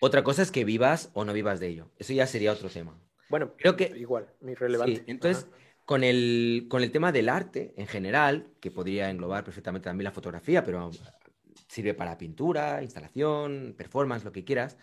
[0.00, 1.90] Otra cosa es que vivas o no vivas de ello.
[1.98, 2.98] Eso ya sería otro tema.
[3.28, 5.04] Bueno, creo que igual, muy relevante.
[5.06, 5.46] entonces,
[5.84, 10.12] con el, con el tema del arte en general, que podría englobar perfectamente también la
[10.12, 10.90] fotografía, pero
[11.68, 14.78] sirve para pintura, instalación, performance, lo que quieras.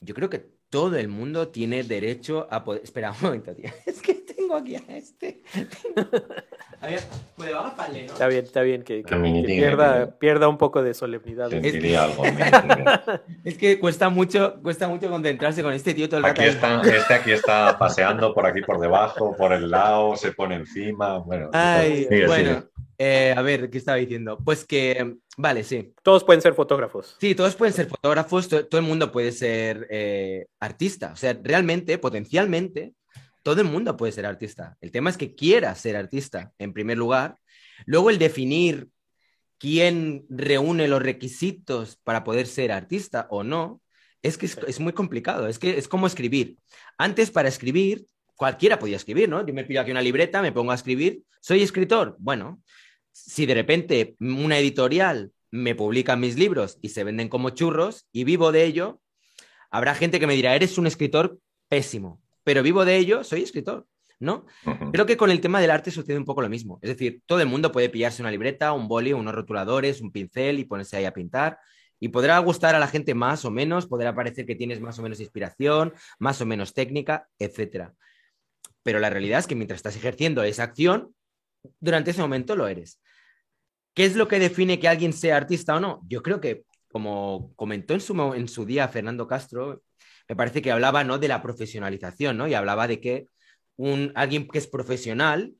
[0.00, 2.82] Yo creo que todo el mundo tiene derecho a poder.
[2.84, 3.70] Espera un momento, tío.
[3.86, 4.19] Es que
[4.50, 5.42] tengo aquí a este.
[6.82, 7.00] A ver,
[7.36, 7.66] pues ¿no?
[7.68, 9.02] Está bien, está bien que,
[9.44, 11.52] pierda, pierda, un poco de solemnidad.
[11.52, 12.24] Es que, algo,
[13.44, 16.40] es que cuesta mucho, cuesta mucho concentrarse con este tío todo el rato.
[16.40, 21.18] este aquí está paseando por aquí por debajo, por el lado, se pone encima.
[21.18, 22.64] Bueno, Ay, bueno.
[22.96, 24.38] Eh, a ver, ¿qué estaba diciendo?
[24.42, 25.94] Pues que, vale, sí.
[26.02, 27.16] Todos pueden ser fotógrafos.
[27.20, 31.12] Sí, todos pueden ser fotógrafos, todo, el mundo puede ser eh, artista.
[31.12, 32.94] O sea, realmente, potencialmente,
[33.42, 34.76] todo el mundo puede ser artista.
[34.80, 37.38] El tema es que quiera ser artista, en primer lugar.
[37.86, 38.88] Luego, el definir
[39.58, 43.82] quién reúne los requisitos para poder ser artista o no,
[44.22, 45.48] es que es, es muy complicado.
[45.48, 46.56] Es que es como escribir.
[46.98, 48.06] Antes, para escribir,
[48.36, 49.46] cualquiera podía escribir, ¿no?
[49.46, 51.22] Yo me pido aquí una libreta, me pongo a escribir.
[51.40, 52.16] ¿Soy escritor?
[52.18, 52.62] Bueno,
[53.12, 58.24] si de repente una editorial me publica mis libros y se venden como churros y
[58.24, 59.00] vivo de ello,
[59.70, 61.38] habrá gente que me dirá, eres un escritor
[61.68, 63.86] pésimo, pero vivo de ello, soy escritor,
[64.18, 64.46] ¿no?
[64.92, 66.78] Creo que con el tema del arte sucede un poco lo mismo.
[66.82, 70.58] Es decir, todo el mundo puede pillarse una libreta, un boli, unos rotuladores, un pincel
[70.58, 71.58] y ponerse ahí a pintar.
[71.98, 75.02] Y podrá gustar a la gente más o menos, podrá parecer que tienes más o
[75.02, 77.90] menos inspiración, más o menos técnica, etc.
[78.82, 81.14] Pero la realidad es que mientras estás ejerciendo esa acción,
[81.78, 83.00] durante ese momento lo eres.
[83.94, 86.00] ¿Qué es lo que define que alguien sea artista o no?
[86.08, 89.82] Yo creo que, como comentó en su, en su día Fernando Castro,
[90.30, 91.18] me parece que hablaba ¿no?
[91.18, 92.46] de la profesionalización, ¿no?
[92.46, 93.26] Y hablaba de que
[93.76, 95.54] un, alguien que es profesional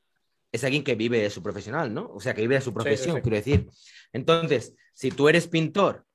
[0.49, 2.09] es alguien que vive de su profesional, ¿no?
[2.13, 3.67] O sea, que vive de su profesión, quiero decir.
[4.13, 6.05] Entonces, si tú eres pintor,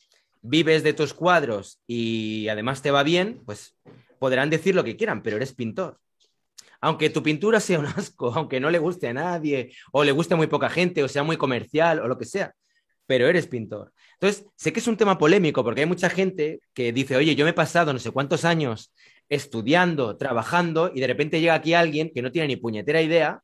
[0.40, 3.76] vives de tus cuadros y además te va bien, pues
[4.18, 6.00] podrán decir lo que quieran, pero eres pintor
[6.80, 10.34] aunque tu pintura sea un asco, aunque no le guste a nadie, o le guste
[10.34, 12.54] a muy poca gente, o sea muy comercial, o lo que sea,
[13.06, 13.92] pero eres pintor.
[14.20, 17.44] Entonces, sé que es un tema polémico porque hay mucha gente que dice, oye, yo
[17.44, 18.93] me he pasado no sé cuántos años
[19.28, 23.43] estudiando, trabajando, y de repente llega aquí alguien que no tiene ni puñetera idea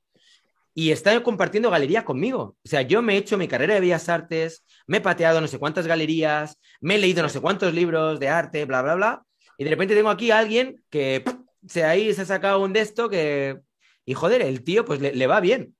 [0.74, 2.56] y está compartiendo galería conmigo.
[2.64, 5.48] O sea, yo me he hecho mi carrera de Bellas Artes, me he pateado no
[5.48, 9.22] sé cuántas galerías, me he leído no sé cuántos libros de arte, bla, bla, bla,
[9.58, 11.22] y de repente tengo aquí a alguien que
[11.68, 13.60] se ahí se ha sacado un de esto que.
[14.04, 15.76] Y joder, el tío, pues le, va bien.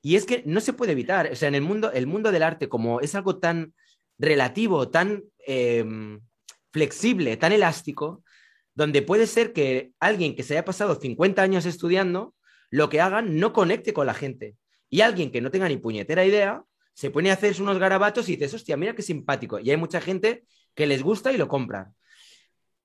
[0.00, 1.30] Y es que no se puede evitar.
[1.30, 3.72] O sea, en el mundo, el mundo del arte, como es algo tan
[4.18, 6.20] relativo, tan em,
[6.72, 8.22] flexible, tan elástico,
[8.74, 12.34] donde puede ser que alguien que se haya pasado 50 años estudiando,
[12.70, 14.56] lo que hagan no conecte con la gente.
[14.88, 16.64] Y alguien que no tenga ni puñetera idea,
[16.94, 19.58] se pone a hacer unos garabatos y dices, hostia, mira qué simpático.
[19.58, 20.44] Y hay mucha gente
[20.74, 21.92] que les gusta y lo compra.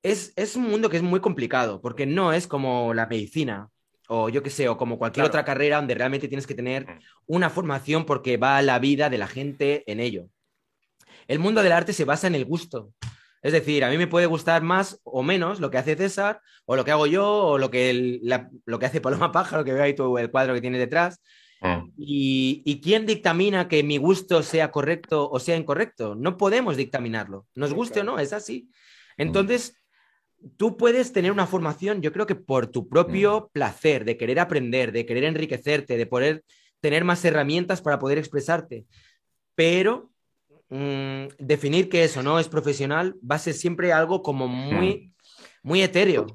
[0.03, 3.69] Es, es un mundo que es muy complicado, porque no es como la medicina,
[4.07, 6.99] o yo qué sé, o como cualquier otra carrera donde realmente tienes que tener mm.
[7.27, 10.29] una formación porque va la vida de la gente en ello.
[11.27, 12.93] El mundo del arte se basa en el gusto.
[13.41, 16.75] Es decir, a mí me puede gustar más o menos lo que hace César, o
[16.75, 18.19] lo que hago yo, o lo que,
[18.65, 21.21] lo que hace Paloma Pájaro, que veo ahí tú, el cuadro que tiene detrás.
[21.61, 21.91] Mm.
[21.97, 26.15] Y, y, quién dictamina que mi gusto sea correcto o sea incorrecto?
[26.15, 27.47] No podemos dictaminarlo.
[27.55, 28.69] Nos guste o no, es así.
[29.17, 29.75] Entonces,
[30.57, 33.53] tú puedes tener una formación, yo creo que por tu propio mm.
[33.53, 36.43] placer, de querer aprender, de querer enriquecerte, de poder
[36.79, 38.85] tener más herramientas para poder expresarte,
[39.55, 40.11] pero
[40.69, 45.67] mm, definir que eso no es profesional va a ser siempre algo como muy, mm.
[45.67, 46.27] muy etéreo.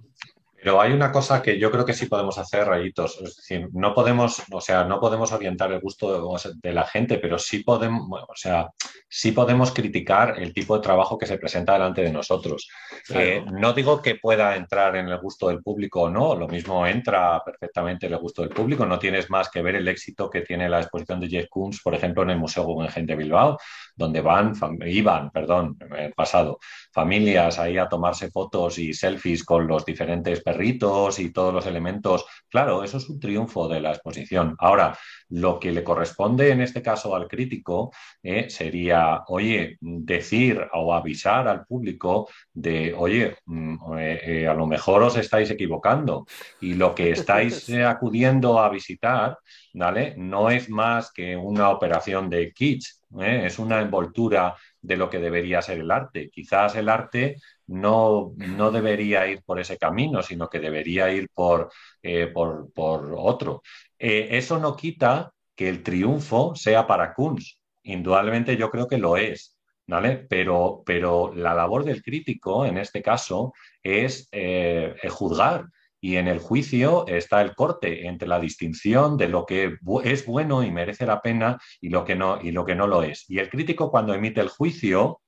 [0.63, 3.21] Pero hay una cosa que yo creo que sí podemos hacer, rayitos.
[3.21, 7.37] Es decir, no podemos, o sea, no podemos orientar el gusto de, la gente, pero
[7.37, 8.71] sí podemos, o sea,
[9.09, 12.69] sí podemos criticar el tipo de trabajo que se presenta delante de nosotros.
[13.13, 16.87] Eh, no digo que pueda entrar en el gusto del público o no, lo mismo
[16.87, 18.87] entra perfectamente en el gusto del público.
[18.87, 21.97] No tienes más que ver el éxito que tiene la exposición de Jeff Koons, por
[21.97, 23.59] ejemplo, en el Museo Guggenheim de Bilbao,
[23.95, 24.55] donde van,
[24.87, 26.59] iban, perdón, el pasado,
[26.93, 32.25] familias ahí a tomarse fotos y selfies con los diferentes perritos y todos los elementos.
[32.49, 34.55] Claro, eso es un triunfo de la exposición.
[34.59, 34.97] Ahora,
[35.29, 37.93] lo que le corresponde en este caso al crítico
[38.23, 44.67] eh, sería, oye, decir o avisar al público de, oye, mm, eh, eh, a lo
[44.67, 46.27] mejor os estáis equivocando
[46.61, 49.39] y lo que estáis acudiendo a visitar,
[49.75, 50.15] ¿vale?
[50.17, 55.63] No es más que una operación de kitsch, es una envoltura de lo que debería
[55.63, 56.31] ser el arte.
[56.31, 57.37] Quizás el arte
[57.67, 61.71] no, no debería ir por ese camino, sino que debería ir por,
[62.03, 62.71] eh, por,
[63.17, 63.63] otro.
[63.99, 67.59] Eh, eso no quita que el triunfo sea para Kunz.
[67.83, 69.57] Indudablemente yo creo que lo es.
[69.85, 70.27] ¿Vale?
[70.29, 73.53] Pero, pero la labor del crítico, en este caso,
[73.83, 75.67] es eh, juzgar,
[76.05, 80.65] y en el juicio está el corte entre la distinción de lo que es bueno
[80.65, 83.25] y merece la pena y lo que no, y lo, que no lo es.
[83.29, 85.21] Y el crítico cuando emite el juicio,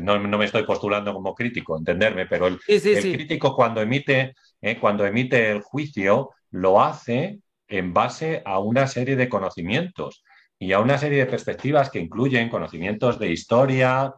[0.00, 5.52] no, me estoy postulando como crítico, entenderme, pero el, crítico cuando emite, eh, cuando emite
[5.52, 7.38] el juicio lo hace
[7.68, 10.24] en base a una serie de conocimientos
[10.58, 14.12] y a una serie de perspectivas que incluyen conocimientos de historia,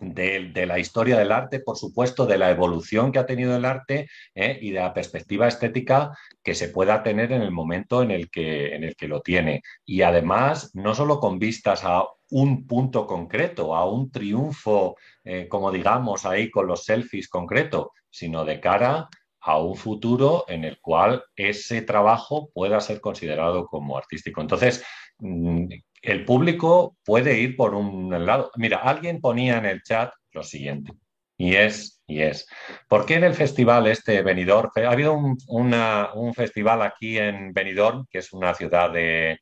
[0.00, 4.08] de, la historia del arte, por supuesto, de la evolución que ha tenido el arte
[4.34, 4.58] ¿eh?
[4.60, 8.74] y de la perspectiva estética que se pueda tener en el momento en el que,
[8.74, 9.62] en el que lo tiene.
[9.84, 15.70] Y además, no solo con vistas a un punto concreto, a un triunfo, eh, como
[15.70, 19.08] digamos ahí con los selfies concreto, sino de cara
[19.40, 24.40] a un futuro en el cual ese trabajo pueda ser considerado como artístico.
[24.40, 24.84] Entonces,
[25.18, 25.66] mm,
[26.02, 28.50] el público puede ir por un lado.
[28.56, 30.92] Mira, alguien ponía en el chat lo siguiente,
[31.36, 32.46] y es, y es,
[32.88, 38.18] ¿por qué en el festival este Benidorm, ha habido un, festival aquí en Benidorm, que
[38.18, 39.38] es una ciudad de,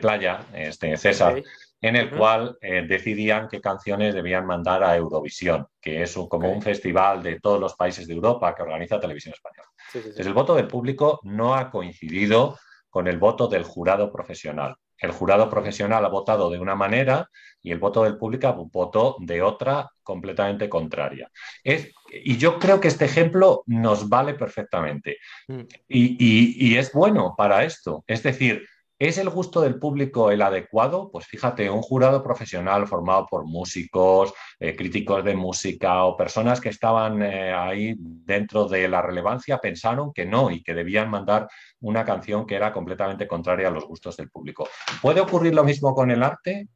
[0.00, 1.42] playa, este, César,
[1.80, 6.60] en el cual eh, decidían qué canciones debían mandar a Eurovisión, que es como un
[6.60, 9.68] festival de todos los países de Europa que organiza Televisión Española.
[9.94, 12.58] Entonces, el voto del público no ha coincidido
[12.90, 14.76] con el voto del jurado profesional.
[15.00, 17.28] El jurado profesional ha votado de una manera
[17.62, 21.30] y el voto del público votó de otra completamente contraria.
[21.64, 25.18] y yo creo que este ejemplo nos vale perfectamente.
[25.48, 25.60] Mm.
[25.88, 28.04] y es bueno para esto.
[28.06, 28.66] Es decir,
[29.00, 31.10] ¿Es el gusto del público el adecuado?
[31.10, 36.68] Pues fíjate, un jurado profesional formado por músicos, eh, críticos de música o personas que
[36.68, 41.48] estaban eh, ahí dentro de la relevancia pensaron que no y que debían mandar
[41.80, 44.68] una canción que era completamente contraria a los gustos del público.
[45.00, 46.68] ¿Puede ocurrir lo mismo con el arte?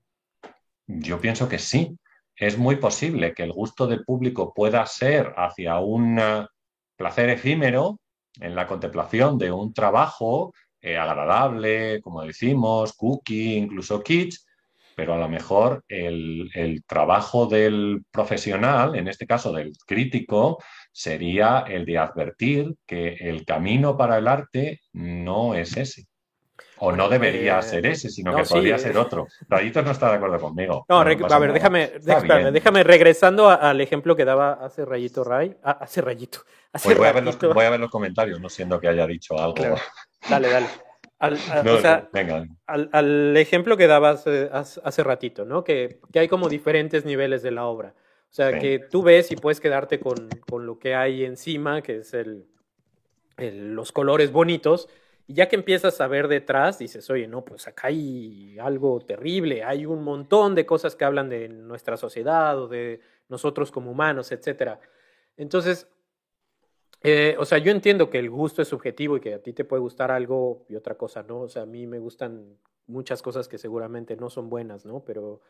[0.87, 1.95] Yo pienso que sí.
[2.35, 6.47] Es muy posible que el gusto del público pueda ser hacia un eh,
[6.97, 7.99] placer efímero
[8.41, 10.53] en la contemplación de un trabajo
[10.87, 14.47] eh, agradable, como decimos, cookie, incluso kits,
[14.95, 20.63] pero a lo mejor el, trabajo del profesional, en este caso del crítico,
[20.93, 26.05] sería el de advertir que el camino para el arte no es ese.
[26.77, 29.27] O no debería ser ese, sino que podría ser otro.
[29.49, 30.85] Raditos no está de acuerdo conmigo.
[30.91, 31.93] No, a ver, déjame,
[32.53, 35.57] déjame, regresando al ejemplo que daba hace Rayito Ray.
[35.63, 36.41] Ah, hace Rayito.
[36.83, 39.39] Pues voy, a ver los, voy, a ver los, comentarios, no siendo que haya dicho
[39.39, 39.77] algo.
[40.29, 40.67] Dale, dale.
[41.19, 42.11] Al, o sea,
[42.67, 45.65] al, ejemplo que dabas hace, ratito, ¿no?
[45.65, 47.95] Que, que, hay como diferentes niveles de la obra.
[48.31, 51.99] O sea, que tú ves y puedes quedarte con, con, lo que hay encima, que
[51.99, 52.47] es el,
[53.39, 54.89] los colores bonitos,
[55.27, 59.63] y ya que empiezas a ver detrás, dices, oye, no, pues acá hay algo terrible,
[59.63, 64.33] hay un montón de cosas que hablan de nuestra sociedad o de nosotros como humanos,
[64.33, 64.81] etcétera.
[65.37, 65.89] Entonces,
[67.05, 69.65] eh, o sea, yo entiendo que el gusto es subjetivo y que a ti te
[69.65, 71.43] puede gustar algo y otra cosa no.
[71.43, 72.57] O sea, a mí me gustan
[72.87, 75.05] muchas cosas que seguramente no son buenas, ¿no?
[75.05, 75.43] Pero,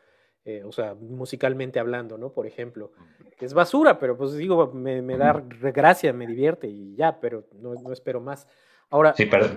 [0.43, 2.33] eh, o sea, musicalmente hablando, ¿no?
[2.33, 2.91] Por ejemplo,
[3.37, 7.45] que es basura, pero pues digo, me, me da gracia, me divierte y ya, pero
[7.53, 8.45] no, no espero más.
[8.89, 9.49] Ahora, sí, pero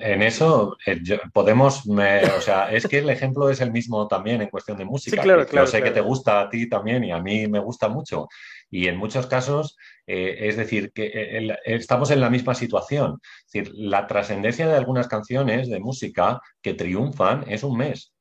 [0.00, 1.00] en eso eh,
[1.32, 5.16] podemos, o sea, es que el ejemplo es el mismo también en cuestión de música.
[5.16, 5.66] Sí, claro, claro.
[5.66, 8.28] Yo sé que te gusta a ti también y a mí me gusta mucho.
[8.70, 9.76] Y en muchos casos,
[10.06, 13.18] eh, es decir, que eh, estamos en la misma situación.
[13.46, 18.12] Es decir, la trascendencia de algunas canciones de música que triunfan es un mes,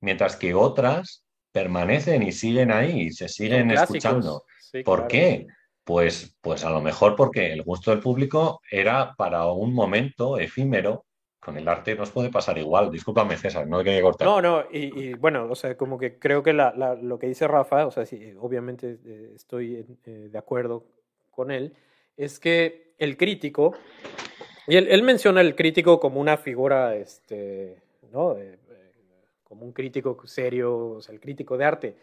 [0.00, 4.44] mientras que otras permanecen y siguen ahí y se siguen escuchando.
[4.84, 5.46] ¿Por qué?
[5.84, 11.06] Pues, pues a lo mejor porque el gusto del público era para un momento efímero.
[11.46, 12.90] Con el arte nos puede pasar igual.
[12.90, 14.26] Discúlpame, César, no hay que cortar.
[14.26, 17.92] No, no, y, bueno, o sea, como que creo que lo que dice Rafa, o
[17.92, 20.82] sea, sí, obviamente eh, estoy eh, de acuerdo
[21.30, 21.72] con él,
[22.16, 23.74] es que el crítico,
[24.66, 28.36] y él, menciona el crítico como una figura, este, ¿no?
[28.36, 28.58] Eh,
[29.44, 31.96] como un crítico serio, o sea, el crítico de arte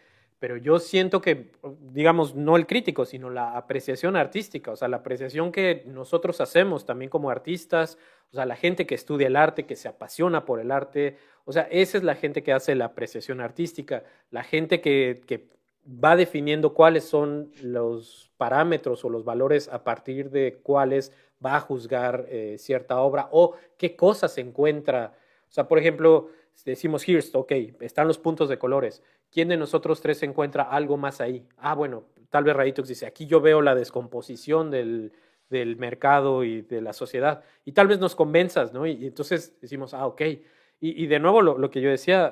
[0.44, 1.52] pero yo siento que,
[1.90, 6.84] digamos, no el crítico, sino la apreciación artística, o sea, la apreciación que nosotros hacemos
[6.84, 7.96] también como artistas,
[8.30, 11.16] o sea, la gente que estudia el arte, que se apasiona por el arte,
[11.46, 15.48] o sea, esa es la gente que hace la apreciación artística, la gente que, que
[15.86, 21.10] va definiendo cuáles son los parámetros o los valores a partir de cuáles
[21.42, 25.14] va a juzgar eh, cierta obra o qué cosas se encuentra.
[25.48, 26.28] O sea, por ejemplo,
[26.66, 29.02] decimos Hearst, ok, están los puntos de colores.
[29.34, 31.44] ¿Quién de nosotros tres encuentra algo más ahí?
[31.56, 35.12] Ah, bueno, tal vez Raditux dice, aquí yo veo la descomposición del,
[35.50, 37.42] del mercado y de la sociedad.
[37.64, 38.86] Y tal vez nos convenzas, ¿no?
[38.86, 40.22] Y, entonces decimos, ah, ok.
[40.78, 42.26] Y, de nuevo lo, que yo decía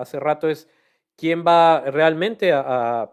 [0.00, 0.68] hace rato es,
[1.14, 3.08] ¿quién va realmente a,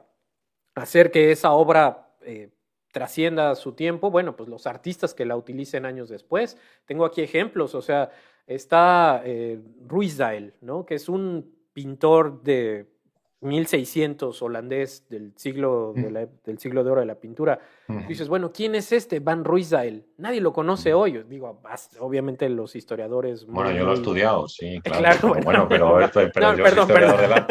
[0.74, 2.50] hacer que esa obra eh,
[2.94, 4.10] trascienda su tiempo?
[4.10, 6.58] Bueno, pues los artistas que la utilicen años después.
[6.86, 8.10] Tengo aquí ejemplos, o sea,
[8.48, 10.84] está eh, Ruizdale, ¿no?
[10.84, 12.95] Que es un pintor de
[13.42, 16.30] 1600 holandés del siglo, de, mm.
[16.46, 17.60] del siglo de oro de la pintura.
[18.08, 20.06] dices, bueno, ¿quién es este Van Ruysdael?
[20.18, 21.24] Nadie lo conoce hoy.
[21.28, 21.62] Digo,
[22.00, 23.46] obviamente los historiadores...
[23.46, 25.36] Bueno, yo lo he estudiado, sí, claro.
[25.44, 26.88] bueno, pero, esto, pero no, yo perdón,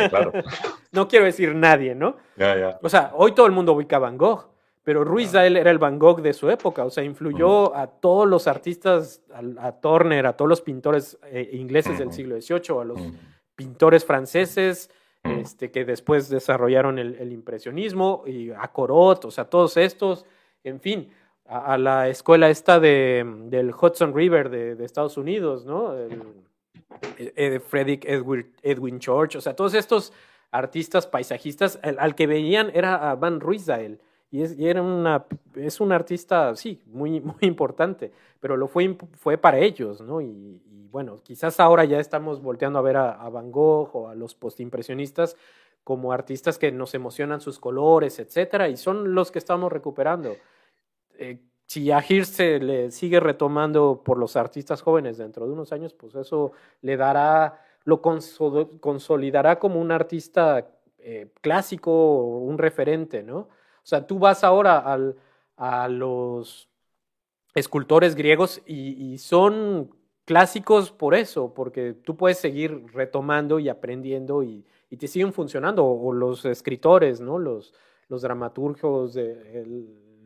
[0.09, 0.33] claro.
[0.93, 2.17] no quiero decir nadie, ¿no?
[2.37, 2.79] Ya, ya.
[2.83, 5.99] O sea, hoy todo el mundo ubica a Van Gogh, pero Ruysdael era el Van
[5.99, 9.23] Gogh de su época, o sea, influyó a todos los artistas,
[9.59, 13.01] a, Turner, a todos los pintores eh, ingleses del siglo XVIII, a los
[13.57, 14.91] pintores franceses,
[15.25, 20.27] este, que después desarrollaron el, impresionismo, y a Corot, o sea, todos estos,
[20.63, 21.11] en fin,
[21.47, 25.95] a, la escuela esta de, del Hudson River de, Estados Unidos, ¿no?
[25.97, 26.23] El,
[27.19, 30.13] eh, Frederick Edwin, George, o sea, todos estos
[30.51, 34.01] artistas paisajistas, al, que veían era a Van Ruysdael,
[34.35, 39.39] y, es, era una, es un artista, sí, muy, muy importante, pero lo fue, fue
[39.39, 40.21] para ellos, ¿no?
[40.21, 44.35] Y, bueno, quizás ahora ya estamos volteando a ver a, Van Gogh o a los
[44.35, 45.37] postimpresionistas
[45.85, 50.37] como artistas que nos emocionan sus colores, etcétera, y son los que estamos recuperando.
[51.19, 55.95] Eh, si a se le sigue retomando por los artistas jóvenes dentro de unos años,
[55.95, 56.53] pues eso
[56.83, 63.49] le dará, lo consolidará como un artista eh, clásico, un referente, ¿no?
[63.85, 65.17] O sea, tú vas ahora al,
[65.57, 66.69] a los
[67.55, 69.91] escultores griegos y son
[70.25, 74.65] clásicos por eso, porque tú puedes seguir retomando y aprendiendo y,
[74.99, 77.41] te siguen funcionando, o, los escritores, ¿no?
[77.41, 77.75] Los,
[78.09, 79.67] los dramaturgos, de,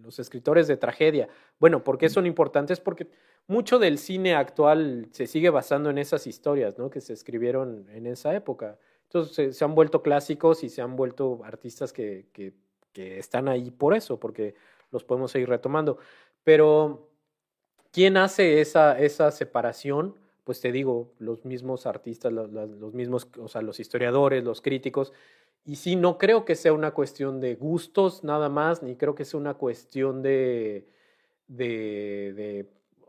[0.02, 1.26] los escritores de tragedia.
[1.58, 2.78] Bueno, ¿por qué son importantes?
[2.78, 3.08] Porque
[3.46, 6.90] mucho del cine actual se sigue basando en esas historias, ¿no?
[6.90, 8.78] Que se escribieron en esa época.
[9.04, 12.52] Entonces se, han vuelto clásicos y se han vuelto artistas que, que,
[12.92, 14.54] que están ahí por eso, porque
[14.90, 15.98] los podemos seguir retomando.
[16.44, 17.08] Pero
[17.90, 20.14] ¿Quién hace esa, esa separación?
[20.44, 25.12] Pues te digo, los mismos artistas, los, mismos, o sea, los historiadores, los críticos.
[25.64, 29.24] Y sí, no creo que sea una cuestión de gustos nada más, ni creo que
[29.24, 30.86] sea una cuestión de,
[31.48, 32.66] de,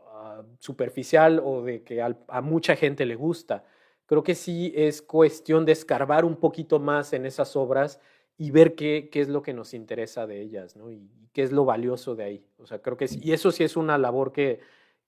[0.08, 3.64] ah, superficial o de que a mucha gente le gusta.
[4.06, 8.00] Creo que sí es cuestión de escarbar un poquito más en esas obras
[8.40, 10.90] y ver qué, qué es lo que nos interesa de ellas, ¿no?
[10.90, 12.46] Y, qué es lo valioso de ahí.
[12.58, 14.60] O sea, creo que y eso sí es una labor que,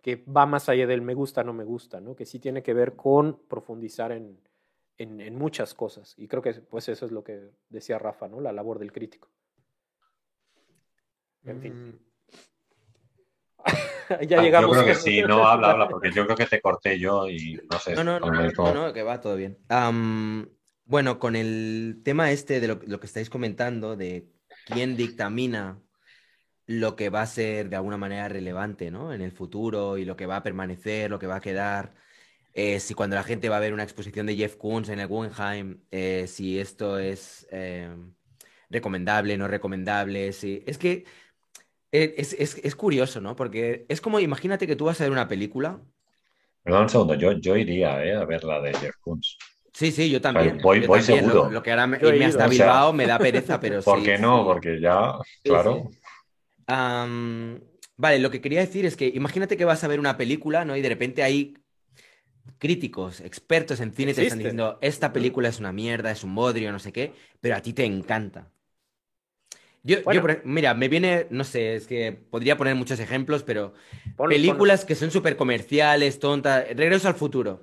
[0.03, 2.15] que va más allá del me gusta, no me gusta, ¿no?
[2.15, 4.39] Que sí tiene que ver con profundizar en,
[4.99, 6.15] en, muchas cosas.
[6.19, 7.41] Y creo que pues eso es lo que
[7.71, 8.39] decía Rafa, ¿no?
[8.39, 9.31] La labor del crítico.
[11.45, 11.89] En fin.
[11.89, 11.99] Mm,
[14.29, 14.77] ya Ah, llegamos.
[14.77, 17.59] Yo creo que sí, no, habla, habla, porque yo creo que te corté yo y
[17.71, 17.95] no sé.
[17.95, 19.57] No, no, no, con no, no, no, que va todo bien.
[20.85, 24.29] Bueno, con el tema este de lo, que estáis comentando, de
[24.65, 25.81] quién dictamina
[26.67, 29.13] lo que va a ser de alguna manera relevante, ¿no?
[29.15, 31.95] En el futuro y lo que va a permanecer, lo que va a quedar.
[32.55, 35.09] eh, si cuando la gente va a ver una exposición de Jeff Koons en el
[35.09, 37.95] Guggenheim, eh, si esto es eh,
[38.71, 40.63] recomendable, no recomendable, si...
[40.67, 41.05] Es que
[41.93, 43.37] es, es- es curioso, ¿no?
[43.37, 45.83] Porque es como, imagínate que tú vas a ver una película.
[46.65, 49.37] Perdón un segundo, yo, yo iría a ver la de Jeff Koons.
[49.73, 50.59] Sí, sí, yo también.
[50.63, 51.25] voy- yo voy también.
[51.25, 51.45] seguro.
[51.47, 53.81] Lo, lo que ahora me- Yo irme hasta O sea, Bilbao me da pereza, pero
[53.83, 54.39] ¿Por sí, qué no?
[54.39, 54.45] sí.
[54.47, 55.91] Porque ya, claro.
[55.91, 55.99] sí.
[57.97, 60.77] Vale, lo que quería decir es que imagínate que vas a ver una película, ¿no?
[60.77, 61.55] Y de repente hay
[62.59, 66.73] críticos, expertos en cine te están diciendo, esta película es una mierda, es un bodrio,
[66.73, 68.51] no sé qué, pero a ti te encanta.
[69.85, 70.21] Yo, yo, Bueno.
[70.21, 73.75] por ej- mira, me viene, no sé, es que podría poner muchos ejemplos, pero
[74.29, 76.67] películas que son súper comerciales, tontas.
[76.75, 77.61] Regreso al futuro,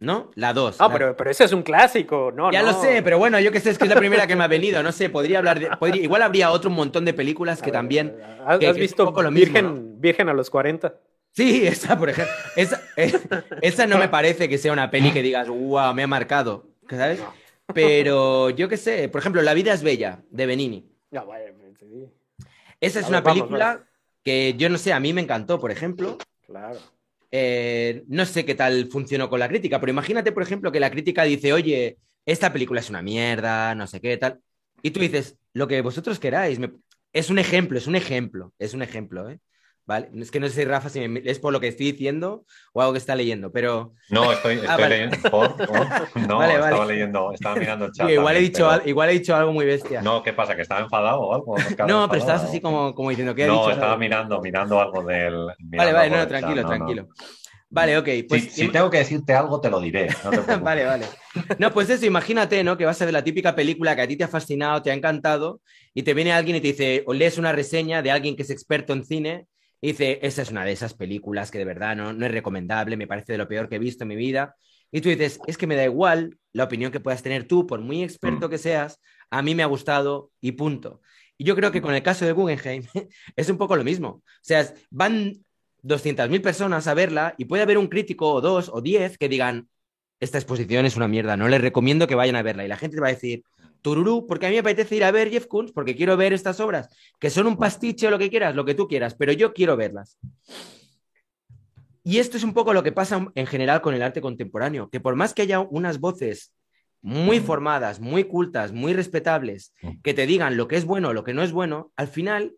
[0.00, 0.30] ¿no?
[0.34, 0.76] La 2.
[0.76, 0.80] ponlos.
[0.80, 2.50] Ah, pero, pero ese es un clásico, ¿no?
[2.50, 2.72] Ya no.
[2.72, 4.48] lo sé, pero bueno, yo que sé, es que es la primera que me ha
[4.48, 5.68] venido, no sé, podría hablar de...
[5.78, 8.16] podría- igual habría otro montón de películas que ver, también...
[8.46, 10.94] ¿Has, que- has que visto lo mismo, Virgen, Virgen a los 40?
[11.32, 12.34] Sí, esa, por ejemplo.
[12.56, 13.12] Esa, eh,
[13.62, 17.22] esa no me parece que sea una peli que digas, wow, me ha marcado, ¿sabes?
[17.72, 20.90] Pero yo qué sé, por ejemplo, La vida es bella, de Benini.
[21.12, 21.26] No,
[21.78, 22.08] sí,
[22.80, 23.82] Esa es una vamos, película vamos.
[24.24, 26.18] que yo no sé, a mí me encantó, por ejemplo.
[26.46, 26.78] claro.
[27.30, 30.90] Eh, no sé qué tal funcionó con la crítica, pero imagínate, por ejemplo, que la
[30.90, 34.40] crítica dice, oye, esta película es una mierda, no sé qué tal.
[34.82, 36.58] Y tú dices, lo que vosotros queráis.
[37.12, 39.40] Es un ejemplo, es un ejemplo, es un ejemplo, ¿eh?
[39.90, 40.08] ¿Vale?
[40.22, 42.80] Es que no sé si Rafa si me- es por lo que estoy diciendo o
[42.80, 44.88] algo que está leyendo, pero No, estoy, estoy Ah, vale.
[45.08, 45.16] leyendo.
[46.28, 46.92] No, Vale, estaba vale.
[46.94, 48.08] leyendo, estaba mirando el chat.
[48.08, 50.00] Igual, he dicho, pero- igual he dicho algo muy bestia.
[50.00, 50.54] No, ¿qué pasa?
[50.54, 51.54] ¿Que estaba enfadado o algo?
[51.56, 54.00] ¿Por qué No, pero estabas así como, como diciendo que he No, dicho estaba algo.
[54.00, 55.34] mirando, mirando algo del.
[55.46, 56.76] Vale, mirando vale, no, tranquilo, chat, no, no.
[56.76, 57.08] tranquilo.
[57.72, 58.06] Vale, ok.
[58.06, 60.06] Si, Pues, si tengo que decirte algo, te lo diré.
[60.06, 60.60] no te preocupes.
[60.62, 61.06] Vale, vale.
[61.58, 62.76] No, pues eso, imagínate, ¿no?
[62.76, 64.94] Que vas a ver la típica película que a ti te ha fascinado, te ha
[64.94, 65.60] encantado,
[65.94, 68.50] y te viene alguien y te dice, o lees una reseña de alguien que es
[68.50, 69.46] experto en cine,
[69.80, 72.96] y dice, esa es una de esas películas que de verdad no, no es recomendable,
[72.96, 74.56] me parece de lo peor que he visto en mi vida.
[74.92, 77.80] Y tú dices, es que me da igual la opinión que puedas tener tú, por
[77.80, 78.50] muy experto Mm.
[78.50, 79.00] que seas,
[79.30, 81.00] a mí me ha gustado y punto.
[81.38, 82.82] Y yo creo que con el caso de Guggenheim
[83.36, 84.08] es un poco lo mismo.
[84.08, 85.44] O sea, van
[85.82, 89.68] 200.000 personas a verla y puede haber un crítico o dos o diez que digan,
[90.20, 92.64] esta exposición es una mierda, no les recomiendo que vayan a verla.
[92.64, 93.42] Y la gente te va a decir,
[93.80, 96.60] tururú, porque a mí me apetece ir a ver Jeff Koons, porque quiero ver estas
[96.60, 96.88] obras,
[97.18, 99.76] que son un pastiche o lo que quieras, lo que tú quieras, pero yo quiero
[99.76, 100.18] verlas.
[102.02, 105.00] Y esto es un poco lo que pasa en general con el arte contemporáneo, que
[105.00, 106.54] por más que haya unas voces
[107.02, 111.24] muy formadas, muy cultas, muy respetables, que te digan lo que es bueno o lo
[111.24, 112.54] que no es bueno, al final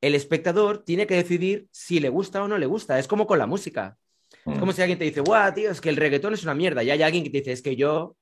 [0.00, 2.98] el espectador tiene que decidir si le gusta o no le gusta.
[2.98, 3.96] Es como con la música.
[4.44, 6.82] Es como si alguien te dice, guau, tío, es que el reggaetón es una mierda.
[6.82, 8.16] Y hay alguien que te dice, es que yo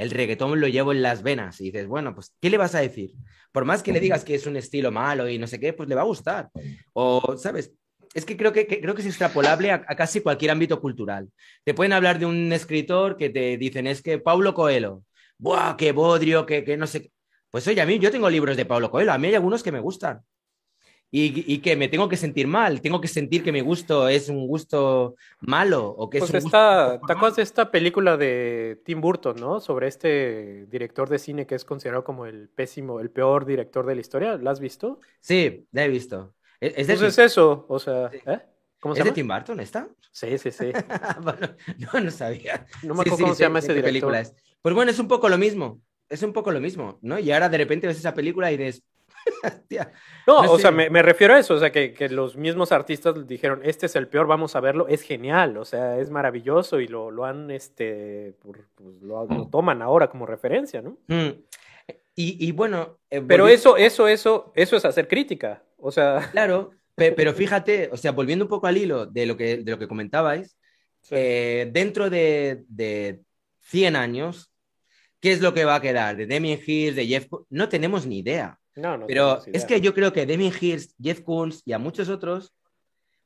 [0.00, 1.60] el reggaetón lo llevo en las venas.
[1.60, 3.12] Y dices, bueno, pues, ¿qué le vas a decir?
[3.52, 5.88] Por más que le digas que es un estilo malo y no sé qué, pues
[5.88, 6.48] le va a gustar.
[6.94, 7.72] O, ¿sabes?
[8.14, 11.28] Es que creo que, creo que es extrapolable a, a casi cualquier ámbito cultural.
[11.64, 15.04] Te pueden hablar de un escritor que te dicen, es que Paulo Coelho,
[15.38, 17.12] ¡buah, qué bodrio, que, que no sé qué!
[17.50, 19.72] Pues oye, a mí yo tengo libros de Paulo Coelho, a mí hay algunos que
[19.72, 20.20] me gustan.
[21.12, 24.28] Y, y que me tengo que sentir mal, tengo que sentir que mi gusto es
[24.28, 28.16] un gusto malo o que Pues es un está, gusto ¿te acuerdas de esta película
[28.16, 29.58] de Tim Burton, ¿no?
[29.60, 33.94] Sobre este director de cine que es considerado como el pésimo, el peor director de
[33.96, 34.36] la historia.
[34.38, 35.00] ¿La has visto?
[35.20, 36.34] Sí, la he visto.
[36.60, 38.18] ¿Es, es de, Pues es eso, o sea, Sí.
[38.26, 38.40] ¿eh?
[38.78, 39.14] ¿Cómo se ¿es de llama?
[39.14, 39.88] Tim Burton esta?
[40.12, 40.72] Sí, sí, sí.
[41.22, 41.56] Bueno,
[41.92, 42.66] no, no sabía.
[42.82, 43.82] No me Sí, acuerdo sí, cómo sé- se llama ese director.
[43.84, 44.34] película es.
[44.62, 45.80] Pues bueno, es un poco lo mismo.
[46.08, 47.18] Es un poco lo mismo, ¿no?
[47.18, 48.82] Y ahora de repente ves esa película y dices,
[50.26, 52.72] No, No o sea, me, me refiero a eso, o sea, que, que los mismos
[52.72, 56.80] artistas dijeron, este es el peor, vamos a verlo, es genial, o sea, es maravilloso
[56.80, 60.98] y lo, lo han, este, por- pues, lo, lo toman ahora como referencia, ¿no?
[61.08, 61.30] Mm.
[62.16, 66.28] Y, y bueno, eh, Pero volvi- eso, eso, eso, eso es hacer crítica, o sea,
[66.32, 69.70] Claro, pe- pero fíjate, o sea, volviendo un poco al hilo de lo que, de
[69.70, 70.56] lo que comentabais,
[71.10, 73.20] eh, dentro de, de
[73.60, 74.52] 100 años,
[75.20, 76.16] ¿qué es lo que va a quedar?
[76.16, 77.26] ¿De Damien Hirst, de Jeff?
[77.48, 78.58] No tenemos ni idea.
[78.80, 82.08] No, no Pero es que yo creo que Damien Hirst, Jeff Koons y a muchos
[82.08, 82.52] otros,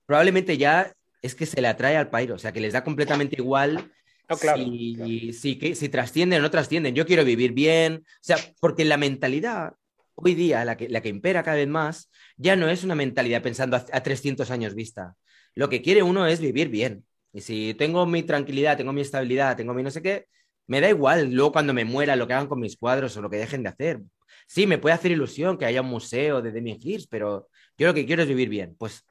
[0.07, 3.37] probablemente ya es que se le atrae al pairo, o sea, que les da completamente
[3.39, 3.91] igual
[4.29, 5.11] No, claro, si, claro.
[5.33, 6.95] si, que- si trascienden o no trascienden.
[6.95, 9.73] Yo quiero vivir bien, o sea, porque la mentalidad
[10.15, 13.43] hoy día, la que, la que impera cada vez más, ya no es una mentalidad
[13.43, 15.15] pensando a, a 300 años vista.
[15.55, 17.05] Lo que quiere uno es vivir bien.
[17.33, 20.27] Y si tengo mi tranquilidad, tengo mi estabilidad, tengo mi no sé qué,
[20.67, 23.29] me da igual luego cuando me muera lo que hagan con mis cuadros o lo
[23.29, 24.01] que dejen de hacer.
[24.47, 27.95] Sí, me puede hacer ilusión que haya un museo de Demi Hirst, pero yo lo
[27.95, 28.77] que quiero es vivir bien.
[28.79, 29.05] Pues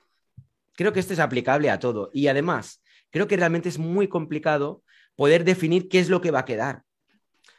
[0.75, 2.09] creo que esto es aplicable a todo.
[2.13, 4.83] Y además, creo que realmente es muy complicado
[5.15, 6.83] poder definir qué es lo que va a quedar.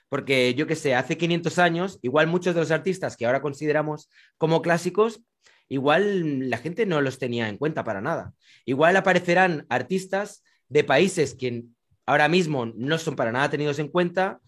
[0.09, 4.09] Porque yo que sé, hace 500 años, igual muchos de los artistas que ahora consideramos
[4.39, 5.21] como clásicos,
[5.69, 8.33] igual la gente no los tenía en cuenta para nada.
[8.65, 11.65] Igual aparecerán artistas de países que
[12.07, 14.41] ahora mismo no son para nada tenidos en cuenta.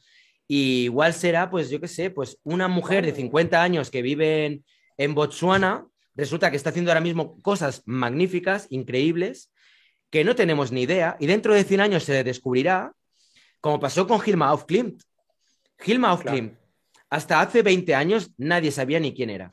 [0.49, 4.47] Y igual será, pues yo qué sé, pues una mujer de 50 años que vive
[4.47, 4.65] en,
[4.97, 9.53] en Botsuana, resulta que está haciendo ahora mismo cosas magníficas, increíbles,
[10.11, 12.93] que no tenemos ni idea, y dentro de 100 años se descubrirá,
[13.61, 15.03] como pasó con Hilma of Klimt.
[15.85, 16.55] Hilma of Klimt,
[17.11, 19.51] hasta hace 20 años nadie sabía ni quién era.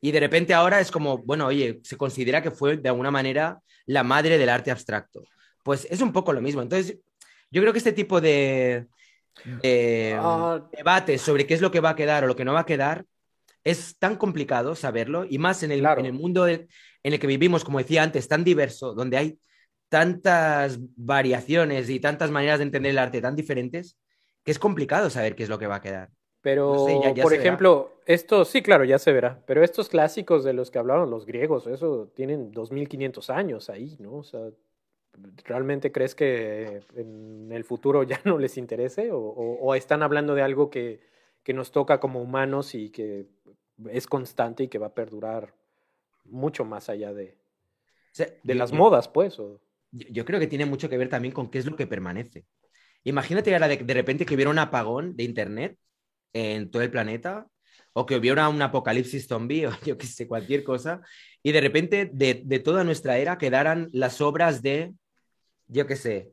[0.00, 3.60] Y de repente ahora es como, bueno, oye, se considera que fue de alguna manera
[3.86, 5.24] la madre del arte abstracto.
[5.62, 6.62] Pues es un poco lo mismo.
[6.62, 6.98] Entonces,
[7.50, 8.86] yo creo que este tipo de,
[10.18, 10.68] ah.
[10.72, 12.66] debates sobre qué es lo que va a quedar o lo que no va a
[12.66, 13.04] quedar
[13.64, 16.68] es tan complicado saberlo y más en el, en el mundo en
[17.02, 19.38] el que vivimos, como decía antes, tan diverso, donde hay
[19.88, 23.98] tantas variaciones y tantas maneras de entender el arte tan diferentes,
[24.44, 26.10] que es complicado saber qué es lo que va a quedar.
[26.42, 26.86] Pero,
[27.20, 31.10] por ejemplo, estos, sí, claro, ya se verá, pero estos clásicos de los que hablaron
[31.10, 34.14] los griegos, eso tienen 2500 años ahí, ¿no?
[34.14, 34.48] O sea,
[35.44, 39.10] ¿realmente crees que en el futuro ya no les interese?
[39.12, 41.00] ¿O, están hablando de algo que,
[41.42, 43.26] que, nos toca como humanos y que
[43.90, 45.54] es constante y que va a perdurar
[46.24, 47.36] mucho más allá de,
[48.42, 49.38] de las modas, pues?
[49.92, 52.44] Yo creo que tiene mucho que ver también con qué es lo que permanece.
[53.02, 55.78] Imagínate ahora de, de repente que hubiera un apagón de Internet
[56.32, 57.48] en todo el planeta,
[57.92, 61.00] o que hubiera un apocalipsis zombie, o yo qué sé, cualquier cosa,
[61.42, 64.92] y de repente de, toda nuestra era quedaran las obras de,
[65.70, 66.32] yo qué sé,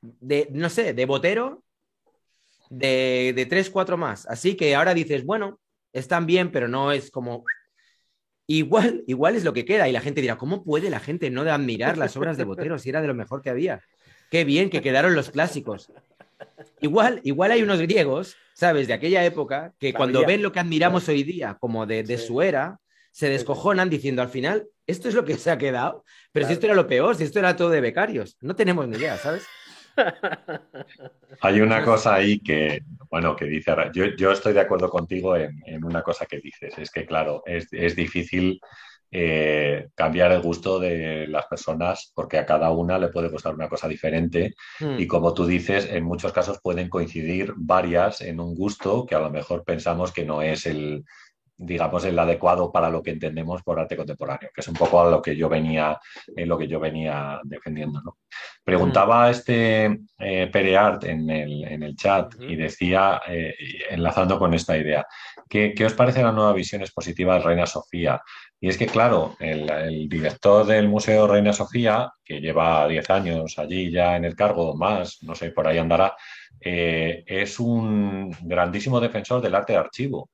[0.00, 1.62] de, no sé, de Botero,
[2.70, 4.26] de, de tres, cuatro más.
[4.26, 5.60] Así que ahora dices, bueno,
[5.92, 7.44] están bien, pero no es como...
[8.50, 11.44] Igual, igual es lo que queda y la gente dirá, ¿cómo puede la gente no
[11.44, 13.82] de admirar las obras de Botero si era de lo mejor que había?
[14.30, 15.92] Qué bien que quedaron los clásicos.
[16.80, 18.86] Igual, igual hay unos griegos, ¿sabes?
[18.88, 22.78] De aquella época, que cuando ven lo que admiramos hoy día como de, su era,
[23.10, 26.66] se descojonan diciendo al final, esto es lo que se ha quedado, pero si esto
[26.66, 29.46] era lo peor, si esto era todo de becarios, no tenemos ni idea, ¿sabes?
[31.40, 35.62] Hay una cosa ahí que, bueno, que dice, yo, yo estoy de acuerdo contigo en,
[35.66, 38.60] en, una cosa que dices, es que claro, es, es difícil
[39.10, 43.68] eh, cambiar el gusto de las personas porque a cada una le puede costar una
[43.68, 45.06] cosa diferente y hmm.
[45.06, 49.30] como tú dices, en muchos casos pueden coincidir varias en un gusto que a lo
[49.30, 51.04] mejor pensamos que no es el,
[51.58, 55.10] digamos, el adecuado para lo que entendemos por arte contemporáneo, que es un poco a
[55.10, 55.98] lo que yo venía,
[56.34, 58.00] en lo que yo venía defendiendo.
[58.00, 58.18] ¿no?
[58.62, 59.30] Preguntaba mm.
[59.30, 63.54] este eh, Pereart en el, en el chat y decía, eh,
[63.90, 65.04] enlazando con esta idea,
[65.48, 68.22] ¿qué, ¿qué, os parece la nueva visión expositiva de Reina Sofía?
[68.60, 73.58] Y es que, claro, el, el director del Museo Reina Sofía, que lleva 10 años
[73.58, 76.14] allí ya en el cargo, más, no sé, por ahí andará,
[76.60, 80.30] eh, es un grandísimo defensor del arte de archivo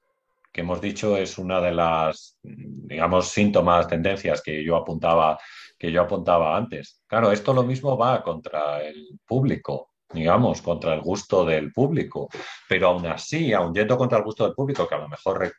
[0.55, 5.37] que hemos dicho es una de las, digamos, síntomas, tendencias que yo apuntaba,
[5.77, 7.03] que yo apuntaba antes.
[7.09, 12.29] Claro, esto lo mismo va contra el público, digamos, contra el gusto del público,
[12.69, 15.53] pero aún así, aún yendo contra el gusto del público, que a lo mejor eh,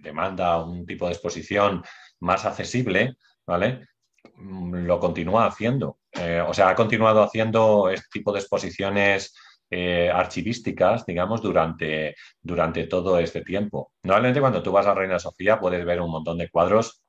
[0.00, 1.82] demanda un tipo de exposición
[2.20, 3.88] más accesible, ¿vale?
[4.36, 5.98] Mm, lo continúa haciendo.
[6.12, 9.34] Eh, o sea, ha continuado haciendo este tipo de exposiciones
[9.70, 13.92] eh, archivísticas, digamos, durante, durante todo este tiempo.
[14.02, 17.02] Normalmente cuando tú vas a Reina Sofía puedes ver un montón de cuadros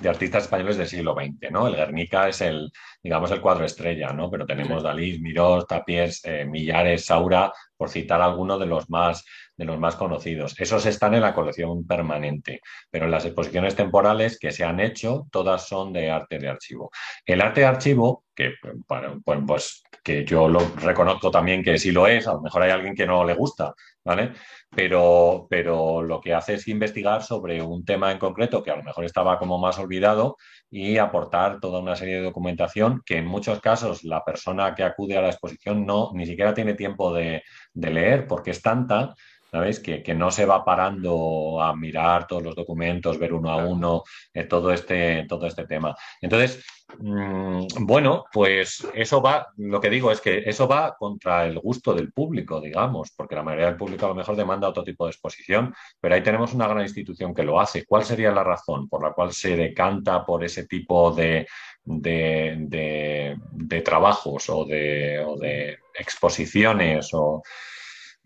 [0.00, 1.66] de artistas españoles del siglo XX, ¿no?
[1.66, 2.70] El Guernica es el,
[3.02, 4.30] digamos, el cuadro estrella, ¿no?
[4.30, 9.24] Pero tenemos Dalí, Miró, Tapies, eh, Millares, Saura, por citar algunos de los más
[9.56, 10.54] de los más conocidos.
[10.60, 12.60] Esos están en la colección permanente,
[12.90, 16.90] pero las exposiciones temporales que se han hecho, todas son de arte de archivo.
[17.24, 18.54] El arte de archivo, que,
[18.86, 22.70] bueno, pues que yo lo reconozco también que sí lo es, a lo mejor hay
[22.70, 23.74] alguien que no le gusta,
[24.04, 24.34] ¿vale?
[24.70, 28.84] Pero, pero lo que hace es investigar sobre un tema en concreto que a lo
[28.84, 30.36] mejor estaba como más olvidado
[30.70, 35.18] y aportar toda una serie de documentación que en muchos casos la persona que acude
[35.18, 37.42] a la exposición no ni siquiera tiene tiempo de,
[37.72, 39.12] de leer porque es tanta
[39.56, 39.80] ¿sabes?
[39.80, 44.02] Que, que, no se va parando a mirar todos los documentos, ver uno a uno,
[44.34, 45.96] eh, todo, este, todo este tema.
[46.20, 46.62] Entonces,
[46.98, 51.94] mm, bueno, pues eso va, lo que digo es que eso va contra el gusto
[51.94, 55.12] del público, digamos, porque la mayoría del público a lo mejor demanda otro tipo de
[55.12, 57.86] exposición, pero ahí tenemos una gran institución que lo hace.
[57.86, 61.46] ¿Cuál sería la razón por la cual se decanta por ese tipo de,
[61.82, 67.42] de, de trabajos o de, o de exposiciones o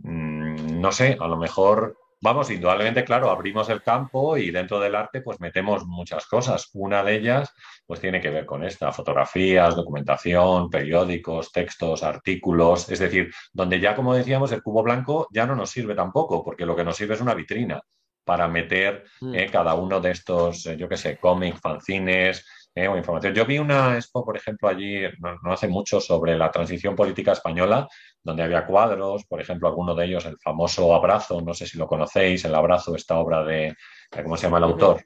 [0.03, 4.95] Mm, no sé, a lo mejor Vamos, indudablemente, claro, abrimos el campo y dentro del
[4.95, 6.69] arte pues metemos muchas cosas.
[6.75, 7.51] Una de ellas
[7.87, 13.97] pues tiene que ver con esta, fotografías, documentación, periódicos, textos, artículos, es decir, donde ya
[13.97, 17.15] como decíamos el cubo blanco ya no nos sirve tampoco, porque lo que nos sirve
[17.15, 17.81] es una vitrina
[18.23, 19.35] para meter mm.
[19.35, 23.35] eh, cada uno de estos, eh, yo qué sé, cómics, fanzines, eh, o información.
[23.35, 27.89] Yo vi una expo, por ejemplo, allí no, hace mucho sobre la transición política española,
[28.23, 31.87] donde había cuadros, por ejemplo, alguno de ellos, el famoso Abrazo, no sé si lo
[31.87, 33.75] conocéis, el Abrazo, esta obra de,
[34.23, 35.03] ¿cómo se llama el autor?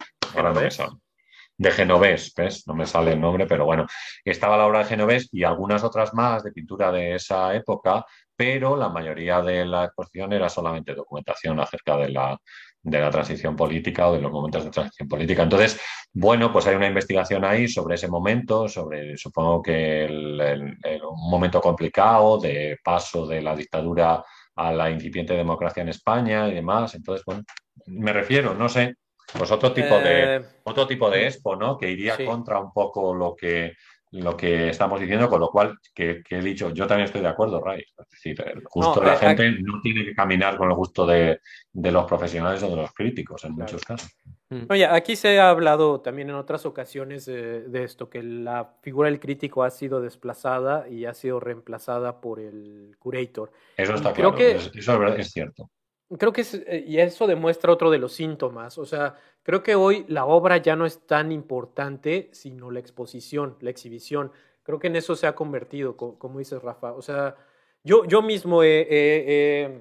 [1.57, 2.67] de Genovés, ¿ves?
[2.67, 3.87] No me sale el nombre, pero bueno,
[4.25, 8.05] estaba la obra de Genovés y algunas otras más de pintura de esa época,
[8.37, 12.37] pero la mayoría de la exposición era solamente documentación acerca de la,
[12.85, 15.43] de la transición política o de los momentos de transición política.
[15.43, 15.81] Entonces,
[16.13, 22.39] bueno, pues hay una investigación ahí sobre ese momento, sobre, supongo que un momento complicado
[22.39, 24.23] de paso de la dictadura
[24.57, 26.95] a la incipiente democracia en España y demás.
[26.95, 27.43] Entonces, bueno,
[27.87, 28.97] me refiero, no sé,
[29.37, 31.79] pues otro tipo de, otro tipo de expo, ¿no?
[31.79, 33.73] Que iría contra un poco lo que
[34.21, 37.61] lo que estamos diciendo, con lo cual, que, he dicho, yo también estoy de acuerdo,
[37.61, 37.81] Ray.
[37.81, 41.41] Es decir, el gusto de la gente no tiene que caminar con el gusto de,
[41.73, 44.11] los profesionales o de los críticos, en muchos casos.
[44.51, 44.67] Mm.
[44.71, 49.19] Oye, aquí se ha hablado también en otras ocasiones de, esto, que la figura del
[49.19, 53.51] crítico ha sido desplazada y ha sido reemplazada por el curator.
[53.77, 54.71] Eso está claro, que, eso
[55.17, 55.71] es cierto
[56.19, 58.79] creo que es, eh, y eso demuestra otro de los síntomas.
[58.79, 63.57] O sea, creo que hoy la obra ya no es tan importante, sino la exposición,
[63.61, 64.33] la exhibición.
[64.63, 66.93] Creo que en eso se ha convertido, como, dices, Rafa.
[66.93, 67.37] O sea,
[67.83, 69.81] yo, yo mismo me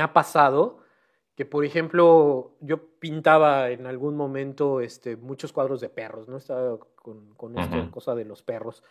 [0.00, 0.80] ha pasado
[1.34, 6.36] que, por ejemplo, yo pintaba en algún momento este, muchos cuadros de perros, ¿no?
[6.36, 8.82] Estaba con, con esta cosa de los perros.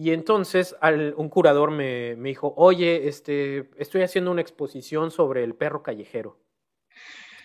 [0.00, 0.76] Y entonces
[1.16, 6.38] un curador me, dijo, oye, este, estoy haciendo una exposición sobre el perro callejero.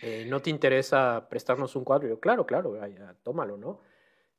[0.04, 2.06] Eh, ¿No te interesa prestarnos un cuadro?
[2.06, 2.80] Y yo, claro, claro,
[3.24, 3.82] tómalo, ¿no?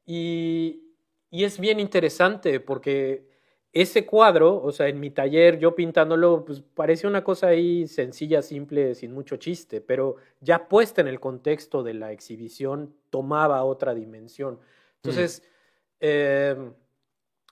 [0.06, 0.94] Y,
[1.28, 3.26] y es bien interesante porque
[3.72, 8.42] ese cuadro, o sea, en mi taller yo pintándolo, pues parecía una cosa ahí sencilla,
[8.42, 13.92] simple, sin mucho chiste, pero ya puesta en el contexto de la exhibición tomaba otra
[13.92, 14.60] dimensión.
[15.02, 15.96] Entonces, mm.
[15.98, 16.56] eh,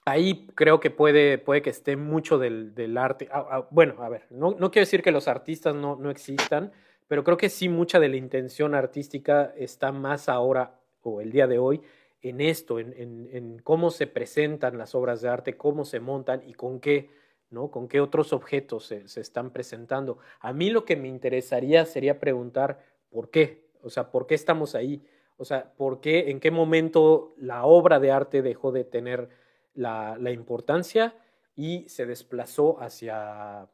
[0.04, 3.28] ahí creo que puede, puede que esté mucho del, del arte.
[3.30, 6.72] Ah, ah, bueno, a ver, no, no, quiero decir que los artistas no, no existan,
[7.08, 11.46] pero creo que sí mucha de la intención artística está más ahora o el día
[11.46, 11.82] de hoy
[12.22, 16.42] en esto, en, en, en, cómo se presentan las obras de arte, cómo se montan
[16.46, 17.10] y con qué,
[17.50, 17.70] ¿no?
[17.70, 20.18] Con qué otros objetos se, se están presentando.
[20.40, 22.78] A mí lo que me interesaría sería preguntar
[23.10, 25.04] por qué, o sea, por qué estamos ahí,
[25.36, 29.28] o sea, por qué, en qué momento la obra de arte dejó de tener
[29.74, 31.14] la, la importancia
[31.54, 33.68] y se desplazó hacia,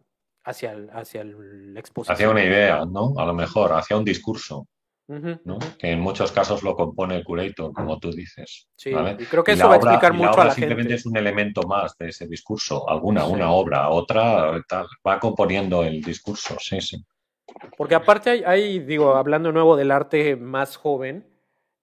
[0.44, 2.14] hacia, el, hacia la exposición.
[2.14, 3.14] Hacia una idea, ¿no?
[3.16, 4.66] A lo mejor, hacia un discurso.
[5.08, 5.58] ¿no?
[5.78, 8.68] Que en muchos casos lo compone el curator, como tú dices.
[8.76, 11.62] Sí, y creo que eso va a explicar mucho a la simplemente es un elemento
[11.62, 12.88] más de ese discurso.
[12.88, 17.02] Alguna, una obra, otra, tal, va componiendo el discurso, sí, sí.
[17.78, 21.26] Porque aparte hay, hay, digo, hablando nuevo del arte más joven,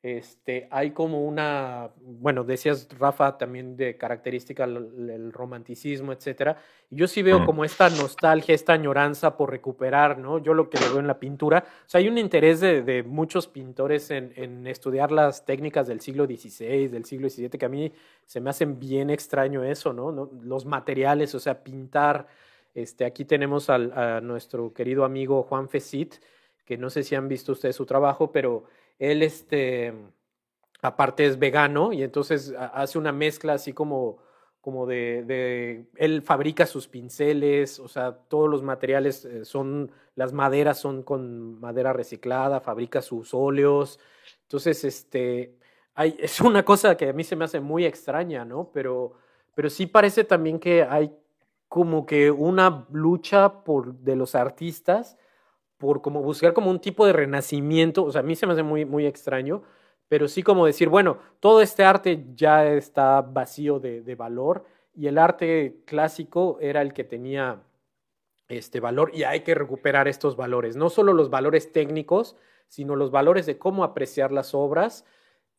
[0.05, 6.57] este, hay como una, bueno, decías Rafa también de característica el, romanticismo, etcétera.
[6.91, 10.37] Yo sí veo como esta nostalgia, esta añoranza por recuperar, ¿no?
[10.37, 14.11] Yo lo que veo en la pintura, o sea, hay un interés de, muchos pintores
[14.11, 17.91] en, estudiar las técnicas del siglo XVI, del siglo XVII, que a mí
[18.27, 20.29] se me hacen bien extraño eso, ¿no?
[20.43, 22.27] Los materiales, o sea, pintar.
[22.75, 26.17] Este, aquí tenemos al, a nuestro querido amigo Juan Fesit,
[26.63, 28.65] que no sé si han visto ustedes su trabajo, pero
[28.99, 29.93] él, este,
[30.81, 34.17] aparte es vegano y entonces hace una mezcla así como,
[34.61, 40.33] como de, de, él fabrica sus pinceles, o sea, todos los materiales eh, son, las
[40.33, 43.99] maderas son con madera reciclada, fabrica sus óleos.
[44.43, 45.55] Entonces, este,
[45.93, 48.71] hay, es una cosa que a mí se me hace muy extraña, ¿no?
[48.73, 49.13] Pero,
[49.53, 51.11] pero sí parece también que hay
[51.67, 55.17] como que una lucha por, de los artistas
[55.77, 58.63] por como buscar como un tipo de renacimiento, o sea, a mí se me hace
[58.63, 59.63] muy, muy extraño,
[60.07, 65.07] pero sí como decir, bueno, todo este arte ya está vacío de, de valor y
[65.07, 67.63] el arte clásico era el que tenía
[68.47, 72.35] este valor y hay que recuperar estos valores, no solo los valores técnicos,
[72.67, 75.05] sino los valores de cómo apreciar las obras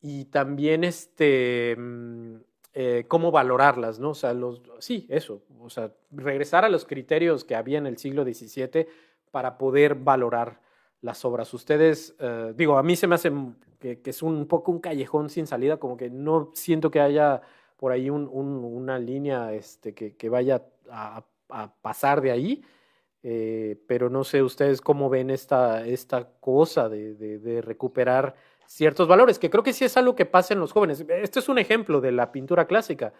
[0.01, 2.35] y también este, mm,
[2.73, 4.11] eh, cómo valorarlas, ¿no?
[4.11, 7.97] O sea, los, sí, eso, o sea, regresar a los criterios que había en el
[7.97, 8.87] siglo XVII
[9.31, 10.59] para poder valorar
[11.01, 11.53] las obras.
[11.53, 13.31] Ustedes, eh, digo, a mí se me hace
[13.79, 17.41] que, es un poco un callejón sin salida, como que no siento que haya
[17.77, 21.23] por ahí una línea este, que, vaya a,
[21.81, 22.63] pasar de ahí.
[23.23, 28.35] Eh, pero no sé ustedes cómo ven esta, esta cosa de, recuperar
[28.65, 31.05] ciertos valores, que creo que sí es algo que pasa en los jóvenes.
[31.09, 33.13] Este es un ejemplo de la pintura clásica,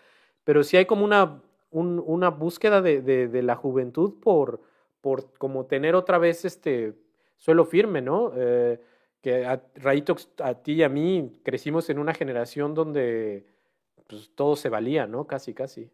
[0.43, 4.61] pero sí hay como una, una búsqueda de, la juventud por,
[5.01, 6.95] por como tener otra vez este
[7.37, 8.31] suelo firme, ¿no?
[8.35, 8.79] Eh,
[9.21, 13.45] que a, Raito, a ti y a mí crecimos en una generación donde
[14.07, 15.27] pues, todo se valía, ¿no?
[15.27, 15.89] Casi, casi.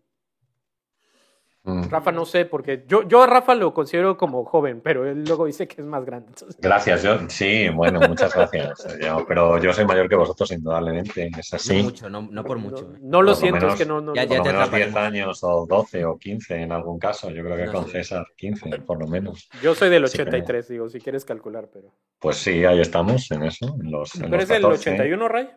[1.65, 1.83] Mm.
[1.89, 5.45] Rafa no sé, porque yo, yo a Rafa lo considero como joven, pero él luego
[5.45, 6.33] dice que es más grande.
[6.59, 8.85] Gracias, yo sí, bueno, muchas gracias.
[9.25, 11.77] pero yo soy mayor que vosotros, indudablemente, es así.
[11.77, 12.93] No mucho, no, por mucho.
[12.99, 14.01] No, lo siento, es que no.
[14.01, 17.43] no ya, por lo menos 10 años o 12 o 15 en algún caso, yo
[17.45, 19.49] creo que con César 15, por lo menos.
[19.61, 21.93] Yo soy del 83, digo, si quieres calcular, pero.
[22.19, 23.73] Pues sí, ahí estamos en eso.
[23.81, 25.49] En los, ¿Pero es del 81, Ray?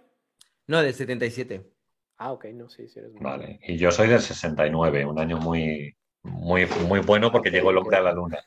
[0.69, 1.76] No, del 77.
[2.19, 5.39] Ah, ok, no, sí, sí eres muy Vale, y yo soy del 69, un año
[5.39, 8.39] muy, muy, muy bueno porque llegó el hombre a la luna.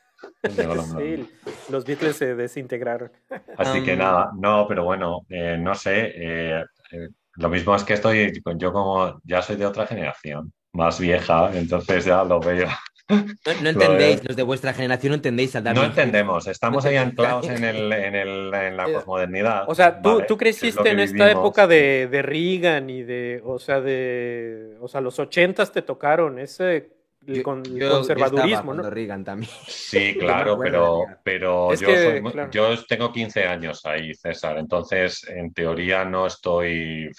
[0.42, 1.28] sí,
[1.70, 3.10] los Beatles se desintegraron.
[3.56, 7.94] Así que nada, no, pero bueno, eh, no sé, eh, eh, lo mismo es que
[7.94, 12.68] estoy, yo como ya soy de otra generación, más vieja, entonces ya lo veo.
[13.10, 17.64] No, entendéis, los de vuestra generación no entendéis al No entendemos, estamos ahí anclados en,
[17.64, 19.64] el, en, el, en la posmodernidad.
[19.68, 23.80] O sea, tú, tú creciste en esta época de, de, Reagan y de, o sea,
[23.80, 28.88] de, o sea, los ochentas te tocaron, ese el, conservadurismo, ¿no?
[28.88, 29.50] Reagan también.
[29.66, 36.26] Sí, claro, pero, pero yo, yo tengo 15 años ahí, César, entonces en teoría no
[36.26, 37.10] estoy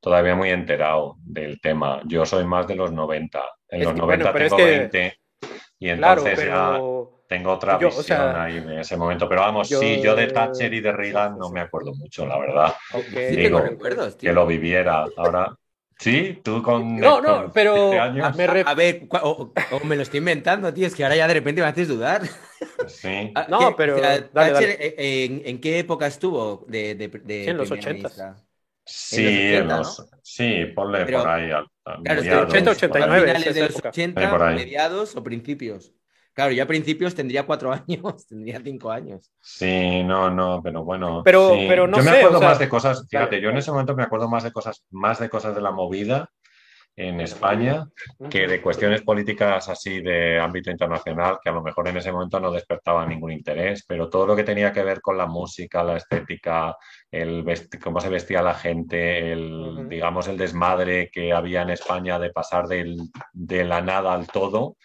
[0.00, 2.00] todavía muy enterado del tema.
[2.06, 3.42] Yo soy más de los 90.
[3.68, 5.18] En los 90 tengo 20
[5.78, 6.78] y entonces ya
[7.28, 9.28] tengo otra visión ahí en ese momento.
[9.28, 12.74] Pero vamos, sí, yo de Thatcher y de Reagan no me acuerdo mucho, la verdad.
[13.30, 13.62] Digo,
[14.18, 15.04] que lo viviera.
[15.16, 15.56] Ahora,
[15.98, 16.98] Sí, tú con.
[16.98, 17.92] No, no, pero.
[17.92, 19.50] A, ver, o,
[19.84, 22.22] me lo estoy inventando, tío, es que ahora ya de repente me haces dudar.
[22.86, 23.32] Sí.
[23.48, 23.96] No, pero.
[23.98, 26.64] Eh, ¿en, qué época estuvo?
[26.68, 28.36] De, de, en los 80.
[28.84, 31.50] Sí, en los, sí, ponle por ahí.
[32.02, 33.26] Claro, es 80, 89.
[33.26, 35.92] Finales de los 80, mediados o principios.
[36.32, 39.32] Claro, yo a principios tendría cuatro años, tendría cinco años.
[39.40, 41.22] Sí, no, no, pero bueno.
[41.24, 44.02] Pero, pero no yo me acuerdo más de cosas, fíjate, yo en ese momento me
[44.02, 46.30] acuerdo más de cosas, más de cosas de la movida
[46.96, 47.86] en España
[48.30, 52.40] que de cuestiones políticas así de ámbito internacional que a lo mejor en ese momento
[52.40, 55.98] no despertaba ningún interés, pero todo lo que tenía que ver con la música, la
[55.98, 56.74] estética,
[57.10, 57.44] el
[57.82, 62.66] cómo se vestía la gente, el, digamos, el desmadre que había en España de pasar
[62.66, 62.96] del,
[63.32, 64.76] de la nada al todo,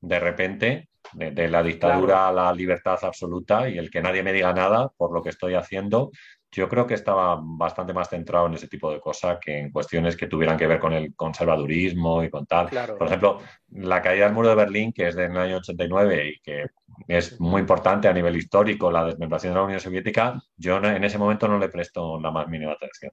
[0.00, 4.52] de repente, de, la dictadura a la libertad absoluta y el que nadie me diga
[4.52, 6.10] nada por lo que estoy haciendo,
[6.52, 10.16] yo creo que estaba bastante más centrado en ese tipo de cosas que en cuestiones
[10.16, 12.68] que tuvieran que ver con el conservadurismo y con tal.
[12.98, 13.38] Por ejemplo,
[13.68, 16.66] la caída del muro de Berlín, que es del año 89 y que
[17.08, 21.18] es muy importante a nivel histórico, la desmembración de la Unión Soviética, yo en ese
[21.18, 23.12] momento no le presto la más mínima atención.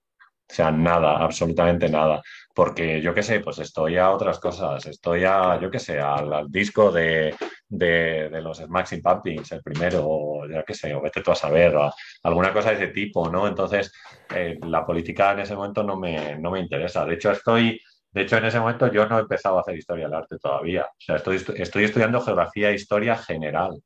[0.50, 2.22] O sea, nada, absolutamente nada.
[2.56, 4.86] Porque yo qué sé, pues estoy a otras cosas.
[4.86, 7.36] Estoy a, yo qué sé, al, disco de,
[7.68, 11.76] de, los Maxim Pumpings, el primero, o ya qué sé, o vete tú a saber,
[11.76, 11.92] o
[12.24, 13.46] alguna cosa de ese tipo, ¿no?
[13.48, 13.92] Entonces,
[14.34, 17.06] eh, la política en ese momento no me, no me interesa.
[17.06, 17.80] De hecho, estoy.
[18.18, 20.86] De hecho, en ese momento yo no he empezado a hacer historia del arte todavía.
[20.86, 23.80] O sea, estoy, estoy estudiando geografía e historia general.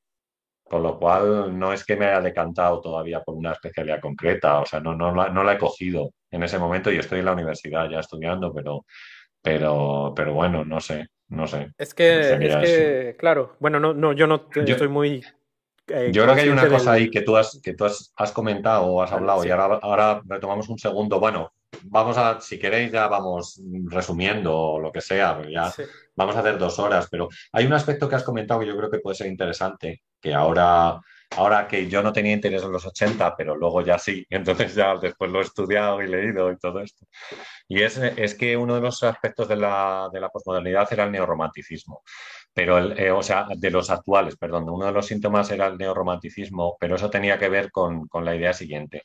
[0.64, 4.66] Con lo cual, no es que me haya decantado todavía por una especialidad concreta, o
[4.66, 6.90] sea, no, no, no la he cogido en ese momento.
[6.92, 8.86] Yo estoy en la universidad ya estudiando, pero,
[9.42, 11.74] pero, pero bueno, no sé, no sé.
[11.78, 15.22] Es que, claro, bueno, no, no, yo no estoy muy
[15.88, 18.86] eh, yo creo que hay una cosa ahí que tú has, que tú has, comentado
[18.86, 21.20] o has hablado y ahora, ahora retomamos un segundo.
[21.20, 21.52] Bueno,
[21.84, 25.72] vamos a, si queréis, ya vamos resumiendo lo que sea, ya
[26.16, 28.92] vamos a hacer dos horas, pero hay un aspecto que has comentado que yo creo
[28.92, 31.00] que puede ser interesante, que ahora,
[31.38, 34.96] ahora que yo no tenía interés en los 80, pero luego ya sí, entonces ya
[34.98, 37.06] después lo he estudiado y leído y todo esto.
[37.68, 41.12] Y es, es que uno de los aspectos de la, de la posmodernidad era el
[41.12, 42.04] neorromanticismo
[42.54, 46.76] pero eh, o sea, de los actuales, perdón, uno de los síntomas era el neorromanticismo,
[46.80, 49.04] pero eso tenía que ver con, con la idea siguiente.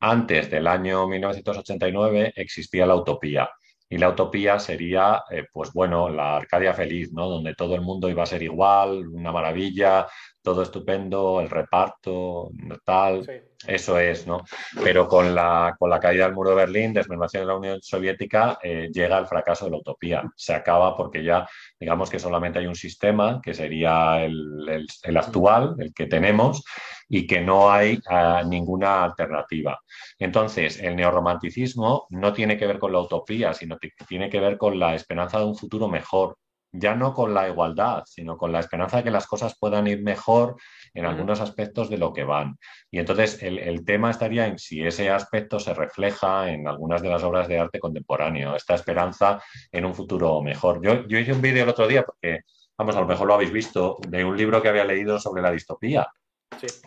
[0.00, 3.50] Antes del año 1989 existía la utopía.
[3.90, 7.28] Y la utopía sería, eh, pues bueno, la Arcadia feliz, ¿no?
[7.28, 10.06] Donde todo el mundo iba a ser igual, una maravilla,
[10.42, 12.50] todo estupendo, el reparto,
[12.84, 13.26] tal,
[13.66, 14.44] eso es, ¿no?
[14.82, 18.58] Pero con la, con la caída del muro de Berlín, desmembración de la Unión Soviética,
[18.62, 20.22] eh, llega el fracaso de la utopía.
[20.36, 21.46] Se acaba porque ya,
[21.78, 26.62] digamos que solamente hay un sistema, que sería el, el, actual, el que tenemos,
[27.08, 29.80] y que no hay ah, ninguna alternativa.
[30.18, 34.56] Entonces, el neorromanticismo no tiene que ver con la utopía, sino que tiene que ver
[34.56, 36.36] con la esperanza de un futuro mejor,
[36.78, 40.02] ya no con la igualdad, sino con la esperanza de que las cosas puedan ir
[40.02, 40.56] mejor
[40.94, 42.58] en algunos aspectos de lo que van.
[42.90, 47.22] Y entonces el, tema estaría en si ese aspecto se refleja en algunas de las
[47.22, 49.42] obras de arte contemporáneo, esta esperanza
[49.72, 50.80] en un futuro mejor.
[50.82, 52.40] Yo, yo hice un vídeo el otro día, porque,
[52.76, 55.50] vamos, a lo mejor lo habéis visto, de un libro que había leído sobre la
[55.50, 56.08] distopía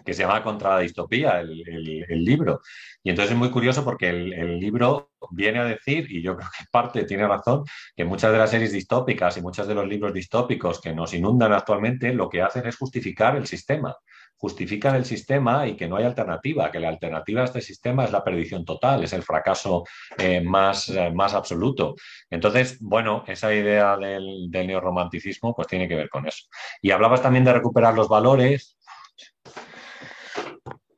[0.04, 2.62] que se llama Contra la distopía, el, libro.
[3.04, 6.66] Y entonces es muy curioso porque el, libro viene a decir, y yo creo que
[6.72, 7.64] parte tiene razón,
[7.96, 11.54] que muchas de las series distópicas y muchos de los libros distópicos que nos inundan
[11.54, 13.96] actualmente lo que hacen es justificar el sistema.
[14.38, 18.12] Justifican el sistema y que no hay alternativa, que la alternativa a este sistema es
[18.12, 19.84] la perdición total, es el fracaso
[20.18, 21.94] eh, más, eh, más absoluto.
[22.28, 26.48] Entonces, bueno, esa idea del, del neorromanticismo pues tiene que ver con eso.
[26.82, 28.80] Y hablabas también de recuperar los valores,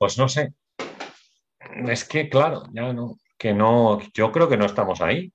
[0.04, 0.52] pues no sé.
[1.88, 5.32] Es que, claro, ya no, que no, yo creo que no estamos ahí.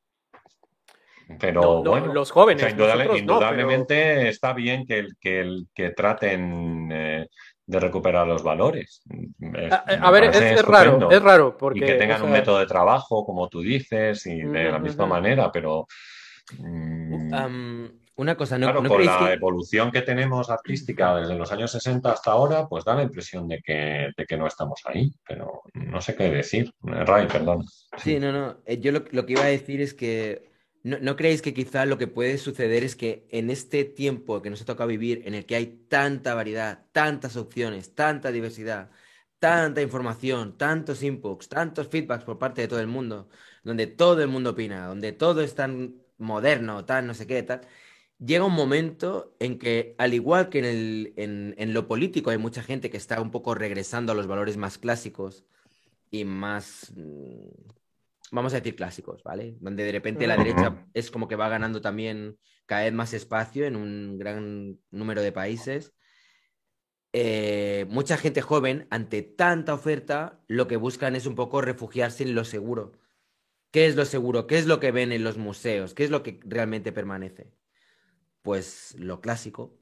[1.40, 2.76] Pero bueno, los jóvenes.
[3.16, 7.28] indudablemente está bien que, que, que traten eh,
[7.64, 9.00] de recuperar los valores.
[10.02, 11.56] a, ver, es, raro, es raro.
[11.56, 15.06] Porque, y que tengan un método de trabajo, como tú dices, y de la misma
[15.06, 15.86] manera, pero.
[16.58, 17.86] Mm,
[18.18, 22.66] una cosa, ¿no, con la evolución que tenemos artística desde los años 60 hasta ahora,
[22.66, 26.28] pues da la impresión de que, de que no estamos ahí, pero no sé qué
[26.28, 26.74] decir.
[26.82, 27.64] Ray, perdón.
[27.96, 28.56] Sí, no, no.
[28.66, 30.50] Eh, yo lo, lo, que iba a decir es que
[30.82, 34.50] no, ¿no creéis que quizá lo que puede suceder es que en este tiempo que
[34.50, 38.90] nos ha tocado vivir, en el que hay tanta variedad, tantas opciones, tanta diversidad,
[39.38, 43.28] tanta información, tantos inputs, tantos feedbacks por parte de todo el mundo,
[43.62, 47.60] donde todo el mundo opina, donde todo es tan moderno, tan no sé qué, tal
[48.18, 52.62] llega un momento en que, al igual que en, el, en, lo político, hay mucha
[52.62, 55.44] gente que está un poco regresando a los valores más clásicos
[56.10, 57.48] y más, mm,
[58.32, 59.56] vamos a decir clásicos, ¿vale?
[59.60, 63.66] Donde de repente la derecha es como que va ganando también cada vez más espacio
[63.66, 65.94] en un gran número de países.
[67.12, 72.34] Eh, mucha gente joven, ante tanta oferta, lo que buscan es un poco refugiarse en
[72.34, 72.92] lo seguro.
[73.70, 74.46] ¿Qué es lo seguro?
[74.46, 75.94] ¿Qué es lo que ven en los museos?
[75.94, 77.52] ¿Qué es lo que realmente permanece?
[78.48, 79.78] Pues lo clásico,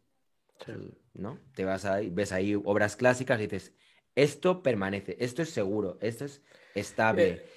[1.14, 1.38] ¿no?
[1.54, 3.72] Te vas ahí, ves ahí obras clásicas y dices,
[4.16, 6.42] esto permanece, esto es seguro, esto es
[6.74, 7.28] estable.
[7.30, 7.48] Eh,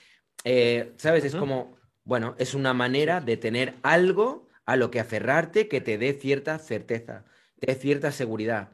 [0.43, 1.25] eh, ¿Sabes?
[1.25, 5.97] Es como, bueno, es una manera de tener algo a lo que aferrarte que te
[5.97, 7.25] dé cierta certeza,
[7.59, 8.69] te dé cierta seguridad.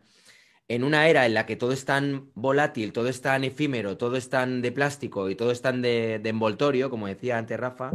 [0.68, 4.18] En una era en la que todo es tan volátil, todo es tan efímero, todo
[4.18, 7.94] es tan de plástico y todo es tan de, de envoltorio, como decía antes Rafa,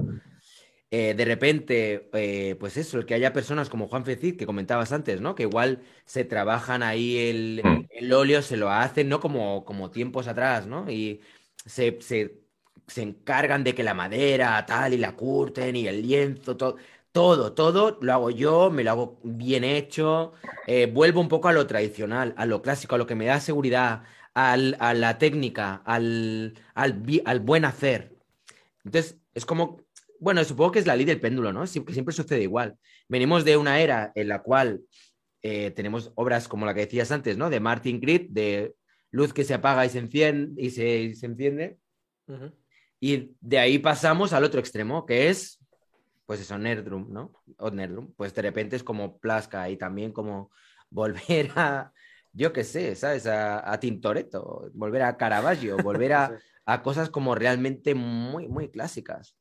[0.92, 4.90] eh, de repente, eh, pues eso, el que haya personas como Juan Fecid, que comentabas
[4.92, 5.36] antes, ¿no?
[5.36, 7.86] Que igual se trabajan ahí el, mm.
[7.90, 9.20] el óleo, se lo hacen, ¿no?
[9.20, 10.90] Como, como tiempos atrás, ¿no?
[10.90, 11.20] Y
[11.64, 12.42] se, se,
[12.88, 16.76] se, encargan de que la madera, tal, y la curten, y el lienzo, todo,
[17.12, 20.32] todo, todo lo hago yo, me lo hago bien hecho,
[20.66, 23.40] eh, vuelvo un poco a lo tradicional, a lo clásico, a lo que me da
[23.40, 24.04] seguridad,
[24.34, 28.16] al, a la técnica, al, al, al buen hacer.
[28.84, 29.79] Entonces, es como
[30.20, 31.62] bueno, supongo que es la ley del péndulo, ¿no?
[31.62, 32.76] que siempre sucede igual.
[33.08, 34.82] Venimos de una era en la cual
[35.42, 37.48] eh, tenemos obras como la que decías antes, ¿no?
[37.48, 38.74] De Martin Creed, de
[39.10, 40.62] luz que se apaga y se enciende.
[40.62, 41.78] Y se, enciende.
[43.00, 45.58] Y de ahí pasamos al otro extremo, que es,
[46.26, 47.32] pues eso, Nerdrum, ¿no?
[47.56, 48.12] O Nerdrum.
[48.14, 50.50] Pues de repente es como Plasca y también como
[50.90, 51.92] volver a,
[52.32, 53.26] yo qué sé, ¿sabes?
[53.26, 59.39] A, a, Tintoretto, volver a Caravaggio, volver a, a cosas como realmente muy, muy clásicas.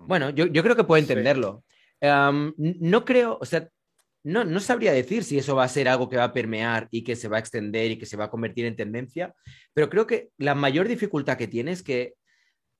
[0.00, 1.64] Bueno, yo, creo que puedo entenderlo.
[2.00, 3.68] no creo, o sea,
[4.22, 7.04] no, no sabría decir si eso va a ser algo que va a permear y
[7.04, 9.34] que se va a extender y que se va a convertir en tendencia,
[9.72, 12.14] pero creo que la mayor dificultad que tiene es que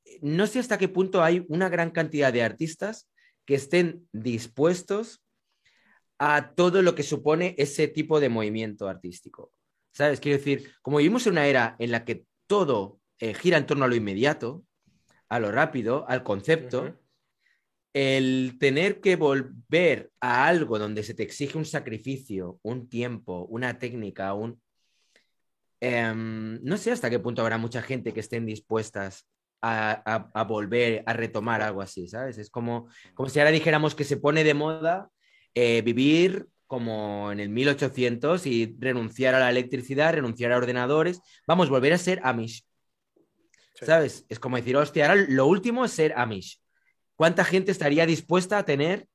[0.04, 3.08] eh, no sé hasta qué punto hay una gran cantidad de artistas
[3.46, 5.22] que estén dispuestos
[6.18, 9.52] a todo lo que supone ese tipo de movimiento artístico.
[9.92, 10.20] ¿Sabes?
[10.20, 13.86] Quiero decir, como vivimos en una era en la que todo eh, gira en torno
[13.86, 14.64] a lo inmediato,
[15.30, 16.99] a lo rápido, al concepto,
[17.92, 23.78] el tener que volver a algo donde se te exige un sacrificio, un tiempo, una
[23.78, 24.60] técnica, un...
[25.80, 29.26] Em, no sé hasta qué punto habrá mucha gente que estén dispuestas
[29.62, 32.38] a, volver a retomar algo así, ¿sabes?
[32.38, 35.10] Es como, como si ahora dijéramos que se pone de moda
[35.54, 41.20] eh, vivir como en el 1800 y renunciar a la electricidad, renunciar a ordenadores.
[41.46, 42.64] Vamos, volver a ser Amish.
[43.74, 44.24] ¿Sabes?
[44.28, 46.59] Es como decir, hostia, ahora lo último es ser Amish.
[47.20, 49.06] ¿Cuánta gente estaría dispuesta a tener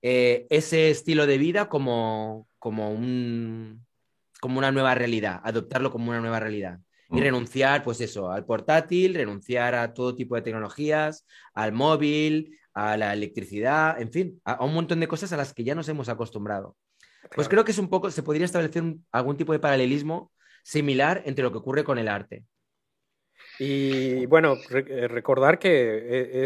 [0.00, 3.84] eh, ese estilo de vida como, como, un,
[4.40, 6.78] como una nueva realidad, adoptarlo como una nueva realidad?
[7.10, 7.22] Y mm.
[7.22, 13.12] renunciar, pues eso, al portátil, renunciar a todo tipo de tecnologías, al móvil, a la
[13.12, 16.78] electricidad, en fin, a, un montón de cosas a las que ya nos hemos acostumbrado.
[17.34, 20.32] Pues creo que es un poco, se podría establecer algún tipo de paralelismo
[20.62, 22.42] similar entre lo que ocurre con el arte.
[23.58, 26.42] Y bueno, eh, recordar que eh,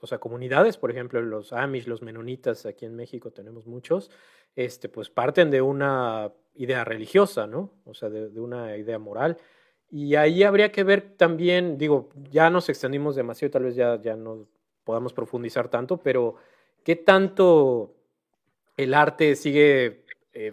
[0.00, 4.10] o sea, comunidades, por ejemplo, los Amish, los menonitas, aquí en México tenemos muchos,
[4.54, 7.72] este, pues parten de una idea religiosa, ¿no?
[7.84, 9.36] O sea, de, una idea moral.
[9.90, 14.16] Y ahí habría que ver también, digo, ya nos extendimos demasiado, tal vez ya, ya
[14.16, 14.46] no
[14.84, 16.36] podamos profundizar tanto, pero
[16.82, 17.94] ¿qué tanto
[18.76, 20.52] el arte sigue eh,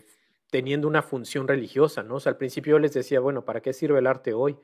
[0.49, 2.15] teniendo una función religiosa, ¿no?
[2.15, 4.57] O sea, al principio yo les decía, bueno, ¿para qué sirve el arte hoy?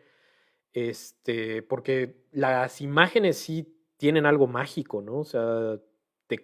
[0.74, 5.20] Este, porque las imágenes sí tienen algo mágico, ¿no?
[5.20, 5.78] O sea,
[6.26, 6.38] te,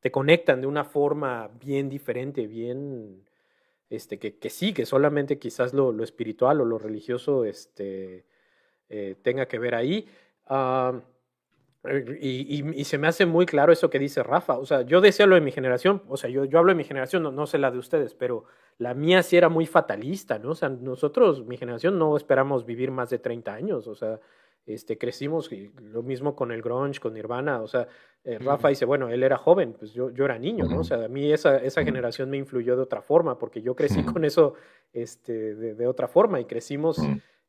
[0.00, 3.28] te, conectan de una forma bien diferente, bien,
[3.90, 8.24] este, que, que sí, que solamente quizás lo, lo, espiritual o lo religioso este,
[8.88, 10.08] eh, tenga que ver ahí.
[10.46, 11.00] Ah,
[12.18, 14.58] y, y, se me hace muy claro eso que dice Rafa.
[14.58, 16.84] O sea, yo decía lo de mi generación, o sea, yo, yo hablo de mi
[16.84, 18.44] generación, no, no sé la de ustedes, pero
[18.78, 20.50] la mía sí era muy fatalista, ¿no?
[20.50, 24.18] O sea, nosotros, mi generación, no esperamos vivir más de 30 años, o sea,
[24.66, 27.88] este, crecimos, y lo mismo con el grunge, con Nirvana, o sea,
[28.24, 30.80] eh, Rafa dice, bueno, él era joven, pues yo, yo era niño, ¿no?
[30.80, 34.02] O sea, a mí esa, esa generación me influyó de otra forma, porque yo crecí
[34.02, 34.54] con eso
[34.92, 36.98] este, de, de otra forma y crecimos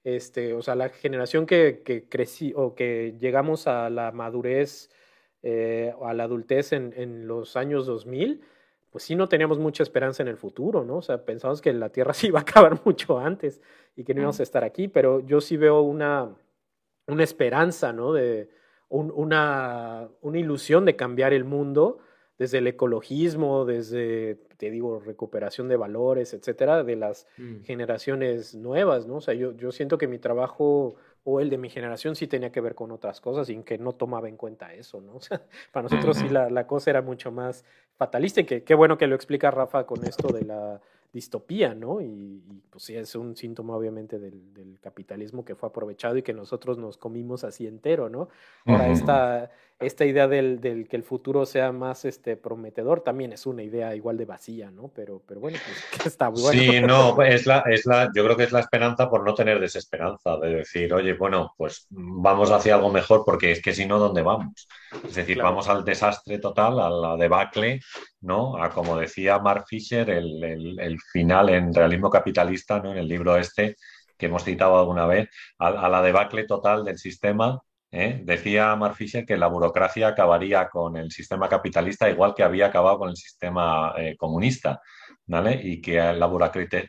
[0.08, 4.90] este, o sea, la generación que, que crecí o que llegamos a la madurez,
[5.44, 8.42] eh, a la adultez en, en, los años 2000,
[8.90, 10.98] pues sí no teníamos mucha esperanza en el futuro, ¿no?
[10.98, 13.62] O sea, pensamos que la Tierra se iba a acabar mucho antes
[13.98, 16.34] y que no íbamos a estar aquí, pero yo sí veo una,
[17.08, 18.14] una esperanza, ¿no?
[18.14, 18.50] De
[18.90, 22.00] una, una ilusión de cambiar el mundo
[22.38, 27.64] desde el ecologismo, desde, te digo, recuperación de valores, etcétera, de las mm.
[27.64, 29.16] generaciones nuevas, ¿no?
[29.16, 32.52] O sea, yo, yo siento que mi trabajo o el de mi generación sí tenía
[32.52, 35.16] que ver con otras cosas y que no tomaba en cuenta eso, ¿no?
[35.18, 37.66] O sea, para nosotros sí la, la cosa era mucho más
[37.98, 40.80] fatalista y que qué bueno que lo explica Rafa con esto de la
[41.14, 42.02] distopía, ¿no?
[42.02, 46.34] Y, pues sí, es un síntoma obviamente del, del, capitalismo que fue aprovechado y que
[46.34, 48.30] nosotros nos comimos así entero, ¿no?
[48.66, 53.46] Ahora, esta, esta idea del, del, que el futuro sea más este, prometedor también es
[53.46, 54.92] una idea igual de vacía, ¿no?
[54.96, 56.50] Pero, pero bueno, pues está bueno.
[56.50, 59.60] Sí, no, es la, es la, yo creo que es la esperanza por no tener
[59.60, 64.00] desesperanza, de decir, oye, bueno, pues vamos hacia algo mejor porque es que si no,
[64.00, 64.68] ¿dónde vamos?
[65.06, 67.80] Es decir, vamos al desastre total, a la debacle,
[68.22, 68.62] ¿no?
[68.62, 72.92] A como decía Mark Fisher, el, el, el final en realismo capitalista, ¿no?
[72.92, 73.76] En el libro este
[74.18, 75.30] que hemos citado alguna vez,
[75.60, 78.22] a, a la debacle total del sistema ¿eh?
[78.24, 83.00] Decía Mark Fisher que la burocracia acabaría con el sistema capitalista igual que había acabado
[83.00, 84.82] con el sistema eh, comunista.
[85.62, 86.30] Y que la,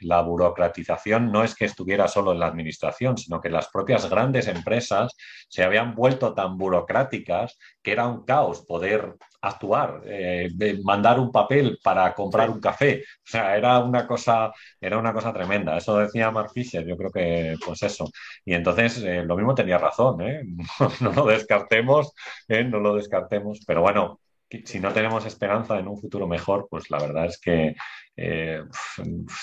[0.02, 4.46] la, burocratización no es que estuviera solo en la administración, sino que las propias grandes
[4.46, 5.16] empresas
[5.48, 10.48] se habían vuelto tan burocráticas que era un caos poder actuar, eh,
[10.84, 13.02] mandar un papel para comprar un café.
[13.02, 15.76] O sea, era una cosa, era una cosa tremenda.
[15.76, 18.10] Eso decía Mark Fisher, yo creo que pues eso.
[18.44, 20.42] Y entonces eh, lo mismo tenía razón, ¿eh?
[21.00, 22.12] no, lo descartemos,
[22.48, 23.60] no lo descartemos.
[23.66, 24.20] Pero bueno,
[24.64, 27.74] si no tenemos esperanza en un futuro mejor, pues la verdad es que
[28.16, 28.62] eh,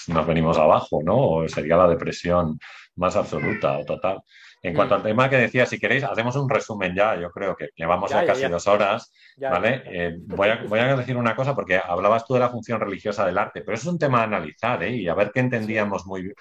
[0.07, 1.15] nos venimos abajo, ¿no?
[1.17, 2.59] O sería la depresión
[2.95, 4.21] más absoluta o total.
[4.67, 7.69] En cuanto al tema que decía, si queréis, hacemos un resumen ya, yo creo que
[7.75, 9.83] llevamos ya, casi dos horas, ¿vale?
[9.85, 13.25] Eh, voy, a, voy, a, decir una cosa porque hablabas tú de la función religiosa
[13.25, 14.95] del arte, pero es un tema a analizar, ¿eh?
[14.95, 16.35] Y a ver qué entendíamos muy bien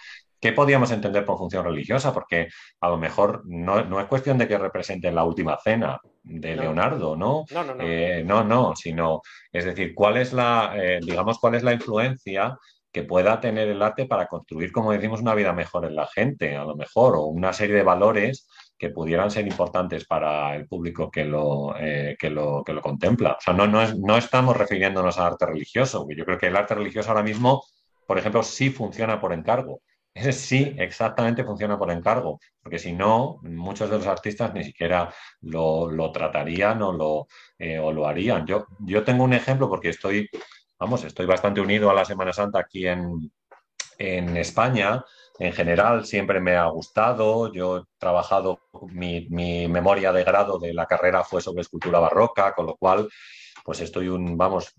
[0.45, 2.13] ¿Qué podíamos entender por función religiosa?
[2.13, 2.49] Porque
[2.83, 7.47] a lo mejor no, es cuestión de que represente la última cena de Leonardo, ¿no?
[7.51, 7.83] No, no, no.
[7.83, 12.59] Eh, no, no, sino, es decir, cuál es la, eh, digamos, cuál es la influencia
[12.95, 16.57] que pueda tener el arte para construir, como decimos, una vida mejor en la gente,
[16.57, 18.47] a lo mejor, o una serie de valores
[18.79, 23.33] que pudieran ser importantes para el público que lo, eh, que lo, que lo contempla.
[23.33, 26.57] O sea, no, no, es, no estamos refiriéndonos al arte religioso, yo creo que el
[26.57, 27.65] arte religioso ahora mismo,
[28.07, 29.81] por ejemplo, sí funciona por encargo.
[30.15, 35.13] Ese sí, exactamente funciona por encargo, porque si no, muchos de los artistas ni siquiera
[35.41, 37.27] lo, tratarían o lo,
[37.59, 38.47] eh, o lo harían.
[38.47, 40.29] Yo, yo tengo un ejemplo porque estoy,
[40.85, 43.33] vamos, estoy bastante unido a la Semana Santa aquí en,
[43.97, 45.03] en España.
[45.39, 47.51] En general siempre me ha gustado.
[47.51, 52.53] Yo he trabajado, mi, mi memoria de grado de la carrera fue sobre escultura barroca,
[52.55, 53.09] con lo cual
[53.65, 54.75] pues estoy un, vamos,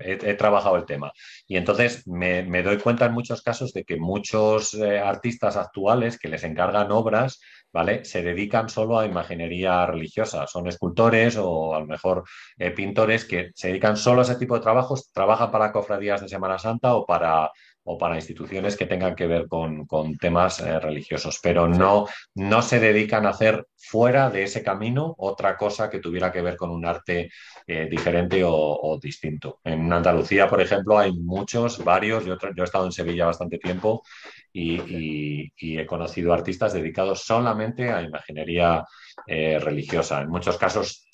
[0.00, 1.12] he, trabajado el tema.
[1.46, 6.28] Y entonces me, doy cuenta en muchos casos de que muchos eh, artistas actuales que
[6.28, 7.40] les encargan obras,
[7.72, 8.04] ¿vale?
[8.04, 10.46] Se dedican solo a imaginería religiosa.
[10.46, 12.24] Son escultores o a lo mejor
[12.58, 16.28] eh, pintores que se dedican solo a ese tipo de trabajos, trabajan para cofradías de
[16.28, 17.50] Semana Santa o para
[17.84, 19.86] o para instituciones que tengan que ver con,
[20.18, 25.56] temas eh, religiosos, pero no, no se dedican a hacer fuera de ese camino otra
[25.56, 27.30] cosa que tuviera que ver con un arte
[27.66, 29.60] eh, diferente o, distinto.
[29.64, 34.02] En Andalucía, por ejemplo, hay muchos, varios, yo, yo he estado en Sevilla bastante tiempo
[34.52, 38.84] y, he conocido artistas dedicados solamente a imaginería
[39.26, 40.20] eh, religiosa.
[40.20, 41.08] En muchos casos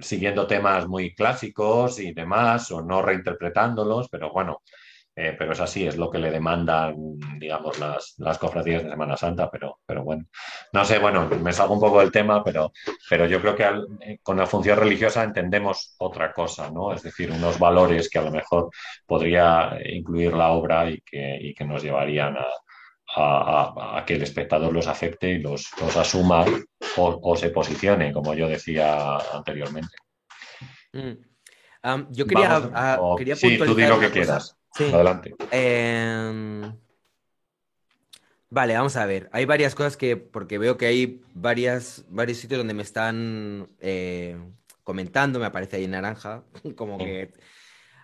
[0.00, 4.62] siguiendo temas muy clásicos y demás, o no reinterpretándolos, pero bueno,
[5.18, 6.94] eh, pero es así, es lo que le demandan,
[7.38, 10.26] digamos, las, las cofradías de Semana Santa, pero, pero bueno,
[10.72, 12.72] no sé, bueno, me salgo un poco del tema, pero,
[13.08, 13.64] pero yo creo que
[14.00, 16.92] eh, con la función religiosa entendemos otra cosa, ¿no?
[16.92, 18.68] Es decir, unos valores que a lo mejor
[19.06, 22.44] podría incluir la obra y que, y que nos llevarían a,
[23.16, 26.44] a, que el espectador los acepte y los, los asuma
[26.96, 29.96] o, se posicione, como yo decía anteriormente.
[30.92, 32.10] Mm.
[32.10, 34.56] yo quería, sí, tú di lo que quieras.
[34.78, 35.34] Adelante.
[35.50, 36.74] Em,
[38.50, 39.30] vale, vamos a ver.
[39.32, 44.38] Hay varias cosas que, porque veo que hay varias, varios sitios donde me están eh,
[44.84, 46.44] comentando, me aparece ahí en naranja,
[46.76, 47.32] como que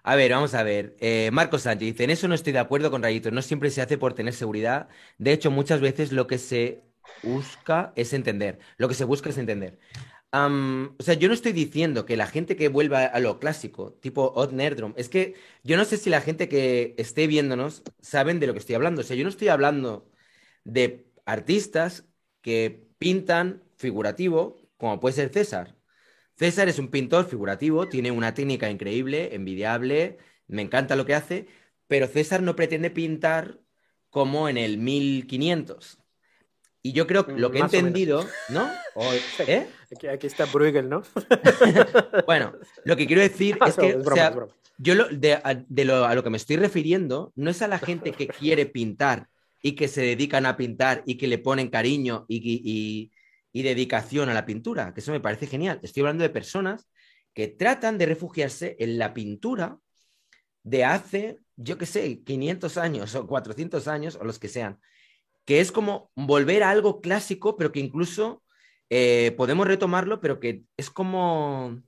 [0.03, 0.97] a ver, vamos a ver.
[1.01, 3.83] Eh, Marcos Sánchez dice, en eso no estoy de acuerdo con Rayitos, no siempre se
[3.83, 4.89] hace por tener seguridad.
[5.19, 6.83] De hecho, muchas veces lo que se
[7.23, 8.59] busca es entender.
[8.79, 9.79] Lo que se busca es entender.
[10.33, 14.33] o sea, yo no estoy diciendo que la gente que vuelva a lo clásico, tipo
[14.35, 18.47] Odd Nerdrum, es que yo no sé si la gente que esté viéndonos saben de
[18.47, 19.03] lo que estoy hablando.
[19.03, 20.11] O sea, yo no estoy hablando
[20.65, 22.07] de artistas
[22.41, 25.77] que pintan figurativo, como puede ser César.
[26.43, 31.47] César es un pintor figurativo, tiene una técnica increíble, envidiable, me encanta lo que hace,
[31.87, 33.61] pero César no pretende pintar
[34.11, 36.01] como en el 1500.
[36.83, 38.69] Y yo creo que lo que he entendido, ¿no?
[39.47, 39.69] ¿Eh?
[40.13, 41.05] Aquí, está Bruegel, ¿no?
[42.27, 42.55] bueno,
[42.85, 44.03] lo que quiero decir es que,
[44.79, 47.79] yo lo, de, a, lo, a, lo, que me estoy refiriendo no es a la
[47.79, 49.29] gente que quiere pintar
[49.63, 53.12] y que se dedican a pintar y que le ponen cariño y, y
[53.61, 55.79] dedicación a la pintura, que eso me parece genial.
[55.83, 56.89] Estoy hablando de personas
[57.35, 59.79] que tratan de refugiarse en la pintura
[60.63, 64.81] de hace, yo qué sé, 500 años o 400 años o los que sean,
[65.45, 68.43] que es como volver a algo clásico, pero que incluso
[68.89, 71.83] eh, podemos retomarlo, pero que es como,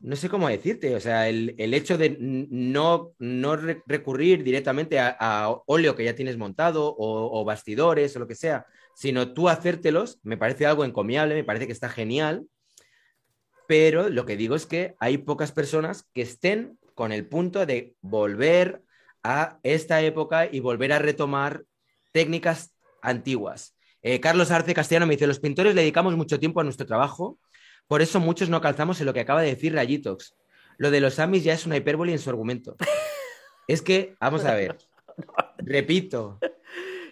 [0.00, 5.96] no sé cómo decirte, o sea, el, hecho de no, no recurrir directamente a, óleo
[5.96, 10.66] que ya tienes montado o bastidores o lo que sea, sino tú hacértelos, me parece
[10.66, 12.46] algo encomiable, me parece que está genial,
[13.66, 17.94] pero lo que digo es que hay pocas personas que estén con el punto de
[18.00, 18.82] volver
[19.22, 21.64] a esta época y volver a retomar
[22.12, 23.76] técnicas antiguas.
[24.02, 27.38] Eh, Carlos Arce Castellano me dice, los pintores le dedicamos mucho tiempo a nuestro trabajo,
[27.86, 30.34] por eso muchos no calzamos en lo que acaba de decir Rayitox.
[30.78, 32.76] Lo de los Amis ya es una hipérbole en su argumento.
[33.68, 34.76] es que, vamos a ver,
[35.58, 36.38] repito,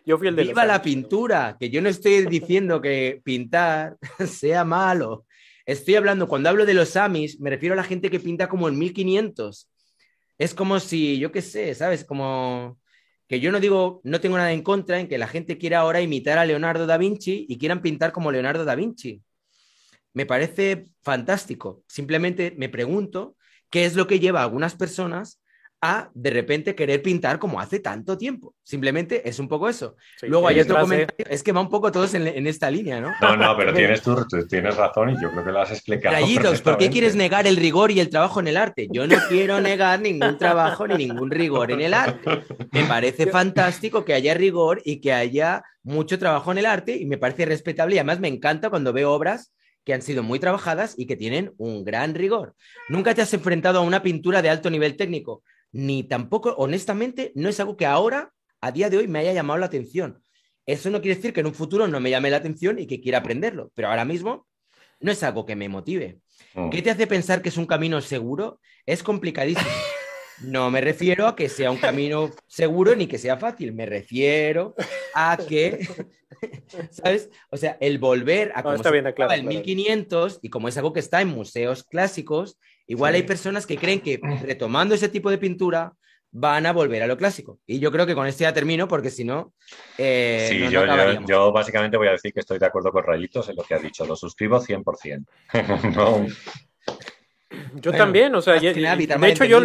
[0.06, 3.96] yo fui el de Viva la pintura, que yo no estoy diciendo que pintar
[4.26, 5.26] sea malo.
[5.66, 8.68] Estoy hablando, cuando hablo de los Amis, me refiero a la gente que pinta como
[8.68, 9.70] en 1500.
[10.38, 12.04] Es como si, yo qué sé, ¿sabes?
[12.04, 12.78] Como
[13.28, 16.00] que yo no digo, no tengo nada en contra en que la gente quiera ahora
[16.00, 19.22] imitar a Leonardo da Vinci y quieran pintar como Leonardo da Vinci.
[20.12, 21.84] Me parece fantástico.
[21.86, 23.36] Simplemente me pregunto
[23.70, 25.39] qué es lo que lleva a algunas personas
[25.82, 28.54] a de repente querer pintar como hace tanto tiempo.
[28.62, 29.96] Simplemente es un poco eso.
[30.22, 33.12] Luego hay otro comentario, es que va un poco todos en, esta línea, ¿no?
[33.20, 34.16] No, no, pero tienes, tú,
[34.48, 36.14] tienes razón y yo creo que lo has explicado.
[36.14, 38.88] Rayitos, ¿por qué quieres negar el rigor y el trabajo en el arte?
[38.90, 42.42] Yo no quiero negar ningún trabajo ni ningún rigor en el arte.
[42.72, 47.06] Me parece fantástico que haya rigor y que haya mucho trabajo en el arte y
[47.06, 49.52] me parece respetable y además me encanta cuando veo obras
[49.84, 52.54] que han sido muy trabajadas y que tienen un gran rigor.
[52.88, 57.48] Nunca te has enfrentado a una pintura de alto nivel técnico, ni tampoco, honestamente, no
[57.48, 60.22] es algo que ahora, a día de hoy, me haya llamado la atención.
[60.66, 63.00] Eso no quiere decir que en un futuro no me llame la atención y que
[63.00, 64.46] quiera aprenderlo, pero ahora mismo
[65.00, 66.20] no es algo que me motive.
[66.70, 68.60] ¿Qué te hace pensar que es un camino seguro?
[68.86, 69.70] Es complicadísimo.
[70.42, 74.74] No me refiero a que sea un camino seguro ni que sea fácil, me refiero
[75.14, 75.86] a que,
[76.90, 77.28] ¿sabes?
[77.50, 80.92] O sea, el volver a como está bien, claro, el 1500 y como es algo
[80.94, 82.58] que está en museos clásicos,
[82.90, 85.92] Igual hay personas que creen que retomando ese tipo de pintura
[86.32, 87.60] van a volver a lo clásico.
[87.64, 89.52] Y yo creo que con esto ya termino porque si no...
[89.96, 90.84] Eh, sí, yo,
[91.24, 93.78] yo, básicamente voy a decir que estoy de acuerdo con Rayitos en lo que ha
[93.78, 94.04] dicho.
[94.04, 95.24] Lo suscribo 100%.
[97.74, 99.60] Yo también, o sea, de hecho yo,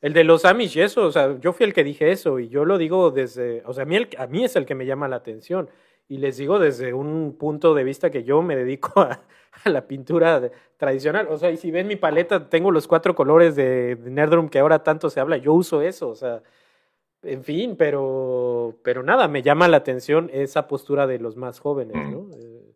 [0.00, 2.48] el, de los Amish y eso, o sea, yo fui el que dije eso y
[2.48, 5.08] yo lo digo desde, o sea, a mí, a mí es el que me llama
[5.08, 5.68] la atención
[6.08, 9.20] y les digo desde un punto de vista que yo me dedico a,
[9.64, 11.28] la pintura tradicional.
[11.30, 14.82] O sea, y si ven mi paleta, tengo los cuatro colores de, Nerdrum que ahora
[14.82, 16.08] tanto se habla, yo uso eso.
[16.08, 16.42] O sea,
[17.22, 21.96] en fin, pero, pero nada, me llama la atención esa postura de los más jóvenes,
[21.96, 22.28] ¿no?
[22.36, 22.74] Eh,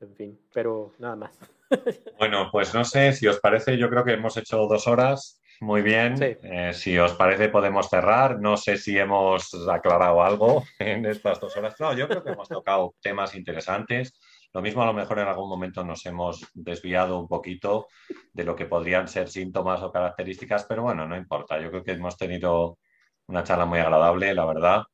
[0.00, 1.38] en fin, pero nada más.
[2.18, 5.40] Bueno, pues no sé si os parece, yo creo que hemos hecho dos horas.
[5.60, 6.16] Muy bien.
[6.20, 8.40] Eh, si os parece, podemos cerrar.
[8.40, 11.74] No sé si hemos aclarado algo en estas dos horas.
[11.80, 14.12] No, yo creo que hemos tocado temas interesantes.
[14.54, 17.88] Lo mismo a lo mejor en algún momento nos hemos desviado un poquito
[18.32, 21.60] de lo que podrían ser síntomas o características, pero bueno, no importa.
[21.60, 22.78] Yo creo que hemos tenido
[23.26, 24.84] una charla muy agradable, la verdad.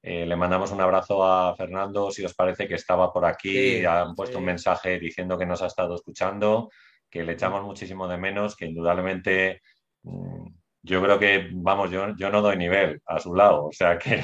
[0.00, 4.14] Eh, le mandamos un abrazo a Fernando, si os parece que estaba por aquí, han
[4.14, 6.70] puesto un mensaje diciendo que nos ha estado escuchando,
[7.10, 9.62] que le echamos muchísimo de menos, que indudablemente
[10.04, 10.46] mm,
[10.82, 14.22] yo creo que, vamos, yo, yo no doy nivel a su lado, o sea que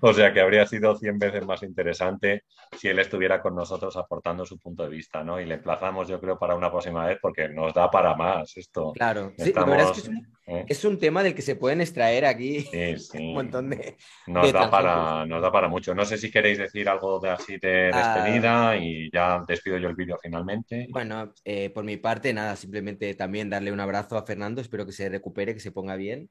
[0.00, 2.44] o sea que habría sido 100 veces más interesante
[2.78, 5.40] si él estuviera con nosotros aportando su punto de vista, ¿no?
[5.40, 8.92] Y le emplazamos, yo creo, para una próxima vez porque nos da para más esto.
[8.92, 10.10] Claro, sí, la verdad es que
[10.46, 10.64] ¿eh?
[10.68, 12.66] es un, tema del que se pueden extraer aquí
[13.14, 13.96] un montón de.
[14.26, 15.94] Nos, da para, nos da para mucho.
[15.94, 18.14] No sé si queréis decir algo de así de ah.
[18.14, 20.86] despedida y ya despido yo el vídeo finalmente.
[20.90, 24.92] Bueno, eh, por mi parte, nada, simplemente también darle un abrazo a Fernando, espero que
[24.92, 26.30] se recupere, que se ponga bien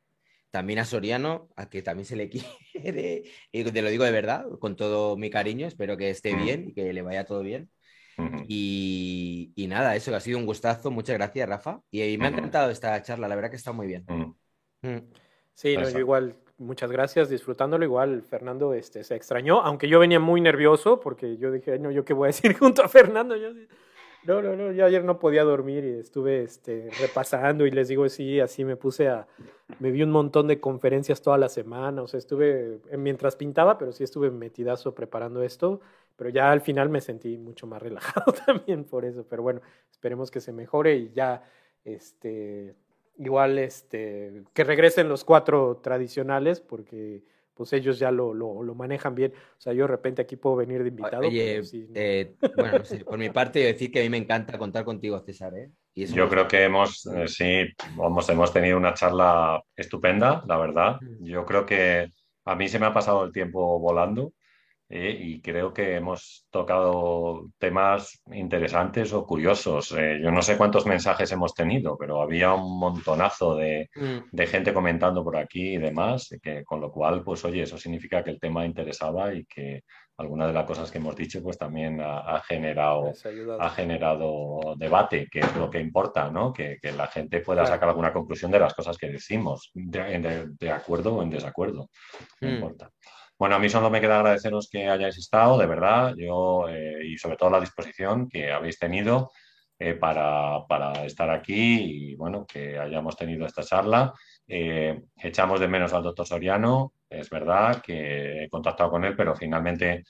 [0.55, 2.29] también a Soriano, a que también se le
[2.71, 6.69] quiere, y te lo digo de verdad, con todo mi cariño, espero que esté bien
[6.69, 7.69] y que le vaya todo bien.
[8.47, 12.71] y, nada, eso que ha sido un gustazo, muchas gracias Rafa, y, me ha encantado
[12.71, 14.05] esta charla, la verdad que está muy bien.
[14.81, 14.99] Mm.
[15.53, 20.21] Sí, no, yo igual, muchas gracias, disfrutándolo igual, Fernando este, se extrañó, aunque yo venía
[20.21, 23.49] muy nervioso porque yo dije, no, yo qué voy a decir junto a Fernando, yo
[24.25, 28.07] no, no, no, yo ayer no podía dormir y estuve este, repasando y les digo,
[28.09, 29.27] sí, así me puse a,
[29.79, 33.77] me vi un montón de conferencias toda la semana, o sea, estuve, eh, mientras pintaba,
[33.77, 35.81] pero sí estuve metidazo preparando esto,
[36.15, 39.61] pero ya al final me sentí mucho más relajado también por eso, pero bueno,
[39.91, 41.43] esperemos que se mejore y ya,
[41.83, 42.75] este,
[43.17, 47.23] igual, este, que regresen los cuatro tradicionales, porque
[47.55, 49.33] pues ellos ya lo, lo, manejan bien.
[49.33, 51.27] O sea, yo de repente aquí puedo venir de invitado.
[51.27, 51.61] Oye,
[51.93, 55.53] eh, bueno, por mi parte, decir que a mí me encanta contar contigo, César.
[55.57, 55.71] ¿eh?
[55.95, 57.65] yo creo que hemos, eh, sí,
[57.97, 60.99] hemos, hemos tenido una charla estupenda, la verdad.
[61.21, 62.11] Yo creo que
[62.43, 64.33] a mí se me ha pasado el tiempo volando.
[64.87, 69.91] Eh, y creo que hemos tocado temas interesantes o curiosos.
[69.97, 74.37] Eh, yo no sé cuántos mensajes hemos tenido, pero había un montonazo de, mm.
[74.47, 78.29] gente comentando por aquí y demás, que, con lo cual, pues oye, eso significa que
[78.29, 79.81] el tema interesaba y que
[80.17, 83.11] alguna de las cosas que hemos dicho, pues también ha, generado,
[83.59, 86.53] ha generado debate, que es lo que importa, ¿no?
[86.53, 91.23] Que, la gente pueda sacar alguna conclusión de las cosas que decimos, de, acuerdo o
[91.23, 91.89] en desacuerdo.
[92.39, 92.53] No mm.
[92.53, 92.91] importa.
[93.37, 97.17] Bueno, a mí solo me queda agradeceros que hayáis estado, de verdad, yo eh, y
[97.17, 99.31] sobre todo la disposición que habéis tenido
[99.77, 100.63] eh, para,
[101.05, 104.13] estar aquí y bueno, que hayamos tenido esta charla.
[104.47, 109.35] Eh, echamos de menos al doctor Soriano, es verdad que he contactado con él, pero
[109.35, 110.03] finalmente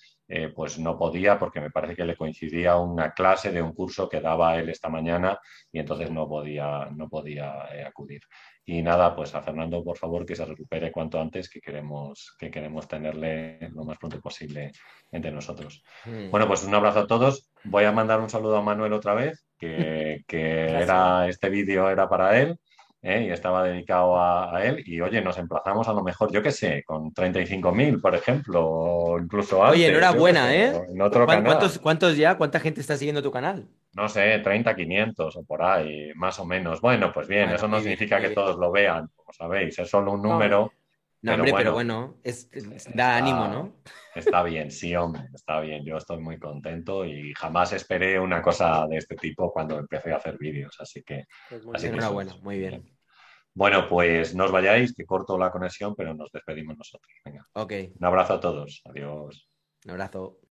[0.55, 4.21] pues no podía porque me parece que le coincidía una clase de un curso que
[4.21, 5.39] daba él esta mañana
[5.71, 8.21] y entonces no podía, no podía acudir.
[8.67, 12.49] Y nada, pues a Fernando, por favor, que se recupere cuanto antes, que queremos, que
[12.49, 14.71] queremos tenerle lo más pronto posible
[15.11, 15.83] entre nosotros.
[16.03, 16.31] Hmm.
[16.31, 17.51] Bueno, pues un abrazo a todos.
[17.63, 22.41] Voy a mandar un saludo a Manuel otra vez, que, era, este vídeo era para
[22.41, 22.59] él.
[23.05, 23.27] ¿Eh?
[23.27, 24.83] y estaba dedicado a, él.
[24.85, 29.19] Y oye, nos emplazamos a lo mejor, yo qué sé, con 35.000, por ejemplo, o
[29.19, 29.79] incluso antes.
[29.79, 30.73] Oye, enhorabuena, ¿eh?
[30.89, 32.35] En otro ¿Cuántos, ¿Cuántos ya?
[32.37, 33.67] ¿Cuánta gente está siguiendo tu canal?
[33.95, 36.81] no sé, 30, 500 o por ahí, más o menos.
[36.81, 40.21] Bueno, pues bien, eso no significa que todos lo vean, como sabéis, es solo un
[40.21, 40.71] número.
[41.21, 42.49] No, hombre, pero bueno, es,
[42.93, 43.77] da ánimo, ¿no?
[44.13, 45.83] Está bien, sí, hombre, está bien.
[45.83, 50.17] Yo estoy muy contento y jamás esperé una cosa de este tipo cuando empecé a
[50.17, 51.23] hacer vídeos, así que...
[51.49, 52.94] Pues muy enhorabuena, muy bien.
[53.55, 57.11] Bueno, pues no os vayáis, que corto la conexión, pero nos despedimos nosotros.
[57.23, 57.47] Venga.
[57.53, 57.71] Ok.
[57.97, 58.81] Un abrazo a todos.
[58.83, 59.47] Adiós.
[59.85, 60.39] Un abrazo.